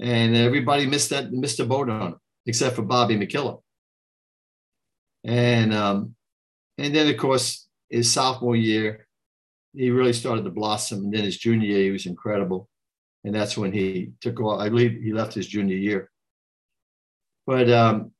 And 0.00 0.34
everybody 0.34 0.86
missed 0.86 1.10
that, 1.10 1.32
missed 1.32 1.60
a 1.60 1.66
boat 1.66 1.90
on 1.90 2.12
him, 2.12 2.16
except 2.46 2.76
for 2.76 2.82
Bobby 2.82 3.16
McKillop. 3.16 3.60
And 5.24 5.74
um, 5.74 6.14
and 6.78 6.94
then 6.94 7.08
of 7.08 7.18
course 7.18 7.68
his 7.90 8.10
sophomore 8.10 8.56
year, 8.56 9.06
he 9.74 9.90
really 9.90 10.14
started 10.14 10.44
to 10.44 10.50
blossom. 10.50 11.04
And 11.04 11.12
then 11.12 11.24
his 11.24 11.36
junior 11.36 11.66
year, 11.66 11.84
he 11.84 11.90
was 11.90 12.06
incredible. 12.06 12.68
And 13.24 13.34
that's 13.34 13.58
when 13.58 13.72
he 13.72 14.12
took 14.22 14.40
off. 14.40 14.60
I 14.60 14.70
believe 14.70 15.02
he 15.02 15.12
left 15.12 15.34
his 15.34 15.46
junior 15.46 15.76
year. 15.76 16.10
But 17.46 17.68
um, 17.70 18.12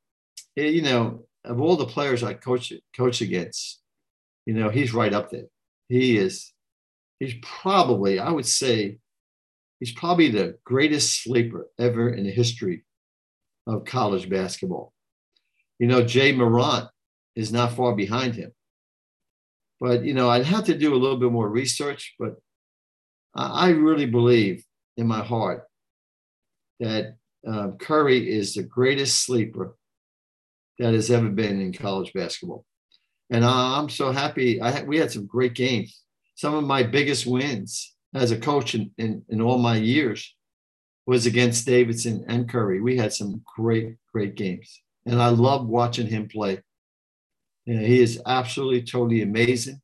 it, 0.55 0.75
you 0.75 0.83
know, 0.83 1.25
of 1.43 1.59
all 1.59 1.75
the 1.75 1.87
players 1.87 2.21
I 2.21 2.35
coach 2.35 2.71
coach 2.95 3.21
against, 3.21 3.81
you 4.45 4.53
know, 4.53 4.69
he's 4.69 4.93
right 4.93 5.13
up 5.13 5.31
there 5.31 5.47
he 5.91 6.17
is 6.17 6.53
he's 7.19 7.35
probably 7.41 8.19
i 8.19 8.31
would 8.31 8.45
say 8.45 8.97
he's 9.79 9.91
probably 9.91 10.29
the 10.29 10.57
greatest 10.63 11.23
sleeper 11.23 11.67
ever 11.77 12.09
in 12.09 12.23
the 12.23 12.31
history 12.31 12.83
of 13.67 13.85
college 13.85 14.29
basketball. 14.29 14.93
You 15.79 15.87
know 15.87 15.99
Ja 15.99 16.33
Morant 16.33 16.89
is 17.35 17.51
not 17.51 17.73
far 17.73 17.95
behind 17.95 18.35
him. 18.35 18.51
But 19.79 20.03
you 20.03 20.13
know 20.13 20.29
i'd 20.29 20.45
have 20.45 20.65
to 20.65 20.77
do 20.77 20.93
a 20.93 21.01
little 21.01 21.17
bit 21.17 21.31
more 21.31 21.49
research 21.49 22.13
but 22.19 22.35
i 23.33 23.69
really 23.69 24.05
believe 24.05 24.63
in 24.95 25.07
my 25.07 25.23
heart 25.23 25.63
that 26.79 27.15
um, 27.47 27.77
curry 27.79 28.29
is 28.29 28.53
the 28.53 28.63
greatest 28.63 29.25
sleeper 29.25 29.75
that 30.77 30.93
has 30.93 31.09
ever 31.09 31.29
been 31.29 31.59
in 31.59 31.73
college 31.73 32.13
basketball 32.13 32.63
and 33.31 33.45
I'm 33.45 33.89
so 33.89 34.11
happy. 34.11 34.61
I 34.61 34.83
we 34.83 34.97
had 34.97 35.11
some 35.11 35.25
great 35.25 35.55
games. 35.55 36.01
Some 36.35 36.53
of 36.53 36.63
my 36.65 36.83
biggest 36.83 37.25
wins 37.25 37.95
as 38.13 38.31
a 38.31 38.37
coach 38.37 38.75
in, 38.75 38.91
in, 38.97 39.23
in 39.29 39.41
all 39.41 39.57
my 39.57 39.77
years 39.77 40.35
was 41.07 41.25
against 41.25 41.65
Davidson 41.65 42.25
and 42.27 42.49
Curry. 42.49 42.81
We 42.81 42.97
had 42.97 43.13
some 43.13 43.41
great, 43.55 43.95
great 44.13 44.35
games. 44.35 44.81
And 45.05 45.21
I 45.21 45.29
love 45.29 45.67
watching 45.67 46.07
him 46.07 46.27
play. 46.27 46.61
You 47.65 47.75
know, 47.75 47.85
he 47.85 48.01
is 48.01 48.21
absolutely, 48.25 48.83
totally 48.83 49.21
amazing. 49.21 49.81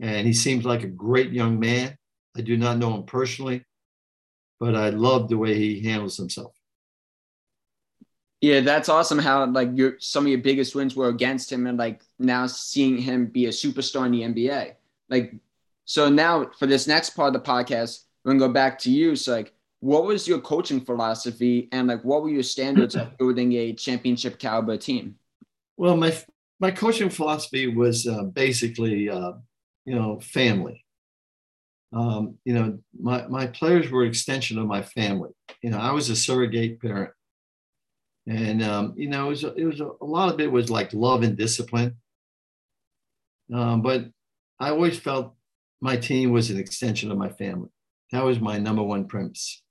and 0.00 0.26
he 0.26 0.32
seems 0.32 0.64
like 0.64 0.82
a 0.82 0.88
great 0.88 1.32
young 1.32 1.58
man. 1.58 1.96
I 2.36 2.42
do 2.42 2.56
not 2.56 2.78
know 2.78 2.94
him 2.94 3.04
personally, 3.04 3.64
but 4.60 4.74
I 4.74 4.90
love 4.90 5.28
the 5.28 5.38
way 5.38 5.54
he 5.54 5.80
handles 5.80 6.16
himself. 6.16 6.52
Yeah, 8.42 8.58
that's 8.58 8.88
awesome. 8.88 9.20
How 9.20 9.46
like 9.46 9.70
your 9.72 9.94
some 10.00 10.24
of 10.24 10.28
your 10.28 10.40
biggest 10.40 10.74
wins 10.74 10.96
were 10.96 11.08
against 11.08 11.50
him, 11.50 11.68
and 11.68 11.78
like 11.78 12.02
now 12.18 12.48
seeing 12.48 12.98
him 12.98 13.26
be 13.26 13.46
a 13.46 13.50
superstar 13.50 14.04
in 14.04 14.10
the 14.12 14.22
NBA. 14.22 14.72
Like, 15.08 15.36
so 15.84 16.08
now 16.08 16.50
for 16.58 16.66
this 16.66 16.88
next 16.88 17.10
part 17.10 17.28
of 17.28 17.40
the 17.40 17.48
podcast, 17.48 18.00
we're 18.24 18.32
gonna 18.32 18.48
go 18.48 18.52
back 18.52 18.80
to 18.80 18.90
you. 18.90 19.14
So 19.14 19.30
like, 19.30 19.54
what 19.78 20.04
was 20.06 20.26
your 20.26 20.40
coaching 20.40 20.80
philosophy, 20.80 21.68
and 21.70 21.86
like, 21.86 22.04
what 22.04 22.24
were 22.24 22.30
your 22.30 22.42
standards 22.42 22.96
of 22.96 23.16
building 23.16 23.52
a 23.52 23.74
championship 23.74 24.40
caliber 24.40 24.76
team? 24.76 25.14
Well, 25.76 25.96
my 25.96 26.12
my 26.58 26.72
coaching 26.72 27.10
philosophy 27.10 27.68
was 27.68 28.08
uh, 28.08 28.24
basically, 28.24 29.08
uh, 29.08 29.34
you 29.84 29.94
know, 29.94 30.18
family. 30.18 30.84
Um, 31.92 32.38
you 32.44 32.54
know, 32.54 32.80
my 33.00 33.24
my 33.28 33.46
players 33.46 33.88
were 33.88 34.04
extension 34.04 34.58
of 34.58 34.66
my 34.66 34.82
family. 34.82 35.30
You 35.62 35.70
know, 35.70 35.78
I 35.78 35.92
was 35.92 36.10
a 36.10 36.16
surrogate 36.16 36.80
parent 36.80 37.12
and 38.26 38.62
um, 38.62 38.94
you 38.96 39.08
know, 39.08 39.26
it 39.26 39.30
was 39.30 39.44
it 39.44 39.64
was 39.64 39.80
a, 39.80 39.90
a, 40.00 40.04
lot 40.04 40.32
of 40.32 40.40
it 40.40 40.50
was 40.50 40.70
like 40.70 40.92
love 40.92 41.22
and 41.22 41.36
discipline. 41.36 41.96
Um, 43.52 43.82
but 43.82 44.06
I 44.60 44.70
always 44.70 44.98
felt 44.98 45.34
my 45.80 45.96
team 45.96 46.30
was 46.30 46.50
an 46.50 46.58
extension 46.58 47.10
of 47.10 47.18
my 47.18 47.28
family. 47.30 47.68
That 48.12 48.24
was 48.24 48.38
my 48.38 48.58
number 48.58 48.82
one 48.82 49.06
premise. 49.06 49.62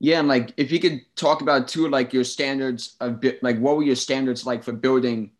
Yeah, 0.00 0.18
and 0.18 0.26
like 0.26 0.52
if 0.56 0.72
you 0.72 0.80
could 0.80 1.02
talk 1.14 1.42
about 1.42 1.68
too, 1.68 1.88
like 1.88 2.12
your 2.12 2.24
standards 2.24 2.96
of 3.00 3.20
bit, 3.20 3.40
like 3.42 3.58
what 3.58 3.76
were 3.76 3.84
your 3.84 3.94
standards 3.94 4.44
like 4.44 4.64
for 4.64 4.72
building 4.72 5.30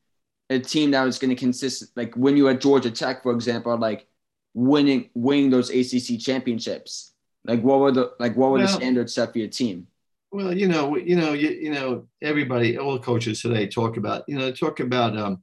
a 0.50 0.60
team 0.60 0.92
that 0.92 1.02
was 1.02 1.18
going 1.18 1.30
to 1.30 1.36
consist, 1.36 1.96
like 1.96 2.14
when 2.14 2.36
you 2.36 2.48
at 2.48 2.60
Georgia 2.60 2.90
Tech, 2.90 3.24
for 3.24 3.32
example, 3.32 3.76
like 3.76 4.06
winning 4.54 5.10
winning 5.14 5.50
those 5.50 5.70
ACC 5.70 6.20
championships 6.20 7.11
like 7.44 7.62
what 7.62 7.80
were 7.80 7.92
the 7.92 8.12
like 8.18 8.36
what 8.36 8.50
were 8.50 8.58
well, 8.58 8.66
the 8.66 8.72
standards 8.72 9.14
set 9.14 9.32
for 9.32 9.38
your 9.38 9.48
team? 9.48 9.86
Well, 10.30 10.56
you 10.56 10.66
know, 10.66 10.96
you 10.96 11.16
know, 11.16 11.34
you, 11.34 11.50
you 11.50 11.72
know, 11.72 12.06
everybody, 12.22 12.78
all 12.78 12.98
coaches 12.98 13.42
today 13.42 13.66
talk 13.66 13.98
about, 13.98 14.24
you 14.26 14.38
know, 14.38 14.50
talk 14.50 14.80
about, 14.80 15.14
um, 15.16 15.42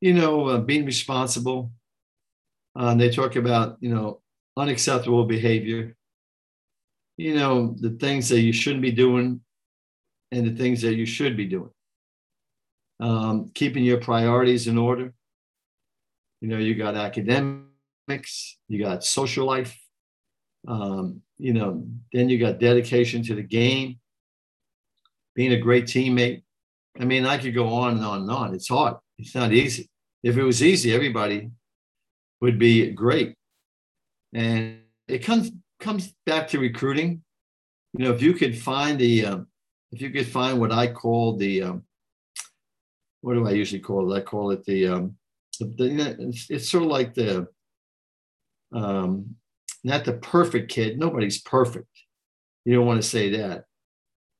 you 0.00 0.14
know, 0.14 0.46
uh, 0.48 0.58
being 0.58 0.86
responsible. 0.86 1.70
Uh, 2.74 2.94
they 2.94 3.10
talk 3.10 3.36
about, 3.36 3.76
you 3.80 3.94
know, 3.94 4.20
unacceptable 4.56 5.26
behavior. 5.26 5.96
You 7.18 7.34
know, 7.34 7.76
the 7.78 7.90
things 7.90 8.30
that 8.30 8.40
you 8.40 8.54
shouldn't 8.54 8.80
be 8.80 8.92
doing, 8.92 9.42
and 10.32 10.46
the 10.46 10.56
things 10.56 10.80
that 10.82 10.94
you 10.94 11.04
should 11.04 11.36
be 11.36 11.46
doing. 11.46 11.70
Um, 13.00 13.50
keeping 13.54 13.84
your 13.84 14.00
priorities 14.00 14.66
in 14.66 14.78
order. 14.78 15.12
You 16.40 16.48
know, 16.48 16.58
you 16.58 16.74
got 16.74 16.94
academics, 16.94 18.56
you 18.68 18.82
got 18.82 19.04
social 19.04 19.44
life, 19.44 19.78
um, 20.68 21.22
you 21.38 21.52
know, 21.52 21.86
then 22.12 22.28
you 22.28 22.38
got 22.38 22.58
dedication 22.58 23.22
to 23.24 23.34
the 23.34 23.42
game, 23.42 23.98
being 25.34 25.52
a 25.52 25.60
great 25.60 25.84
teammate. 25.84 26.42
I 26.98 27.04
mean, 27.04 27.24
I 27.24 27.38
could 27.38 27.54
go 27.54 27.68
on 27.68 27.96
and 27.96 28.04
on 28.04 28.22
and 28.22 28.30
on. 28.30 28.54
It's 28.54 28.68
hard. 28.68 28.96
It's 29.18 29.34
not 29.34 29.52
easy. 29.52 29.88
If 30.22 30.36
it 30.36 30.42
was 30.42 30.62
easy, 30.62 30.92
everybody 30.94 31.50
would 32.40 32.58
be 32.58 32.90
great. 32.90 33.34
And 34.34 34.80
it 35.08 35.20
comes 35.20 35.50
comes 35.80 36.12
back 36.26 36.48
to 36.48 36.58
recruiting. 36.58 37.22
You 37.94 38.04
know, 38.04 38.12
if 38.12 38.22
you 38.22 38.34
could 38.34 38.56
find 38.56 38.98
the, 38.98 39.26
um, 39.26 39.46
if 39.90 40.00
you 40.00 40.10
could 40.10 40.26
find 40.26 40.60
what 40.60 40.72
I 40.72 40.86
call 40.92 41.36
the, 41.36 41.62
um, 41.62 41.82
what 43.22 43.34
do 43.34 43.46
I 43.48 43.52
usually 43.52 43.80
call 43.80 44.12
it? 44.12 44.16
I 44.16 44.20
call 44.20 44.52
it 44.52 44.64
the, 44.64 44.86
um, 44.86 45.16
the, 45.58 45.64
the 45.64 46.16
it's, 46.28 46.50
it's 46.50 46.70
sort 46.70 46.84
of 46.84 46.90
like 46.90 47.14
the, 47.14 47.48
um, 48.72 49.34
not 49.84 50.04
the 50.04 50.14
perfect 50.14 50.70
kid. 50.70 50.98
Nobody's 50.98 51.40
perfect. 51.40 51.88
You 52.64 52.74
don't 52.74 52.86
want 52.86 53.02
to 53.02 53.08
say 53.08 53.30
that. 53.38 53.64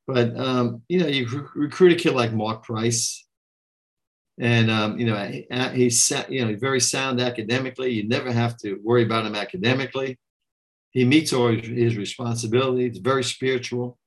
But, 0.06 0.36
um, 0.36 0.82
you 0.88 1.00
know, 1.00 1.06
you 1.06 1.48
recruit 1.54 1.92
a 1.92 1.96
kid 1.96 2.14
like 2.14 2.32
Mark 2.32 2.64
Price, 2.64 3.26
and, 4.38 4.70
um, 4.70 4.98
you 4.98 5.06
know, 5.06 5.16
he's, 5.72 6.12
you 6.28 6.44
know, 6.44 6.56
very 6.56 6.80
sound 6.80 7.20
academically. 7.20 7.90
You 7.90 8.08
never 8.08 8.32
have 8.32 8.56
to 8.58 8.80
worry 8.82 9.04
about 9.04 9.26
him 9.26 9.34
academically. 9.34 10.18
He 10.90 11.04
meets 11.04 11.32
all 11.32 11.48
his 11.48 11.96
responsibilities, 11.96 12.98
very 12.98 13.22
spiritual. 13.22 13.98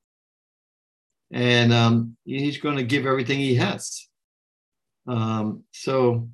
And 1.32 1.72
um, 1.72 2.16
he's 2.24 2.58
going 2.58 2.76
to 2.76 2.82
give 2.82 3.06
everything 3.06 3.38
he 3.38 3.54
has. 3.54 4.08
Um, 5.06 5.64
so 5.72 6.28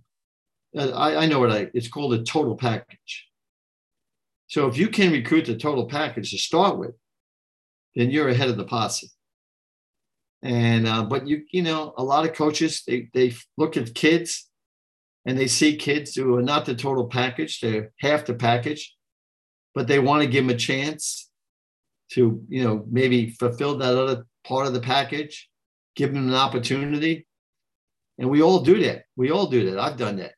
uh, 0.76 0.90
I, 0.90 1.22
I 1.22 1.26
know 1.26 1.38
what 1.38 1.52
I, 1.52 1.70
it's 1.74 1.88
called 1.88 2.14
a 2.14 2.22
total 2.22 2.56
package. 2.56 3.28
So 4.50 4.66
if 4.66 4.76
you 4.76 4.88
can 4.88 5.12
recruit 5.12 5.46
the 5.46 5.56
total 5.56 5.86
package 5.86 6.32
to 6.32 6.38
start 6.38 6.76
with, 6.76 6.96
then 7.94 8.10
you're 8.10 8.28
ahead 8.28 8.48
of 8.48 8.56
the 8.56 8.64
posse. 8.64 9.08
And 10.42 10.88
uh, 10.88 11.04
but 11.04 11.28
you 11.28 11.44
you 11.52 11.62
know 11.62 11.94
a 11.96 12.02
lot 12.02 12.24
of 12.28 12.34
coaches 12.34 12.82
they 12.86 13.08
they 13.14 13.34
look 13.56 13.76
at 13.76 13.94
kids 13.94 14.48
and 15.24 15.38
they 15.38 15.46
see 15.46 15.76
kids 15.76 16.16
who 16.16 16.34
are 16.36 16.42
not 16.42 16.64
the 16.64 16.74
total 16.74 17.06
package, 17.06 17.60
they're 17.60 17.92
half 18.00 18.24
the 18.26 18.34
package, 18.34 18.96
but 19.74 19.86
they 19.86 20.00
want 20.00 20.22
to 20.22 20.28
give 20.28 20.46
them 20.46 20.56
a 20.56 20.58
chance 20.58 21.30
to 22.12 22.42
you 22.48 22.64
know 22.64 22.84
maybe 22.90 23.30
fulfill 23.30 23.78
that 23.78 23.96
other 23.96 24.26
part 24.44 24.66
of 24.66 24.72
the 24.72 24.80
package, 24.80 25.48
give 25.94 26.12
them 26.12 26.26
an 26.26 26.34
opportunity. 26.34 27.24
And 28.18 28.28
we 28.28 28.42
all 28.42 28.62
do 28.62 28.82
that. 28.82 29.04
We 29.14 29.30
all 29.30 29.46
do 29.46 29.70
that. 29.70 29.78
I've 29.78 29.96
done 29.96 30.16
that. 30.16 30.32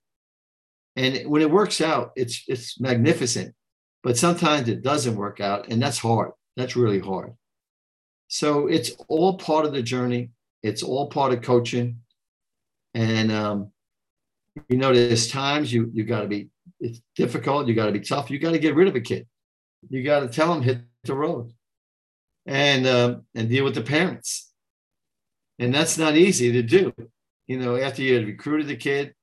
And 0.96 1.30
when 1.30 1.40
it 1.40 1.50
works 1.50 1.80
out, 1.80 2.10
it's 2.14 2.44
it's 2.46 2.78
magnificent 2.78 3.54
but 4.02 4.18
sometimes 4.18 4.68
it 4.68 4.82
doesn't 4.82 5.16
work 5.16 5.40
out 5.40 5.68
and 5.68 5.80
that's 5.80 5.98
hard. 5.98 6.32
That's 6.56 6.76
really 6.76 6.98
hard. 6.98 7.34
So 8.28 8.66
it's 8.66 8.92
all 9.08 9.36
part 9.36 9.64
of 9.66 9.72
the 9.72 9.82
journey. 9.82 10.30
It's 10.62 10.82
all 10.82 11.08
part 11.08 11.32
of 11.32 11.42
coaching. 11.42 12.00
And 12.94 13.30
um, 13.30 13.72
you 14.68 14.76
know 14.76 14.92
there's 14.92 15.28
times 15.28 15.72
you 15.72 15.90
you 15.94 16.04
got 16.04 16.20
to 16.20 16.28
be 16.28 16.48
it's 16.78 17.00
difficult 17.16 17.66
you 17.66 17.74
got 17.74 17.86
to 17.86 17.92
be 17.92 18.00
tough 18.00 18.30
you 18.30 18.38
got 18.38 18.52
to 18.52 18.58
get 18.58 18.74
rid 18.74 18.88
of 18.88 18.96
a 18.96 19.00
kid. 19.00 19.26
You 19.88 20.02
got 20.02 20.20
to 20.20 20.28
tell 20.28 20.52
them 20.52 20.62
hit 20.62 20.80
the 21.04 21.14
road. 21.14 21.52
And 22.44 22.86
um, 22.86 23.22
and 23.34 23.48
deal 23.48 23.64
with 23.64 23.74
the 23.74 23.82
parents. 23.82 24.52
And 25.58 25.72
that's 25.72 25.96
not 25.96 26.16
easy 26.16 26.52
to 26.52 26.62
do. 26.62 26.92
You 27.46 27.58
know 27.58 27.76
after 27.76 28.02
you 28.02 28.14
had 28.14 28.26
recruited 28.26 28.66
the 28.66 28.76
kid 28.76 29.14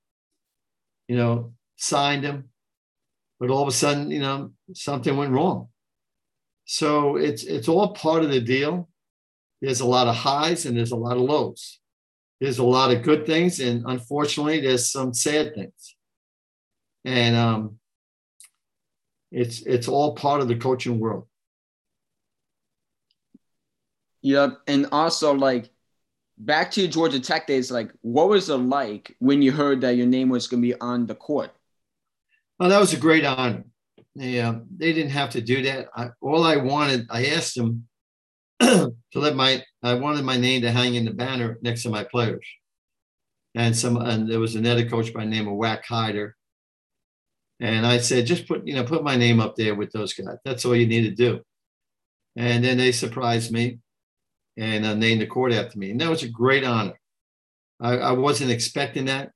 you 1.07 1.17
know 1.17 1.53
signed 1.77 2.23
him 2.23 2.49
but 3.39 3.49
all 3.49 3.61
of 3.61 3.67
a 3.67 3.71
sudden, 3.71 4.11
you 4.11 4.19
know, 4.19 4.51
something 4.73 5.15
went 5.15 5.31
wrong. 5.31 5.69
So 6.65 7.15
it's 7.15 7.43
it's 7.43 7.67
all 7.67 7.93
part 7.93 8.23
of 8.23 8.29
the 8.29 8.41
deal. 8.41 8.89
There's 9.61 9.79
a 9.79 9.87
lot 9.87 10.07
of 10.07 10.15
highs 10.15 10.65
and 10.65 10.77
there's 10.77 10.91
a 10.91 10.95
lot 10.97 11.17
of 11.17 11.23
lows. 11.23 11.79
There's 12.39 12.59
a 12.59 12.63
lot 12.63 12.91
of 12.91 13.03
good 13.03 13.25
things, 13.25 13.59
and 13.59 13.83
unfortunately, 13.85 14.61
there's 14.61 14.89
some 14.89 15.13
sad 15.13 15.55
things. 15.55 15.95
And 17.03 17.35
um, 17.35 17.79
it's 19.31 19.61
it's 19.63 19.87
all 19.87 20.15
part 20.15 20.41
of 20.41 20.47
the 20.47 20.55
coaching 20.55 20.99
world. 20.99 21.27
Yep, 24.21 24.59
and 24.67 24.87
also 24.91 25.33
like 25.33 25.69
back 26.37 26.71
to 26.71 26.81
your 26.81 26.89
Georgia 26.89 27.19
Tech 27.19 27.47
days, 27.47 27.71
like 27.71 27.91
what 28.01 28.29
was 28.29 28.49
it 28.49 28.55
like 28.55 29.15
when 29.19 29.41
you 29.41 29.51
heard 29.51 29.81
that 29.81 29.95
your 29.97 30.07
name 30.07 30.29
was 30.29 30.47
going 30.47 30.61
to 30.61 30.67
be 30.67 30.79
on 30.79 31.05
the 31.05 31.15
court? 31.15 31.51
Oh, 32.59 32.67
that 32.67 32.79
was 32.79 32.93
a 32.93 32.97
great 32.97 33.25
honor. 33.25 33.63
They, 34.15 34.41
uh, 34.41 34.55
they 34.75 34.91
didn't 34.91 35.11
have 35.11 35.29
to 35.31 35.41
do 35.41 35.63
that. 35.63 35.87
I, 35.95 36.09
all 36.21 36.43
I 36.43 36.57
wanted, 36.57 37.07
I 37.09 37.27
asked 37.27 37.55
them 37.55 37.87
to 38.61 38.91
let 39.15 39.35
my, 39.35 39.63
I 39.81 39.93
wanted 39.93 40.25
my 40.25 40.37
name 40.37 40.61
to 40.63 40.71
hang 40.71 40.95
in 40.95 41.05
the 41.05 41.11
banner 41.11 41.57
next 41.61 41.83
to 41.83 41.89
my 41.89 42.03
players. 42.03 42.45
And 43.55 43.75
some, 43.75 43.97
and 43.97 44.29
there 44.29 44.39
was 44.39 44.55
another 44.55 44.87
coach 44.87 45.13
by 45.13 45.25
name 45.25 45.47
of 45.47 45.55
Whack 45.55 45.85
Hyder. 45.85 46.35
And 47.61 47.85
I 47.85 47.97
said, 47.99 48.25
just 48.25 48.47
put, 48.47 48.67
you 48.67 48.75
know, 48.75 48.83
put 48.83 49.03
my 49.03 49.15
name 49.15 49.39
up 49.39 49.55
there 49.55 49.75
with 49.75 49.91
those 49.91 50.13
guys. 50.13 50.37
That's 50.43 50.65
all 50.65 50.75
you 50.75 50.87
need 50.87 51.03
to 51.03 51.15
do. 51.15 51.41
And 52.35 52.63
then 52.63 52.77
they 52.77 52.91
surprised 52.91 53.51
me 53.51 53.79
and 54.57 54.85
uh, 54.85 54.95
named 54.95 55.21
the 55.21 55.27
court 55.27 55.53
after 55.53 55.77
me. 55.79 55.91
And 55.91 56.01
that 56.01 56.09
was 56.09 56.23
a 56.23 56.29
great 56.29 56.63
honor. 56.63 56.99
I, 57.79 57.97
I 57.97 58.11
wasn't 58.11 58.51
expecting 58.51 59.05
that. 59.05 59.31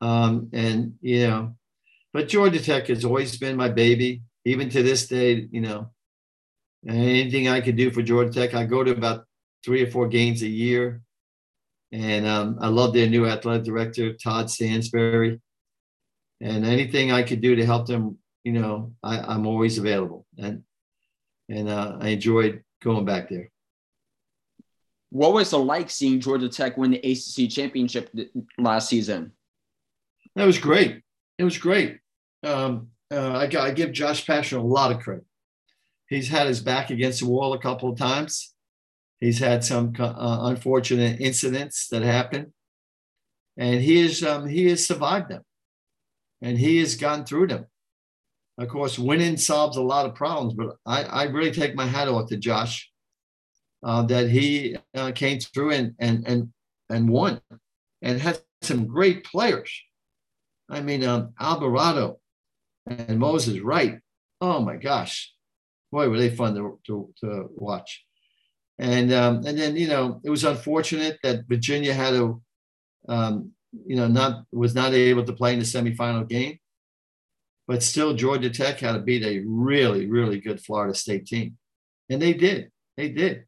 Um, 0.00 0.50
and, 0.52 0.94
you 1.00 1.26
know, 1.26 1.54
but 2.12 2.28
Georgia 2.28 2.62
Tech 2.62 2.88
has 2.88 3.04
always 3.04 3.38
been 3.38 3.56
my 3.56 3.68
baby, 3.68 4.22
even 4.44 4.68
to 4.70 4.82
this 4.82 5.06
day. 5.06 5.48
You 5.50 5.60
know, 5.62 5.90
anything 6.86 7.48
I 7.48 7.60
could 7.60 7.76
do 7.76 7.90
for 7.90 8.02
Georgia 8.02 8.32
Tech, 8.32 8.54
I 8.54 8.64
go 8.64 8.84
to 8.84 8.90
about 8.90 9.24
three 9.64 9.82
or 9.82 9.90
four 9.90 10.08
games 10.08 10.42
a 10.42 10.48
year, 10.48 11.00
and 11.90 12.26
um, 12.26 12.58
I 12.60 12.68
love 12.68 12.92
their 12.92 13.08
new 13.08 13.26
athletic 13.26 13.64
director, 13.64 14.12
Todd 14.14 14.50
Stansbury. 14.50 15.40
And 16.40 16.66
anything 16.66 17.12
I 17.12 17.22
could 17.22 17.40
do 17.40 17.54
to 17.54 17.64
help 17.64 17.86
them, 17.86 18.18
you 18.42 18.52
know, 18.52 18.92
I, 19.02 19.34
am 19.34 19.46
always 19.46 19.78
available, 19.78 20.26
and 20.36 20.64
and 21.48 21.68
uh, 21.68 21.98
I 22.00 22.08
enjoyed 22.08 22.64
going 22.82 23.04
back 23.04 23.28
there. 23.28 23.48
what 25.10 25.32
was 25.32 25.52
it 25.52 25.56
like 25.58 25.88
seeing 25.88 26.20
Georgia 26.20 26.48
Tech 26.48 26.76
win 26.76 26.90
the 26.90 26.98
ACC 26.98 27.48
championship 27.48 28.10
last 28.58 28.88
season? 28.88 29.32
That 30.34 30.46
was 30.46 30.58
great. 30.58 31.02
It 31.38 31.44
was 31.44 31.58
great. 31.58 31.98
Um, 32.42 32.88
uh, 33.12 33.32
I, 33.32 33.60
I, 33.60 33.70
give 33.70 33.92
Josh 33.92 34.26
Pastner 34.26 34.58
a 34.58 34.62
lot 34.62 34.90
of 34.90 35.00
credit. 35.00 35.24
He's 36.08 36.28
had 36.28 36.46
his 36.46 36.60
back 36.60 36.90
against 36.90 37.20
the 37.20 37.28
wall 37.28 37.52
a 37.52 37.58
couple 37.58 37.90
of 37.90 37.98
times. 37.98 38.54
He's 39.20 39.38
had 39.38 39.62
some 39.62 39.92
uh, 39.98 40.38
unfortunate 40.42 41.20
incidents 41.20 41.88
that 41.88 42.02
happened, 42.02 42.52
and 43.56 43.80
he 43.80 44.02
has 44.02 44.22
um, 44.24 44.48
he 44.48 44.66
has 44.66 44.84
survived 44.84 45.30
them, 45.30 45.42
and 46.40 46.58
he 46.58 46.78
has 46.78 46.96
gone 46.96 47.24
through 47.24 47.46
them. 47.46 47.66
Of 48.58 48.68
course, 48.68 48.98
winning 48.98 49.36
solves 49.36 49.76
a 49.76 49.82
lot 49.82 50.06
of 50.06 50.14
problems, 50.14 50.54
but 50.54 50.76
I, 50.84 51.04
I 51.04 51.22
really 51.24 51.52
take 51.52 51.74
my 51.74 51.86
hat 51.86 52.08
off 52.08 52.28
to 52.30 52.36
Josh 52.36 52.90
uh, 53.84 54.02
that 54.02 54.28
he 54.28 54.76
uh, 54.94 55.12
came 55.12 55.38
through 55.38 55.70
and 55.72 55.94
and 55.98 56.26
and 56.26 56.52
and 56.90 57.08
won, 57.08 57.40
and 58.02 58.20
had 58.20 58.40
some 58.62 58.86
great 58.86 59.24
players. 59.24 59.72
I 60.68 60.80
mean, 60.80 61.04
um, 61.04 61.34
Alvarado 61.38 62.18
and 62.86 63.18
Moses 63.18 63.60
Wright. 63.60 63.98
Oh 64.40 64.60
my 64.60 64.76
gosh, 64.76 65.32
boy, 65.90 66.08
were 66.08 66.18
they 66.18 66.34
fun 66.34 66.54
to, 66.54 66.80
to, 66.86 67.12
to 67.20 67.48
watch. 67.54 68.04
And 68.78 69.12
um, 69.12 69.44
and 69.46 69.56
then 69.56 69.76
you 69.76 69.88
know 69.88 70.20
it 70.24 70.30
was 70.30 70.44
unfortunate 70.44 71.18
that 71.22 71.46
Virginia 71.48 71.94
had 71.94 72.10
to, 72.10 72.42
um, 73.08 73.52
you 73.86 73.96
know, 73.96 74.08
not 74.08 74.44
was 74.50 74.74
not 74.74 74.92
able 74.92 75.24
to 75.24 75.32
play 75.32 75.52
in 75.52 75.58
the 75.58 75.64
semifinal 75.64 76.28
game, 76.28 76.58
but 77.68 77.82
still 77.82 78.14
Georgia 78.14 78.50
Tech 78.50 78.80
had 78.80 78.92
to 78.92 79.00
beat 79.00 79.22
a 79.22 79.44
really 79.46 80.06
really 80.08 80.40
good 80.40 80.60
Florida 80.60 80.94
State 80.94 81.26
team, 81.26 81.58
and 82.10 82.20
they 82.20 82.32
did. 82.32 82.72
They 82.96 83.10
did. 83.10 83.44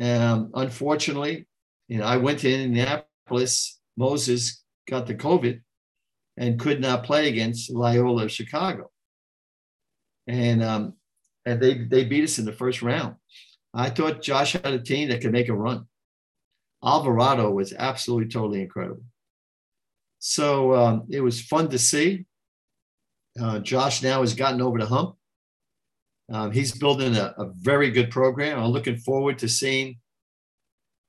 Um, 0.00 0.50
unfortunately, 0.54 1.46
you 1.88 1.98
know, 1.98 2.04
I 2.04 2.16
went 2.16 2.40
to 2.40 2.52
Indianapolis. 2.52 3.78
Moses 3.96 4.62
got 4.88 5.06
the 5.06 5.14
COVID 5.14 5.60
and 6.38 6.58
could 6.58 6.80
not 6.80 7.04
play 7.04 7.28
against 7.28 7.70
Loyola 7.70 8.24
of 8.24 8.32
Chicago. 8.32 8.90
And 10.26 10.62
um, 10.62 10.94
and 11.44 11.60
they 11.60 11.74
they 11.74 12.04
beat 12.04 12.24
us 12.24 12.38
in 12.38 12.44
the 12.44 12.52
first 12.52 12.80
round. 12.80 13.16
I 13.74 13.90
thought 13.90 14.22
Josh 14.22 14.52
had 14.52 14.66
a 14.66 14.78
team 14.78 15.08
that 15.08 15.20
could 15.20 15.32
make 15.32 15.48
a 15.48 15.54
run. 15.54 15.86
Alvarado 16.82 17.50
was 17.50 17.72
absolutely 17.72 18.28
totally 18.28 18.62
incredible. 18.62 19.02
So 20.20 20.74
um, 20.74 21.06
it 21.10 21.20
was 21.20 21.40
fun 21.40 21.68
to 21.70 21.78
see. 21.78 22.26
Uh, 23.40 23.58
Josh 23.58 24.02
now 24.02 24.20
has 24.20 24.34
gotten 24.34 24.62
over 24.62 24.78
the 24.78 24.86
hump. 24.86 25.16
Um, 26.30 26.52
he's 26.52 26.72
building 26.72 27.16
a, 27.16 27.34
a, 27.38 27.50
very 27.54 27.90
good 27.90 28.10
program. 28.10 28.58
I'm 28.58 28.70
looking 28.70 28.98
forward 28.98 29.38
to 29.38 29.48
seeing 29.48 29.98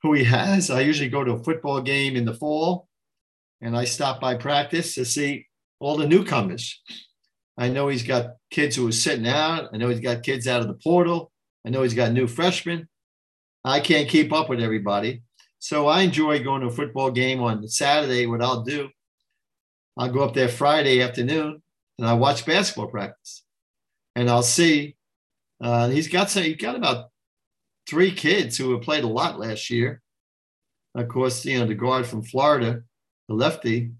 who 0.02 0.14
he 0.14 0.24
has. 0.24 0.70
I 0.70 0.80
usually 0.80 1.10
go 1.10 1.24
to 1.24 1.32
a 1.32 1.42
football 1.42 1.80
game 1.82 2.16
in 2.16 2.24
the 2.24 2.34
fall 2.34 2.88
and 3.60 3.76
I 3.76 3.84
stop 3.84 4.20
by 4.20 4.34
practice 4.36 4.94
to 4.94 5.04
see 5.04 5.46
all 5.78 5.96
the 5.96 6.08
newcomers. 6.08 6.80
I 7.58 7.68
know 7.68 7.88
he's 7.88 8.02
got 8.02 8.36
kids 8.50 8.76
who 8.76 8.88
are 8.88 8.92
sitting 8.92 9.26
out. 9.26 9.70
I 9.72 9.76
know 9.76 9.88
he's 9.88 10.00
got 10.00 10.22
kids 10.22 10.46
out 10.46 10.60
of 10.60 10.68
the 10.68 10.74
portal. 10.74 11.30
I 11.66 11.70
know 11.70 11.82
he's 11.82 11.94
got 11.94 12.12
new 12.12 12.26
freshmen. 12.26 12.88
I 13.64 13.80
can't 13.80 14.08
keep 14.08 14.32
up 14.32 14.48
with 14.48 14.60
everybody. 14.60 15.22
So 15.58 15.86
I 15.88 16.02
enjoy 16.02 16.42
going 16.42 16.62
to 16.62 16.68
a 16.68 16.72
football 16.72 17.10
game 17.10 17.42
on 17.42 17.66
Saturday. 17.68 18.26
What 18.26 18.42
I'll 18.42 18.62
do, 18.62 18.88
I'll 19.96 20.10
go 20.10 20.24
up 20.24 20.32
there 20.32 20.48
Friday 20.48 21.02
afternoon 21.02 21.62
and 21.98 22.08
I'll 22.08 22.18
watch 22.18 22.46
basketball 22.46 22.88
practice. 22.88 23.42
And 24.16 24.30
I'll 24.30 24.42
see 24.42 24.96
uh, 25.62 25.88
he's 25.88 26.08
got 26.08 26.30
some, 26.30 26.44
he's 26.44 26.56
got 26.56 26.76
about 26.76 27.10
three 27.86 28.12
kids 28.12 28.56
who 28.56 28.72
have 28.72 28.82
played 28.82 29.04
a 29.04 29.08
lot 29.08 29.38
last 29.38 29.68
year. 29.68 30.00
Of 30.94 31.08
course, 31.08 31.44
you 31.44 31.58
know, 31.58 31.66
the 31.66 31.74
guard 31.74 32.06
from 32.06 32.22
Florida, 32.22 32.82
lefty, 33.34 33.92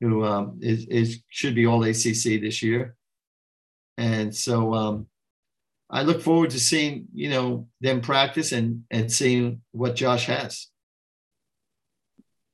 who 0.00 0.24
um, 0.24 0.58
is, 0.60 0.86
is 0.86 1.22
should 1.28 1.54
be 1.54 1.66
all 1.66 1.82
ACC 1.82 2.40
this 2.40 2.62
year. 2.62 2.96
And 3.96 4.34
so 4.34 4.74
um, 4.74 5.06
I 5.90 6.02
look 6.02 6.22
forward 6.22 6.50
to 6.50 6.60
seeing, 6.60 7.08
you 7.12 7.30
know, 7.30 7.68
them 7.80 8.00
practice 8.00 8.52
and, 8.52 8.84
and 8.90 9.10
seeing 9.10 9.62
what 9.72 9.96
Josh 9.96 10.26
has. 10.26 10.68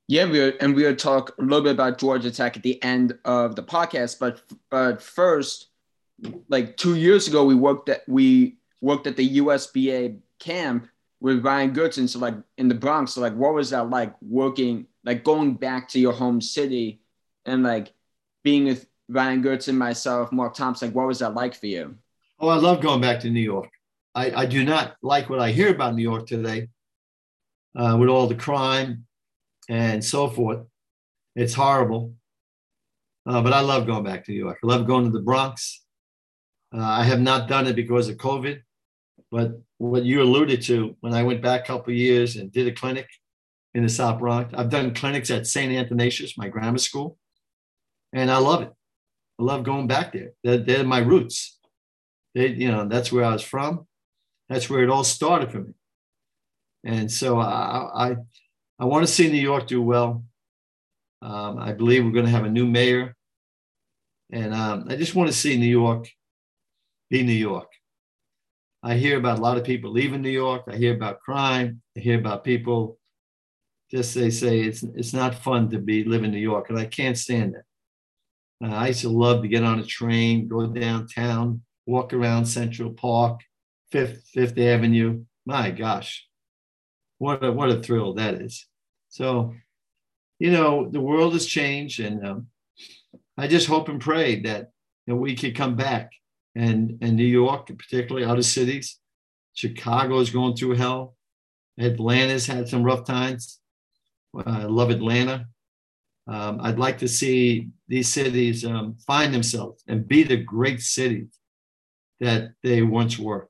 Yeah, 0.07 0.29
we 0.29 0.39
are, 0.39 0.53
and 0.61 0.75
we'll 0.75 0.95
talk 0.95 1.35
a 1.39 1.41
little 1.41 1.63
bit 1.63 1.71
about 1.71 1.97
Georgia 1.97 2.29
Tech 2.29 2.57
at 2.57 2.63
the 2.63 2.81
end 2.83 3.17
of 3.25 3.55
the 3.55 3.63
podcast. 3.63 4.19
But 4.19 4.41
but 4.69 5.01
first, 5.01 5.69
like 6.47 6.77
two 6.77 6.95
years 6.95 7.27
ago, 7.27 7.43
we 7.43 7.55
worked 7.55 7.89
at 7.89 8.07
we 8.07 8.57
worked 8.81 9.07
at 9.07 9.17
the 9.17 9.37
USBA 9.39 10.19
camp 10.39 10.87
with 11.25 11.43
Ryan 11.43 11.73
Goodson. 11.73 12.07
So 12.07 12.19
like 12.19 12.35
in 12.59 12.67
the 12.67 12.75
Bronx. 12.75 13.13
So 13.13 13.21
like, 13.21 13.33
what 13.33 13.55
was 13.55 13.71
that 13.71 13.89
like 13.89 14.13
working, 14.21 14.85
like 15.03 15.23
going 15.23 15.55
back 15.55 15.89
to 15.89 15.99
your 15.99 16.13
home 16.13 16.39
city 16.39 17.01
and 17.47 17.63
like 17.63 17.93
being 18.43 18.65
with 18.65 18.85
Ryan 19.09 19.41
Goodson, 19.41 19.75
myself, 19.75 20.31
Mark 20.31 20.53
Thompson? 20.53 20.89
Like, 20.89 20.95
what 20.95 21.07
was 21.07 21.17
that 21.19 21.33
like 21.33 21.55
for 21.55 21.65
you? 21.65 21.95
Oh, 22.39 22.49
I 22.49 22.57
love 22.57 22.79
going 22.79 23.01
back 23.01 23.21
to 23.21 23.31
New 23.31 23.41
York. 23.41 23.71
I, 24.13 24.43
I 24.43 24.45
do 24.45 24.63
not 24.63 24.97
like 25.01 25.27
what 25.27 25.39
I 25.39 25.49
hear 25.49 25.71
about 25.71 25.95
New 25.95 26.03
York 26.03 26.27
today 26.27 26.67
uh, 27.75 27.97
with 27.99 28.09
all 28.09 28.27
the 28.27 28.35
crime 28.35 29.07
and 29.67 30.05
so 30.05 30.29
forth. 30.29 30.59
It's 31.35 31.55
horrible. 31.55 32.13
Uh, 33.25 33.41
but 33.41 33.51
I 33.51 33.61
love 33.61 33.87
going 33.87 34.03
back 34.03 34.25
to 34.25 34.31
New 34.31 34.37
York. 34.37 34.59
I 34.63 34.67
love 34.67 34.85
going 34.85 35.05
to 35.05 35.09
the 35.11 35.23
Bronx. 35.23 35.83
Uh, 36.71 36.83
I 36.83 37.03
have 37.03 37.19
not 37.19 37.47
done 37.47 37.65
it 37.65 37.75
because 37.75 38.09
of 38.09 38.17
COVID, 38.17 38.61
but 39.31 39.53
what 39.77 40.03
you 40.03 40.21
alluded 40.21 40.61
to 40.63 40.95
when 41.01 41.13
I 41.13 41.23
went 41.23 41.41
back 41.41 41.63
a 41.63 41.67
couple 41.67 41.93
years 41.93 42.35
and 42.35 42.51
did 42.51 42.67
a 42.67 42.71
clinic 42.71 43.07
in 43.73 43.83
the 43.83 43.89
South 43.89 44.19
Bronx, 44.19 44.53
I've 44.53 44.69
done 44.69 44.93
clinics 44.93 45.29
at 45.29 45.47
St. 45.47 45.73
Athanasius, 45.73 46.37
my 46.37 46.47
grammar 46.47 46.77
school, 46.77 47.17
and 48.13 48.31
I 48.31 48.37
love 48.37 48.61
it. 48.61 48.71
I 49.39 49.43
love 49.43 49.63
going 49.63 49.87
back 49.87 50.13
there. 50.13 50.31
They're, 50.43 50.57
they're 50.57 50.83
my 50.85 50.99
roots. 50.99 51.59
They, 52.33 52.47
you 52.47 52.71
know, 52.71 52.87
that's 52.87 53.11
where 53.11 53.25
I 53.25 53.33
was 53.33 53.41
from. 53.41 53.85
That's 54.47 54.69
where 54.69 54.83
it 54.83 54.89
all 54.89 55.03
started 55.03 55.51
for 55.51 55.59
me. 55.59 55.73
And 56.85 57.11
so 57.11 57.39
I, 57.39 58.11
I, 58.11 58.15
I 58.79 58.85
want 58.85 59.05
to 59.05 59.11
see 59.11 59.29
New 59.29 59.41
York 59.41 59.67
do 59.67 59.81
well. 59.81 60.23
Um, 61.21 61.57
I 61.57 61.73
believe 61.73 62.05
we're 62.05 62.11
going 62.11 62.25
to 62.25 62.31
have 62.31 62.45
a 62.45 62.49
new 62.49 62.67
mayor, 62.67 63.15
and 64.31 64.53
um, 64.53 64.85
I 64.89 64.95
just 64.95 65.15
want 65.15 65.27
to 65.27 65.35
see 65.35 65.57
New 65.57 65.65
York 65.65 66.07
be 67.09 67.23
New 67.23 67.33
York. 67.33 67.67
I 68.85 68.97
hear 68.97 69.17
about 69.17 69.39
a 69.39 69.41
lot 69.41 69.57
of 69.57 69.63
people 69.63 69.91
leaving 69.91 70.21
New 70.21 70.29
York. 70.29 70.65
I 70.67 70.75
hear 70.75 70.93
about 70.93 71.19
crime. 71.19 71.81
I 71.97 72.01
hear 72.01 72.19
about 72.19 72.43
people 72.43 72.99
just 73.89 74.13
they 74.13 74.29
say 74.29 74.61
it's 74.61 74.83
it's 74.83 75.11
not 75.11 75.33
fun 75.33 75.71
to 75.71 75.79
be 75.79 76.03
live 76.03 76.23
in 76.23 76.29
New 76.29 76.37
York, 76.37 76.69
and 76.69 76.77
I 76.77 76.85
can't 76.85 77.17
stand 77.17 77.55
it. 77.55 77.63
Uh, 78.63 78.75
I 78.75 78.87
used 78.89 79.01
to 79.01 79.09
love 79.09 79.41
to 79.41 79.47
get 79.47 79.63
on 79.63 79.79
a 79.79 79.83
train, 79.83 80.47
go 80.47 80.67
downtown, 80.67 81.63
walk 81.87 82.13
around 82.13 82.45
Central 82.45 82.91
Park, 82.93 83.41
Fifth 83.91 84.29
Fifth 84.31 84.57
Avenue. 84.59 85.25
My 85.47 85.71
gosh, 85.71 86.27
what 87.17 87.43
a 87.43 87.51
what 87.51 87.71
a 87.71 87.81
thrill 87.81 88.13
that 88.13 88.35
is. 88.35 88.67
So, 89.09 89.55
you 90.37 90.51
know, 90.51 90.87
the 90.91 91.01
world 91.01 91.33
has 91.33 91.47
changed, 91.47 91.99
and 92.01 92.23
um, 92.23 92.47
I 93.35 93.47
just 93.47 93.65
hope 93.65 93.89
and 93.89 93.99
pray 93.99 94.41
that 94.41 94.69
you 95.07 95.15
know, 95.15 95.19
we 95.19 95.35
could 95.35 95.55
come 95.55 95.75
back 95.75 96.11
and, 96.55 96.97
and 97.01 97.15
New 97.15 97.25
York, 97.25 97.67
particularly 97.67 98.25
other 98.25 98.43
cities. 98.43 98.99
Chicago 99.53 100.19
is 100.19 100.29
going 100.29 100.55
through 100.55 100.75
hell. 100.75 101.15
Atlanta's 101.79 102.45
had 102.45 102.67
some 102.67 102.83
rough 102.83 103.05
times. 103.05 103.59
Uh, 104.35 104.43
I 104.45 104.63
love 104.63 104.89
Atlanta. 104.89 105.47
Um, 106.27 106.59
I'd 106.61 106.79
like 106.79 106.97
to 106.99 107.07
see 107.07 107.69
these 107.87 108.11
cities 108.11 108.65
um, 108.65 108.97
find 109.05 109.33
themselves 109.33 109.83
and 109.87 110.07
be 110.07 110.23
the 110.23 110.37
great 110.37 110.81
cities 110.81 111.27
that 112.19 112.51
they 112.63 112.81
once 112.81 113.19
were. 113.19 113.49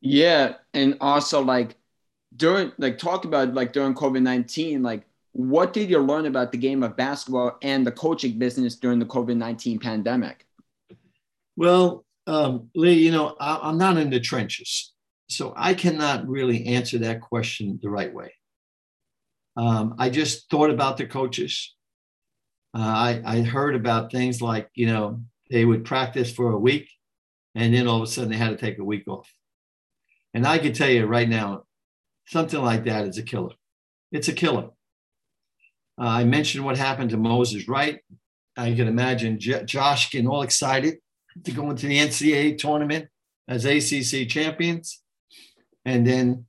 Yeah, 0.00 0.54
and 0.74 0.96
also 1.00 1.42
like 1.42 1.76
during 2.36 2.72
like 2.78 2.98
talk 2.98 3.24
about 3.24 3.54
like 3.54 3.72
during 3.72 3.94
COVID 3.94 4.22
nineteen, 4.22 4.82
like 4.82 5.04
what 5.32 5.72
did 5.72 5.88
you 5.88 5.98
learn 6.00 6.26
about 6.26 6.52
the 6.52 6.58
game 6.58 6.82
of 6.82 6.96
basketball 6.96 7.58
and 7.62 7.86
the 7.86 7.92
coaching 7.92 8.38
business 8.38 8.76
during 8.76 8.98
the 8.98 9.06
COVID 9.06 9.36
nineteen 9.36 9.78
pandemic? 9.78 10.46
Well, 11.58 12.04
um, 12.28 12.70
Lee, 12.76 12.92
you 12.92 13.10
know, 13.10 13.34
I, 13.40 13.68
am 13.68 13.78
not 13.78 13.96
in 13.96 14.10
the 14.10 14.20
trenches, 14.20 14.94
so 15.28 15.52
I 15.56 15.74
cannot 15.74 16.28
really 16.28 16.64
answer 16.66 16.98
that 16.98 17.20
question 17.20 17.80
the 17.82 17.90
right 17.90 18.14
way. 18.14 18.32
Um, 19.56 19.96
I 19.98 20.08
just 20.08 20.48
thought 20.48 20.70
about 20.70 20.98
the 20.98 21.06
coaches. 21.06 21.74
Uh, 22.72 22.78
I, 22.78 23.22
I 23.26 23.40
heard 23.40 23.74
about 23.74 24.12
things 24.12 24.40
like, 24.40 24.70
you 24.74 24.86
know, 24.86 25.20
they 25.50 25.64
would 25.64 25.84
practice 25.84 26.32
for 26.32 26.52
a 26.52 26.58
week 26.58 26.88
and 27.56 27.74
then 27.74 27.88
all 27.88 27.96
of 27.96 28.04
a 28.04 28.06
sudden 28.06 28.30
they 28.30 28.36
had 28.36 28.50
to 28.50 28.56
take 28.56 28.78
a 28.78 28.84
week 28.84 29.08
off. 29.08 29.28
And 30.34 30.46
I 30.46 30.58
can 30.58 30.72
tell 30.72 30.88
you 30.88 31.06
right 31.06 31.28
now, 31.28 31.64
something 32.28 32.62
like 32.62 32.84
that 32.84 33.08
is 33.08 33.18
a 33.18 33.24
killer. 33.24 33.54
It's 34.12 34.28
a 34.28 34.32
killer. 34.32 34.68
Uh, 36.00 36.06
I 36.06 36.22
mentioned 36.22 36.64
what 36.64 36.78
happened 36.78 37.10
to 37.10 37.16
Moses 37.16 37.66
Wright. 37.66 37.98
I 38.56 38.74
can 38.74 38.86
imagine 38.86 39.40
J- 39.40 39.64
Josh 39.64 40.12
getting 40.12 40.28
all 40.28 40.42
excited 40.42 40.98
to 41.44 41.52
go 41.52 41.70
into 41.70 41.86
the 41.86 41.98
NCAA 41.98 42.58
tournament 42.58 43.08
as 43.46 43.64
ACC 43.64 44.28
champions. 44.28 45.02
And 45.84 46.06
then 46.06 46.46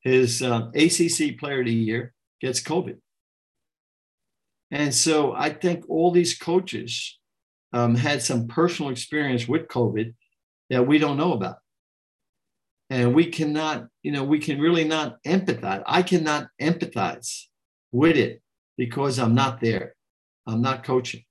his 0.00 0.42
uh, 0.42 0.70
ACC 0.74 1.38
Player 1.38 1.60
of 1.60 1.66
the 1.66 1.74
Year, 1.74 2.12
gets 2.40 2.60
COVID. 2.60 2.98
And 4.70 4.92
so 4.92 5.32
I 5.32 5.50
think 5.50 5.84
all 5.88 6.10
these 6.10 6.36
coaches 6.36 7.18
um, 7.72 7.94
had 7.94 8.20
some 8.22 8.48
personal 8.48 8.90
experience 8.90 9.46
with 9.46 9.68
COVID 9.68 10.14
that 10.70 10.86
we 10.86 10.98
don't 10.98 11.16
know 11.16 11.34
about. 11.34 11.56
And 12.90 13.14
we 13.14 13.26
cannot, 13.26 13.86
you 14.02 14.12
know, 14.12 14.24
we 14.24 14.38
can 14.38 14.60
really 14.60 14.84
not 14.84 15.22
empathize. 15.24 15.82
I 15.86 16.02
cannot 16.02 16.48
empathize 16.60 17.44
with 17.92 18.16
it 18.16 18.42
because 18.76 19.18
I'm 19.18 19.34
not 19.34 19.60
there. 19.60 19.94
I'm 20.46 20.60
not 20.60 20.84
coaching. 20.84 21.22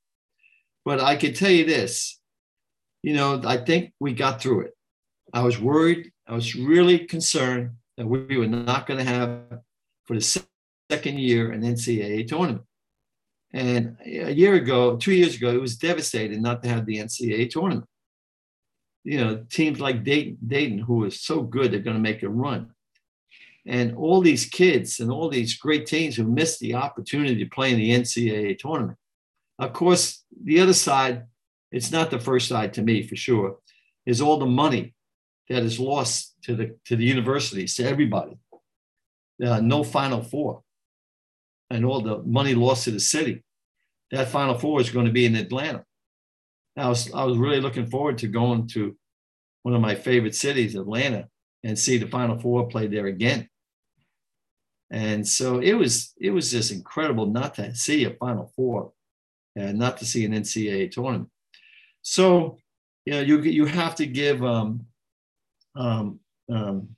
But 0.86 1.02
I 1.02 1.16
can 1.18 1.34
tell 1.34 1.52
you 1.52 1.66
this, 1.66 2.20
you 3.04 3.14
know, 3.14 3.41
I 3.45 3.58
think 3.58 3.93
we 3.99 4.14
got 4.14 4.41
through 4.41 4.62
it. 4.62 4.74
I 5.34 5.41
was 5.41 5.60
worried. 5.60 6.12
I 6.28 6.36
was 6.36 6.56
really 6.56 6.99
concerned 6.99 7.72
that 7.97 8.06
we 8.06 8.38
were 8.38 8.47
not 8.47 8.88
going 8.88 8.99
to 8.99 9.12
have 9.12 9.41
for 10.06 10.16
the 10.16 10.41
second 10.89 11.20
year 11.20 11.52
an 11.52 11.62
NCAA 11.62 12.28
tournament. 12.28 12.66
And 13.54 13.97
a 14.06 14.32
year 14.32 14.56
ago, 14.56 14.97
two 14.97 15.14
years 15.14 15.36
ago, 15.36 15.49
it 15.49 15.62
was 15.62 15.78
devastating 15.78 16.41
not 16.41 16.64
to 16.64 16.70
have 16.70 16.86
the 16.86 16.97
NCAA 16.97 17.49
tournament. 17.49 17.88
You 19.04 19.18
know, 19.18 19.45
teams 19.49 19.80
like 19.80 20.04
Dayton, 20.04 20.38
Dayton, 20.45 20.80
who 20.80 21.10
so 21.10 21.41
good, 21.41 21.72
they're 21.72 21.80
going 21.80 21.97
to 21.97 22.02
make 22.02 22.24
a 22.24 22.30
run. 22.30 22.72
And 23.66 23.95
all 23.95 24.22
these 24.22 24.45
kids 24.45 24.99
and 24.99 25.12
all 25.12 25.30
these 25.30 25.58
great 25.58 25.86
teams 25.86 26.16
who 26.16 26.24
missed 26.24 26.60
the 26.60 26.76
opportunity 26.76 27.43
to 27.43 27.49
play 27.49 27.72
in 27.72 27.78
the 27.78 27.91
NCAA 27.91 28.58
tournament. 28.58 28.97
Of 29.60 29.74
course, 29.74 30.24
the 30.43 30.60
other 30.60 30.74
side, 30.74 31.26
it's 31.72 31.91
not 31.91 32.11
the 32.11 32.19
first 32.19 32.47
side 32.47 32.74
to 32.74 32.82
me 32.82 33.03
for 33.03 33.15
sure, 33.15 33.57
is 34.05 34.22
all 34.22 34.38
the 34.38 34.45
money 34.45 34.93
that 35.49 35.63
is 35.63 35.80
lost 35.80 36.36
to 36.43 36.55
the 36.55 36.78
to 36.86 36.95
the 36.95 37.05
universities, 37.05 37.76
to 37.76 37.84
everybody. 37.88 38.38
Uh, 39.43 39.59
no 39.59 39.84
Final 39.84 40.22
Four 40.22 40.61
and 41.69 41.86
all 41.86 42.01
the 42.01 42.22
money 42.24 42.53
lost 42.53 42.84
to 42.84 42.91
the 42.91 42.99
city. 42.99 43.43
That 44.11 44.28
Final 44.28 44.57
Four 44.57 44.82
is 44.82 44.89
going 44.89 45.05
to 45.05 45.11
be 45.11 45.26
in 45.26 45.36
Atlanta. 45.36 45.86
I 46.78 46.89
was 46.89 47.11
I 47.13 47.24
was 47.24 47.38
really 47.38 47.61
looking 47.61 47.88
forward 47.88 48.17
to 48.19 48.28
going 48.28 48.67
to 48.69 48.95
one 49.63 49.76
of 49.76 49.82
my 49.82 49.95
favorite 49.95 50.36
cities, 50.36 50.76
Atlanta, 50.76 51.28
and 51.63 51.78
see 51.78 51.97
the 51.97 52.07
Final 52.07 52.39
Four 52.39 52.67
play 52.67 52.88
there 52.88 53.07
again. 53.07 53.47
And 54.89 55.26
so 55.26 55.59
it 55.59 55.74
was 55.74 56.13
it 56.19 56.32
was 56.32 56.51
just 56.51 56.72
incredible 56.72 57.26
not 57.26 57.55
to 57.55 57.74
see 57.76 58.05
a 58.05 58.11
Final 58.11 58.51
Four 58.55 58.91
and 59.55 59.80
not 59.80 59.97
to 59.97 60.05
see 60.05 60.26
an 60.26 60.34
NCAA 60.34 60.91
tournament. 60.91 61.30
So 62.02 62.58
you 63.06 63.14
know 63.14 63.22
you 63.22 63.41
you 63.41 63.66
have 63.66 63.95
to 63.95 64.06
give 64.06 64.43
um, 64.43 64.86
um, 65.76 66.20
um, 66.52 66.89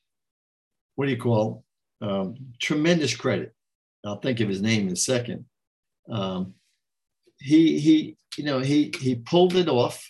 what 0.95 1.05
do 1.05 1.11
you 1.11 1.17
call 1.17 1.63
um, 2.01 2.35
tremendous 2.59 3.15
credit 3.15 3.53
I'll 4.05 4.19
think 4.19 4.39
of 4.39 4.49
his 4.49 4.61
name 4.61 4.87
in 4.87 4.93
a 4.93 4.97
second. 4.97 5.45
Um, 6.09 6.53
he 7.39 7.79
he 7.79 8.17
you 8.37 8.43
know 8.43 8.59
he 8.59 8.93
he 8.99 9.15
pulled 9.15 9.55
it 9.55 9.69
off, 9.69 10.09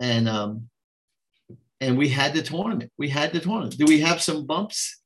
and 0.00 0.28
um, 0.28 0.68
and 1.80 1.96
we 1.96 2.08
had 2.08 2.34
the 2.34 2.42
tournament. 2.42 2.92
We 2.98 3.08
had 3.08 3.32
the 3.32 3.40
tournament. 3.40 3.78
Do 3.78 3.86
we 3.86 4.00
have 4.00 4.22
some 4.22 4.46
bumps? 4.46 5.00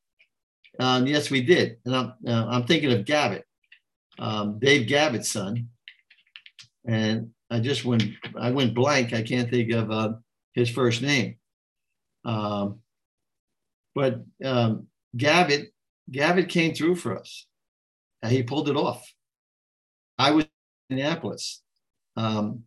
Um, 0.78 1.06
yes, 1.06 1.30
we 1.30 1.42
did. 1.42 1.76
And 1.84 1.94
I'm 1.94 2.12
uh, 2.26 2.46
I'm 2.48 2.64
thinking 2.64 2.92
of 2.92 3.04
Gavitt, 3.04 3.44
um, 4.18 4.58
Dave 4.58 4.88
Gavitt's 4.88 5.30
son, 5.30 5.68
and 6.86 7.30
I 7.50 7.60
just 7.60 7.84
went 7.84 8.04
I 8.38 8.50
went 8.50 8.74
blank. 8.74 9.12
I 9.12 9.22
can't 9.22 9.50
think 9.50 9.72
of 9.72 9.90
uh, 9.90 10.12
his 10.54 10.70
first 10.70 11.02
name. 11.02 11.36
Um, 12.24 12.80
but 13.94 14.20
um, 14.44 14.86
Gavitt 15.16 15.72
Gavitt 16.10 16.48
came 16.48 16.74
through 16.74 16.96
for 16.96 17.18
us 17.18 17.46
and 18.22 18.32
he 18.32 18.42
pulled 18.42 18.68
it 18.68 18.76
off. 18.76 19.12
I 20.18 20.32
was 20.32 20.44
in 20.44 20.96
Minneapolis. 20.96 21.62
Um, 22.16 22.64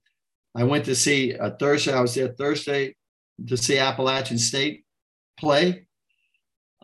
I 0.55 0.63
went 0.63 0.85
to 0.85 0.95
see 0.95 1.33
a 1.33 1.51
Thursday. 1.51 1.93
I 1.93 2.01
was 2.01 2.15
there 2.15 2.29
Thursday 2.29 2.95
to 3.47 3.57
see 3.57 3.77
Appalachian 3.77 4.37
State 4.37 4.85
play. 5.39 5.87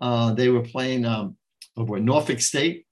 Uh, 0.01 0.33
they 0.33 0.49
were 0.49 0.61
playing 0.61 1.05
um, 1.05 1.37
at 1.77 1.87
Norfolk 1.87 2.41
State, 2.41 2.85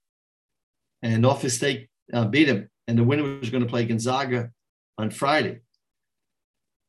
and 1.02 1.22
Norfolk 1.22 1.50
State 1.50 1.88
uh, 2.12 2.26
beat 2.26 2.44
them. 2.44 2.68
And 2.86 2.98
the 2.98 3.04
winner 3.04 3.38
was 3.38 3.50
going 3.50 3.62
to 3.62 3.68
play 3.68 3.84
Gonzaga 3.84 4.50
on 4.98 5.10
Friday. 5.10 5.60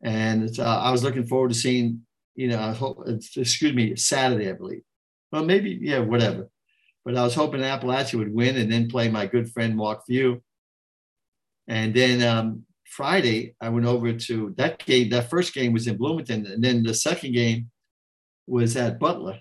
And 0.02 0.60
uh, 0.60 0.80
I 0.80 0.92
was 0.92 1.04
looking 1.04 1.26
forward 1.26 1.50
to 1.50 1.56
seeing, 1.56 2.02
you 2.36 2.50
know, 2.50 2.60
I 2.60 2.74
hope, 2.74 3.04
excuse 3.08 3.74
me, 3.74 3.96
Saturday, 3.96 4.50
I 4.50 4.54
believe. 4.54 4.82
Well, 5.32 5.46
maybe, 5.46 5.78
yeah, 5.82 6.00
whatever 6.00 6.50
but 7.10 7.18
I 7.18 7.24
was 7.24 7.34
hoping 7.34 7.62
Appalachia 7.62 8.20
would 8.20 8.34
win 8.34 8.58
and 8.58 8.72
then 8.72 8.88
play 8.88 9.10
my 9.10 9.26
good 9.26 9.52
friend 9.52 9.76
Mark 9.76 10.06
Few. 10.06 10.44
And 11.68 11.92
then 11.92 12.22
um, 12.22 12.66
Friday, 12.86 13.56
I 13.60 13.70
went 13.70 13.86
over 13.86 14.14
to 14.14 14.54
that 14.58 14.86
game. 14.86 15.10
That 15.10 15.30
first 15.30 15.54
game 15.56 15.74
was 15.74 15.88
in 15.88 15.98
Bloomington, 15.98 16.46
and 16.46 16.64
then 16.64 16.84
the 16.84 16.94
second 16.94 17.34
game 17.34 17.72
was 18.46 18.76
at 18.76 19.00
Butler, 19.00 19.40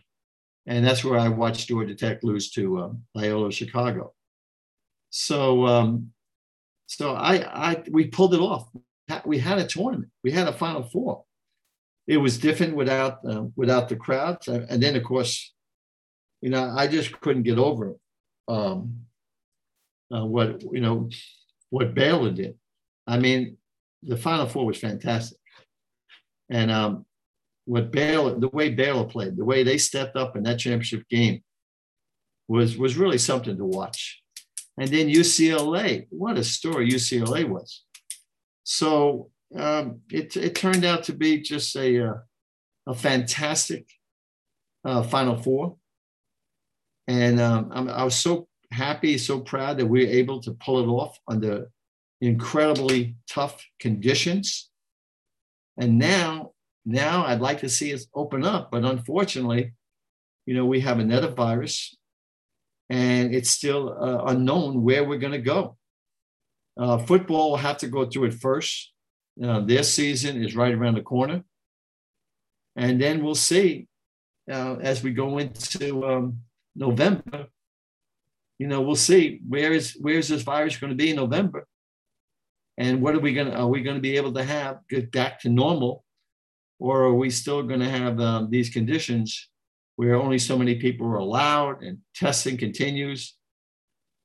and 0.66 0.87
that's 0.87 1.05
where 1.05 1.19
I 1.19 1.29
watched 1.29 1.69
Georgia 1.69 1.95
Tech 1.95 2.23
lose 2.23 2.51
to 2.53 2.81
um, 2.81 3.03
Loyola 3.14 3.51
Chicago. 3.51 4.14
So, 5.11 5.66
um, 5.66 6.12
so 6.89 7.14
I, 7.14 7.70
I, 7.70 7.82
we 7.91 8.09
pulled 8.09 8.34
it 8.34 8.41
off. 8.41 8.68
We 9.24 9.39
had 9.39 9.59
a 9.59 9.66
tournament. 9.66 10.11
We 10.24 10.32
had 10.32 10.49
a 10.49 10.53
Final 10.53 10.82
Four. 10.82 11.24
It 12.07 12.16
was 12.16 12.39
different 12.39 12.74
without 12.74 13.20
uh, 13.24 13.45
without 13.55 13.89
the 13.89 13.97
crowds, 13.97 14.49
and 14.49 14.82
then 14.82 14.97
of 14.97 15.05
course 15.05 15.53
you 16.41 16.51
know, 16.51 16.72
I 16.76 16.86
just 16.86 17.18
couldn't 17.20 17.43
get 17.43 17.59
over. 17.59 17.97
Um, 18.47 19.01
uh, 20.14 20.24
what 20.24 20.62
you 20.72 20.80
know, 20.80 21.11
what 21.70 21.95
Baylor 21.95 22.30
did. 22.30 22.55
I 23.07 23.18
mean, 23.18 23.57
the 24.03 24.16
Final 24.16 24.47
Four 24.47 24.66
was 24.66 24.78
fantastic, 24.78 25.39
and 26.49 26.70
um, 26.70 27.05
what 27.64 27.91
Baylor, 27.91 28.39
the 28.39 28.49
way 28.49 28.70
Baylor 28.70 29.05
played, 29.05 29.36
the 29.36 29.45
way 29.45 29.62
they 29.62 29.78
stepped 29.78 30.16
up 30.16 30.36
in 30.36 30.45
that 30.45 30.59
championship 30.59 31.07
game, 31.11 31.43
was 32.47 32.78
was 32.78 32.97
really 32.97 33.18
something 33.18 33.57
to 33.57 33.64
watch. 33.64 34.22
And 34.79 34.89
then 34.89 35.09
UCLA, 35.09 36.07
what 36.11 36.39
a 36.39 36.45
story 36.45 36.89
UCLA 36.89 37.49
was. 37.49 37.83
So 38.64 39.31
um, 39.57 40.01
it 40.12 40.37
it 40.37 40.55
turned 40.55 40.85
out 40.85 41.05
to 41.05 41.12
be 41.12 41.41
just 41.41 41.74
a 41.76 42.09
uh, 42.09 42.14
a 42.87 42.95
fantastic 42.95 43.87
uh, 44.85 45.03
Final 45.03 45.37
Four. 45.37 45.76
And 47.07 47.41
um, 47.41 47.70
i 47.72 48.05
was 48.05 48.16
so 48.16 48.49
happy, 48.70 49.16
so 49.16 49.41
proud 49.41 49.79
that 49.79 49.87
we 49.87 50.05
were 50.05 50.12
able 50.12 50.41
to 50.43 50.53
pull 50.53 50.81
it 50.81 50.87
off 50.87 51.18
under 51.26 51.70
incredibly 52.20 53.16
tough 53.29 53.64
conditions. 53.81 54.70
And 55.79 55.99
now, 55.99 56.53
now 56.85 57.24
I'd 57.24 57.41
like 57.41 57.61
to 57.61 57.68
see 57.68 57.95
us 57.95 58.07
open 58.14 58.45
up, 58.45 58.70
but 58.70 58.85
unfortunately, 58.85 59.72
you 60.47 60.55
know, 60.55 60.66
we 60.66 60.81
have 60.81 60.99
another 60.99 61.29
virus, 61.29 61.97
and 62.91 63.34
it's 63.34 63.51
still 63.51 63.97
uh, 64.01 64.24
unknown 64.26 64.82
where 64.82 65.05
we're 65.05 65.18
going 65.18 65.32
to 65.32 65.39
go. 65.39 65.76
Uh, 66.78 66.99
football 66.99 67.51
will 67.51 67.57
have 67.57 67.78
to 67.78 67.89
go 67.89 68.07
through 68.07 68.24
it 68.24 68.34
first. 68.34 68.93
Uh, 69.43 69.61
their 69.61 69.82
season 69.82 70.43
is 70.43 70.57
right 70.57 70.74
around 70.74 70.95
the 70.95 71.03
corner, 71.03 71.45
and 72.76 73.01
then 73.01 73.22
we'll 73.22 73.34
see 73.34 73.86
uh, 74.51 74.76
as 74.80 75.03
we 75.03 75.12
go 75.12 75.39
into 75.39 76.07
um, 76.07 76.39
November, 76.74 77.47
you 78.59 78.66
know, 78.66 78.80
we'll 78.80 78.97
see 78.97 79.41
where 79.47 79.72
is 79.72 79.97
where 80.01 80.18
is 80.18 80.28
this 80.28 80.43
virus 80.43 80.76
going 80.76 80.91
to 80.91 80.97
be 80.97 81.11
in 81.11 81.16
November, 81.16 81.66
and 82.76 83.01
what 83.01 83.14
are 83.14 83.20
we 83.20 83.32
going 83.32 83.49
to 83.49 83.57
are 83.57 83.68
we 83.68 83.82
going 83.82 83.97
to 83.97 84.03
be 84.03 84.16
able 84.16 84.32
to 84.32 84.43
have 84.43 84.78
get 84.89 85.12
back 85.12 85.41
to 85.41 85.49
normal, 85.49 86.05
or 86.80 87.05
are 87.05 87.14
we 87.14 87.30
still 87.30 87.62
going 87.62 87.80
to 87.80 87.89
have 87.89 88.18
um, 88.20 88.51
these 88.51 88.70
conditions 88.70 89.49
where 89.99 90.14
only 90.14 90.38
so 90.38 90.57
many 90.57 90.76
people 90.76 91.09
are 91.09 91.16
allowed 91.16 91.82
and 91.82 91.99
testing 92.14 92.57
continues? 92.57 93.34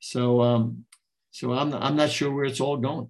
So, 0.01 0.39
um, 0.39 0.85
so 1.31 1.51
I'm 1.51 1.73
I'm 1.73 1.95
not 1.95 2.11
sure 2.11 2.31
where 2.31 2.45
it's 2.45 2.61
all 2.61 2.77
going. 2.77 3.09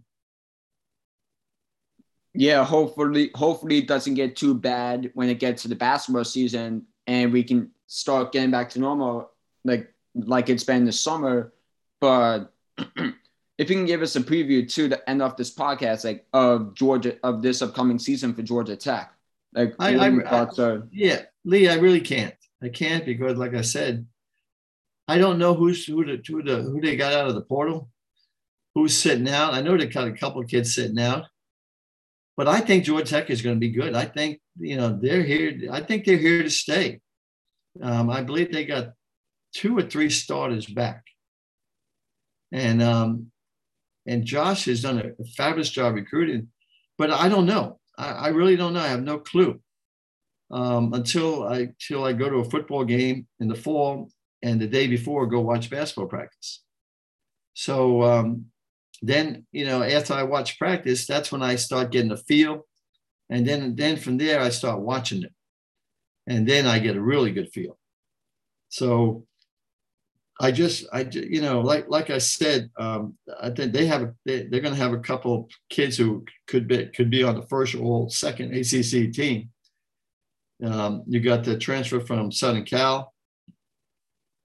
Yeah, 2.33 2.63
hopefully, 2.63 3.31
hopefully 3.35 3.79
it 3.79 3.87
doesn't 3.89 4.13
get 4.13 4.37
too 4.37 4.55
bad 4.55 5.11
when 5.13 5.27
it 5.27 5.39
gets 5.39 5.63
to 5.63 5.67
the 5.67 5.75
basketball 5.75 6.23
season, 6.23 6.85
and 7.05 7.33
we 7.33 7.43
can 7.43 7.69
start 7.87 8.31
getting 8.31 8.51
back 8.51 8.69
to 8.69 8.79
normal 8.79 9.29
like 9.65 9.93
like 10.15 10.47
it's 10.47 10.63
been 10.63 10.85
this 10.85 11.01
summer. 11.01 11.51
But 11.99 12.53
if 12.77 13.69
you 13.69 13.75
can 13.75 13.85
give 13.85 14.01
us 14.01 14.15
a 14.15 14.21
preview 14.21 14.71
to 14.75 14.87
the 14.87 15.09
end 15.09 15.21
of 15.21 15.35
this 15.35 15.53
podcast, 15.53 16.05
like 16.05 16.25
of 16.31 16.75
Georgia 16.75 17.17
of 17.23 17.41
this 17.41 17.61
upcoming 17.61 17.99
season 17.99 18.33
for 18.33 18.41
Georgia 18.41 18.77
Tech, 18.77 19.11
like 19.53 19.75
I, 19.79 19.97
I, 19.97 20.07
I? 20.07 20.77
Yeah, 20.93 21.23
Lee, 21.43 21.67
I 21.67 21.75
really 21.75 21.99
can't. 21.99 22.33
I 22.63 22.69
can't 22.69 23.05
because, 23.05 23.37
like 23.37 23.55
I 23.55 23.61
said, 23.61 24.05
I 25.07 25.17
don't 25.17 25.37
know 25.37 25.53
who's 25.53 25.85
who 25.85 26.05
the 26.05 26.21
who 26.25 26.43
the 26.43 26.61
who 26.61 26.79
they 26.79 26.95
got 26.95 27.13
out 27.13 27.27
of 27.27 27.35
the 27.35 27.41
portal, 27.41 27.89
who's 28.73 28.95
sitting 28.95 29.27
out. 29.27 29.53
I 29.53 29.61
know 29.61 29.77
they 29.77 29.87
got 29.87 30.07
a 30.07 30.13
couple 30.13 30.41
of 30.41 30.47
kids 30.47 30.73
sitting 30.73 30.99
out, 30.99 31.25
but 32.37 32.47
I 32.47 32.61
think 32.61 32.85
Georgia 32.85 33.05
Tech 33.05 33.29
is 33.29 33.41
going 33.41 33.55
to 33.55 33.59
be 33.59 33.71
good. 33.71 33.95
I 33.95 34.05
think 34.05 34.39
you 34.57 34.77
know 34.77 34.97
they're 35.01 35.23
here. 35.23 35.59
I 35.71 35.81
think 35.81 36.05
they're 36.05 36.17
here 36.17 36.43
to 36.43 36.49
stay. 36.49 37.01
Um, 37.81 38.09
I 38.09 38.21
believe 38.21 38.51
they 38.51 38.65
got 38.65 38.93
two 39.53 39.77
or 39.77 39.81
three 39.81 40.09
starters 40.09 40.65
back. 40.65 41.03
And 42.51 42.81
um, 42.81 43.31
and 44.05 44.25
Josh 44.25 44.65
has 44.65 44.81
done 44.81 44.99
a 44.99 45.25
fabulous 45.35 45.69
job 45.69 45.95
recruiting, 45.95 46.49
but 46.97 47.09
I 47.09 47.27
don't 47.29 47.45
know. 47.45 47.79
I, 47.97 48.09
I 48.09 48.27
really 48.29 48.55
don't 48.55 48.73
know. 48.73 48.79
I 48.79 48.87
have 48.87 49.03
no 49.03 49.17
clue 49.17 49.59
um, 50.53 50.93
until 50.93 51.47
I 51.47 51.57
until 51.57 52.05
I 52.05 52.13
go 52.13 52.29
to 52.29 52.37
a 52.37 52.49
football 52.49 52.85
game 52.85 53.27
in 53.39 53.47
the 53.47 53.55
fall 53.55 54.09
and 54.41 54.61
the 54.61 54.67
day 54.67 54.87
before 54.87 55.25
go 55.27 55.41
watch 55.41 55.69
basketball 55.69 56.07
practice. 56.07 56.61
So 57.53 58.03
um, 58.03 58.45
then 59.01 59.45
you 59.51 59.65
know 59.65 59.83
after 59.83 60.13
I 60.13 60.23
watch 60.23 60.59
practice, 60.59 61.05
that's 61.07 61.31
when 61.31 61.41
I 61.41 61.55
start 61.55 61.91
getting 61.91 62.11
a 62.11 62.17
feel, 62.17 62.67
and 63.29 63.45
then 63.45 63.75
then 63.75 63.97
from 63.97 64.17
there 64.17 64.39
I 64.39 64.49
start 64.49 64.79
watching 64.79 65.23
it, 65.23 65.33
and 66.27 66.47
then 66.47 66.67
I 66.67 66.79
get 66.79 66.95
a 66.95 67.01
really 67.01 67.31
good 67.31 67.49
feel. 67.49 67.77
So 68.69 69.25
I 70.39 70.51
just, 70.51 70.85
I, 70.91 71.01
you 71.11 71.41
know, 71.41 71.61
like 71.61 71.85
like 71.89 72.09
I 72.09 72.17
said, 72.17 72.69
um, 72.77 73.15
I 73.39 73.49
think 73.51 73.71
they 73.71 73.85
have, 73.85 74.13
they, 74.25 74.43
they're 74.43 74.61
going 74.61 74.73
to 74.73 74.81
have 74.81 74.93
a 74.93 74.99
couple 74.99 75.47
kids 75.69 75.95
who 75.95 76.25
could 76.47 76.67
be 76.67 76.87
could 76.87 77.09
be 77.09 77.23
on 77.23 77.35
the 77.35 77.47
first 77.47 77.75
or 77.75 78.09
second 78.09 78.53
ACC 78.53 79.13
team. 79.13 79.49
Um, 80.63 81.03
you 81.07 81.19
got 81.19 81.43
the 81.43 81.57
transfer 81.57 81.99
from 81.99 82.31
Southern 82.31 82.65
Cal, 82.65 83.13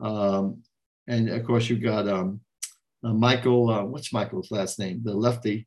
um, 0.01 0.63
and 1.07 1.29
of 1.29 1.45
course 1.45 1.69
you 1.69 1.79
got 1.79 2.09
um, 2.09 2.41
uh, 3.05 3.13
Michael. 3.13 3.71
Uh, 3.71 3.85
what's 3.85 4.13
Michael's 4.13 4.51
last 4.51 4.79
name? 4.79 5.01
The 5.05 5.15
lefty 5.15 5.67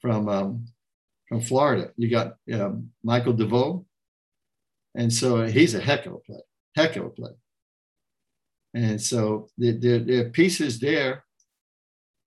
from 0.00 0.28
um, 0.28 0.66
from 1.28 1.40
Florida. 1.40 1.90
You 1.96 2.10
got 2.10 2.34
um, 2.52 2.90
Michael 3.02 3.32
DeVoe, 3.32 3.84
and 4.94 5.12
so 5.12 5.44
he's 5.44 5.74
a 5.74 5.80
heck 5.80 6.06
of 6.06 6.14
a 6.14 6.18
player. 6.18 6.42
Heck 6.76 6.96
of 6.96 7.06
a 7.06 7.10
player. 7.10 7.36
And 8.74 9.00
so 9.00 9.48
there 9.58 10.26
are 10.26 10.30
pieces 10.30 10.80
there 10.80 11.24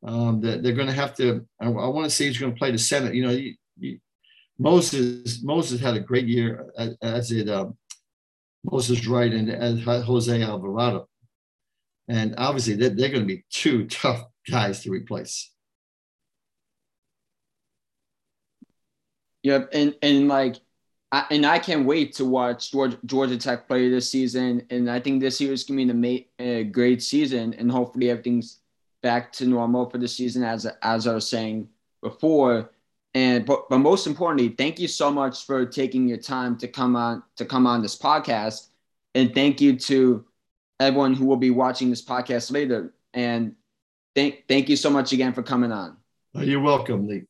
um, 0.06 0.42
that 0.42 0.62
they're 0.62 0.74
going 0.74 0.88
to 0.88 0.94
have 0.94 1.16
to. 1.16 1.46
I, 1.60 1.66
I 1.66 1.88
want 1.88 2.06
to 2.06 2.16
see 2.16 2.28
who's 2.28 2.38
going 2.38 2.54
to 2.54 2.58
play 2.58 2.72
the 2.72 2.78
center. 2.78 3.14
You 3.14 3.26
know, 3.26 3.32
you, 3.32 3.56
you, 3.80 4.00
Moses 4.58 5.44
Moses 5.44 5.82
had 5.82 5.96
a 5.96 6.00
great 6.00 6.28
year 6.28 6.72
as, 7.02 7.30
did 7.30 7.50
um, 7.50 7.78
Moses 8.64 9.06
Wright 9.06 9.32
and 9.32 9.82
Jose 9.82 10.42
Alvarado, 10.42 11.08
and 12.08 12.36
obviously 12.38 12.76
they're, 12.76 12.90
they're 12.90 13.10
going 13.10 13.28
to 13.28 13.28
be 13.28 13.44
two 13.50 13.86
tough 13.88 14.24
guys 14.50 14.82
to 14.84 14.92
replace. 14.92 15.52
Yep, 19.44 19.70
and 19.74 19.96
and 20.02 20.28
like 20.28 20.56
I, 21.12 21.26
and 21.30 21.46
I 21.46 21.60
can't 21.60 21.86
wait 21.86 22.16
to 22.16 22.26
watch 22.26 22.72
Georgia, 22.72 22.98
Georgia 23.06 23.38
Tech 23.38 23.68
play 23.68 23.90
this 23.90 24.10
season. 24.10 24.66
And 24.70 24.90
I 24.90 25.00
think 25.00 25.22
this 25.22 25.40
year 25.40 25.54
is 25.54 25.64
going 25.64 25.88
to 25.88 25.94
be 25.94 26.30
a 26.40 26.64
great 26.64 27.04
season, 27.04 27.54
and 27.54 27.72
hopefully 27.72 28.10
everything's 28.10 28.60
back 29.04 29.32
to 29.34 29.46
normal 29.46 29.90
for 29.90 29.98
the 29.98 30.08
season, 30.08 30.44
as 30.44 30.66
as 30.82 31.08
I 31.08 31.14
was 31.14 31.30
saying 31.30 31.70
before. 32.02 32.72
And 33.16 33.46
but 33.46 33.70
but 33.70 33.78
most 33.80 34.08
importantly, 34.08 34.50
thank 34.50 34.78
you 34.78 34.90
so 34.90 35.10
much 35.10 35.46
for 35.46 35.66
taking 35.66 36.08
your 36.08 36.18
time 36.18 36.58
to 36.58 36.68
come 36.68 36.98
on 36.98 37.24
to 37.38 37.46
come 37.46 37.66
on 37.66 37.82
this 37.82 37.98
podcast, 37.98 38.68
and 39.16 39.34
thank 39.34 39.62
you 39.62 39.80
to 39.80 40.26
everyone 40.82 41.14
who 41.14 41.26
will 41.26 41.38
be 41.38 41.50
watching 41.50 41.90
this 41.90 42.04
podcast 42.04 42.52
later. 42.52 42.94
And 43.14 43.56
thank 44.16 44.48
thank 44.50 44.68
you 44.68 44.76
so 44.76 44.90
much 44.90 45.14
again 45.14 45.32
for 45.32 45.44
coming 45.44 45.72
on. 45.72 45.96
You're 46.34 46.60
welcome, 46.60 47.08
Lee. 47.08 47.24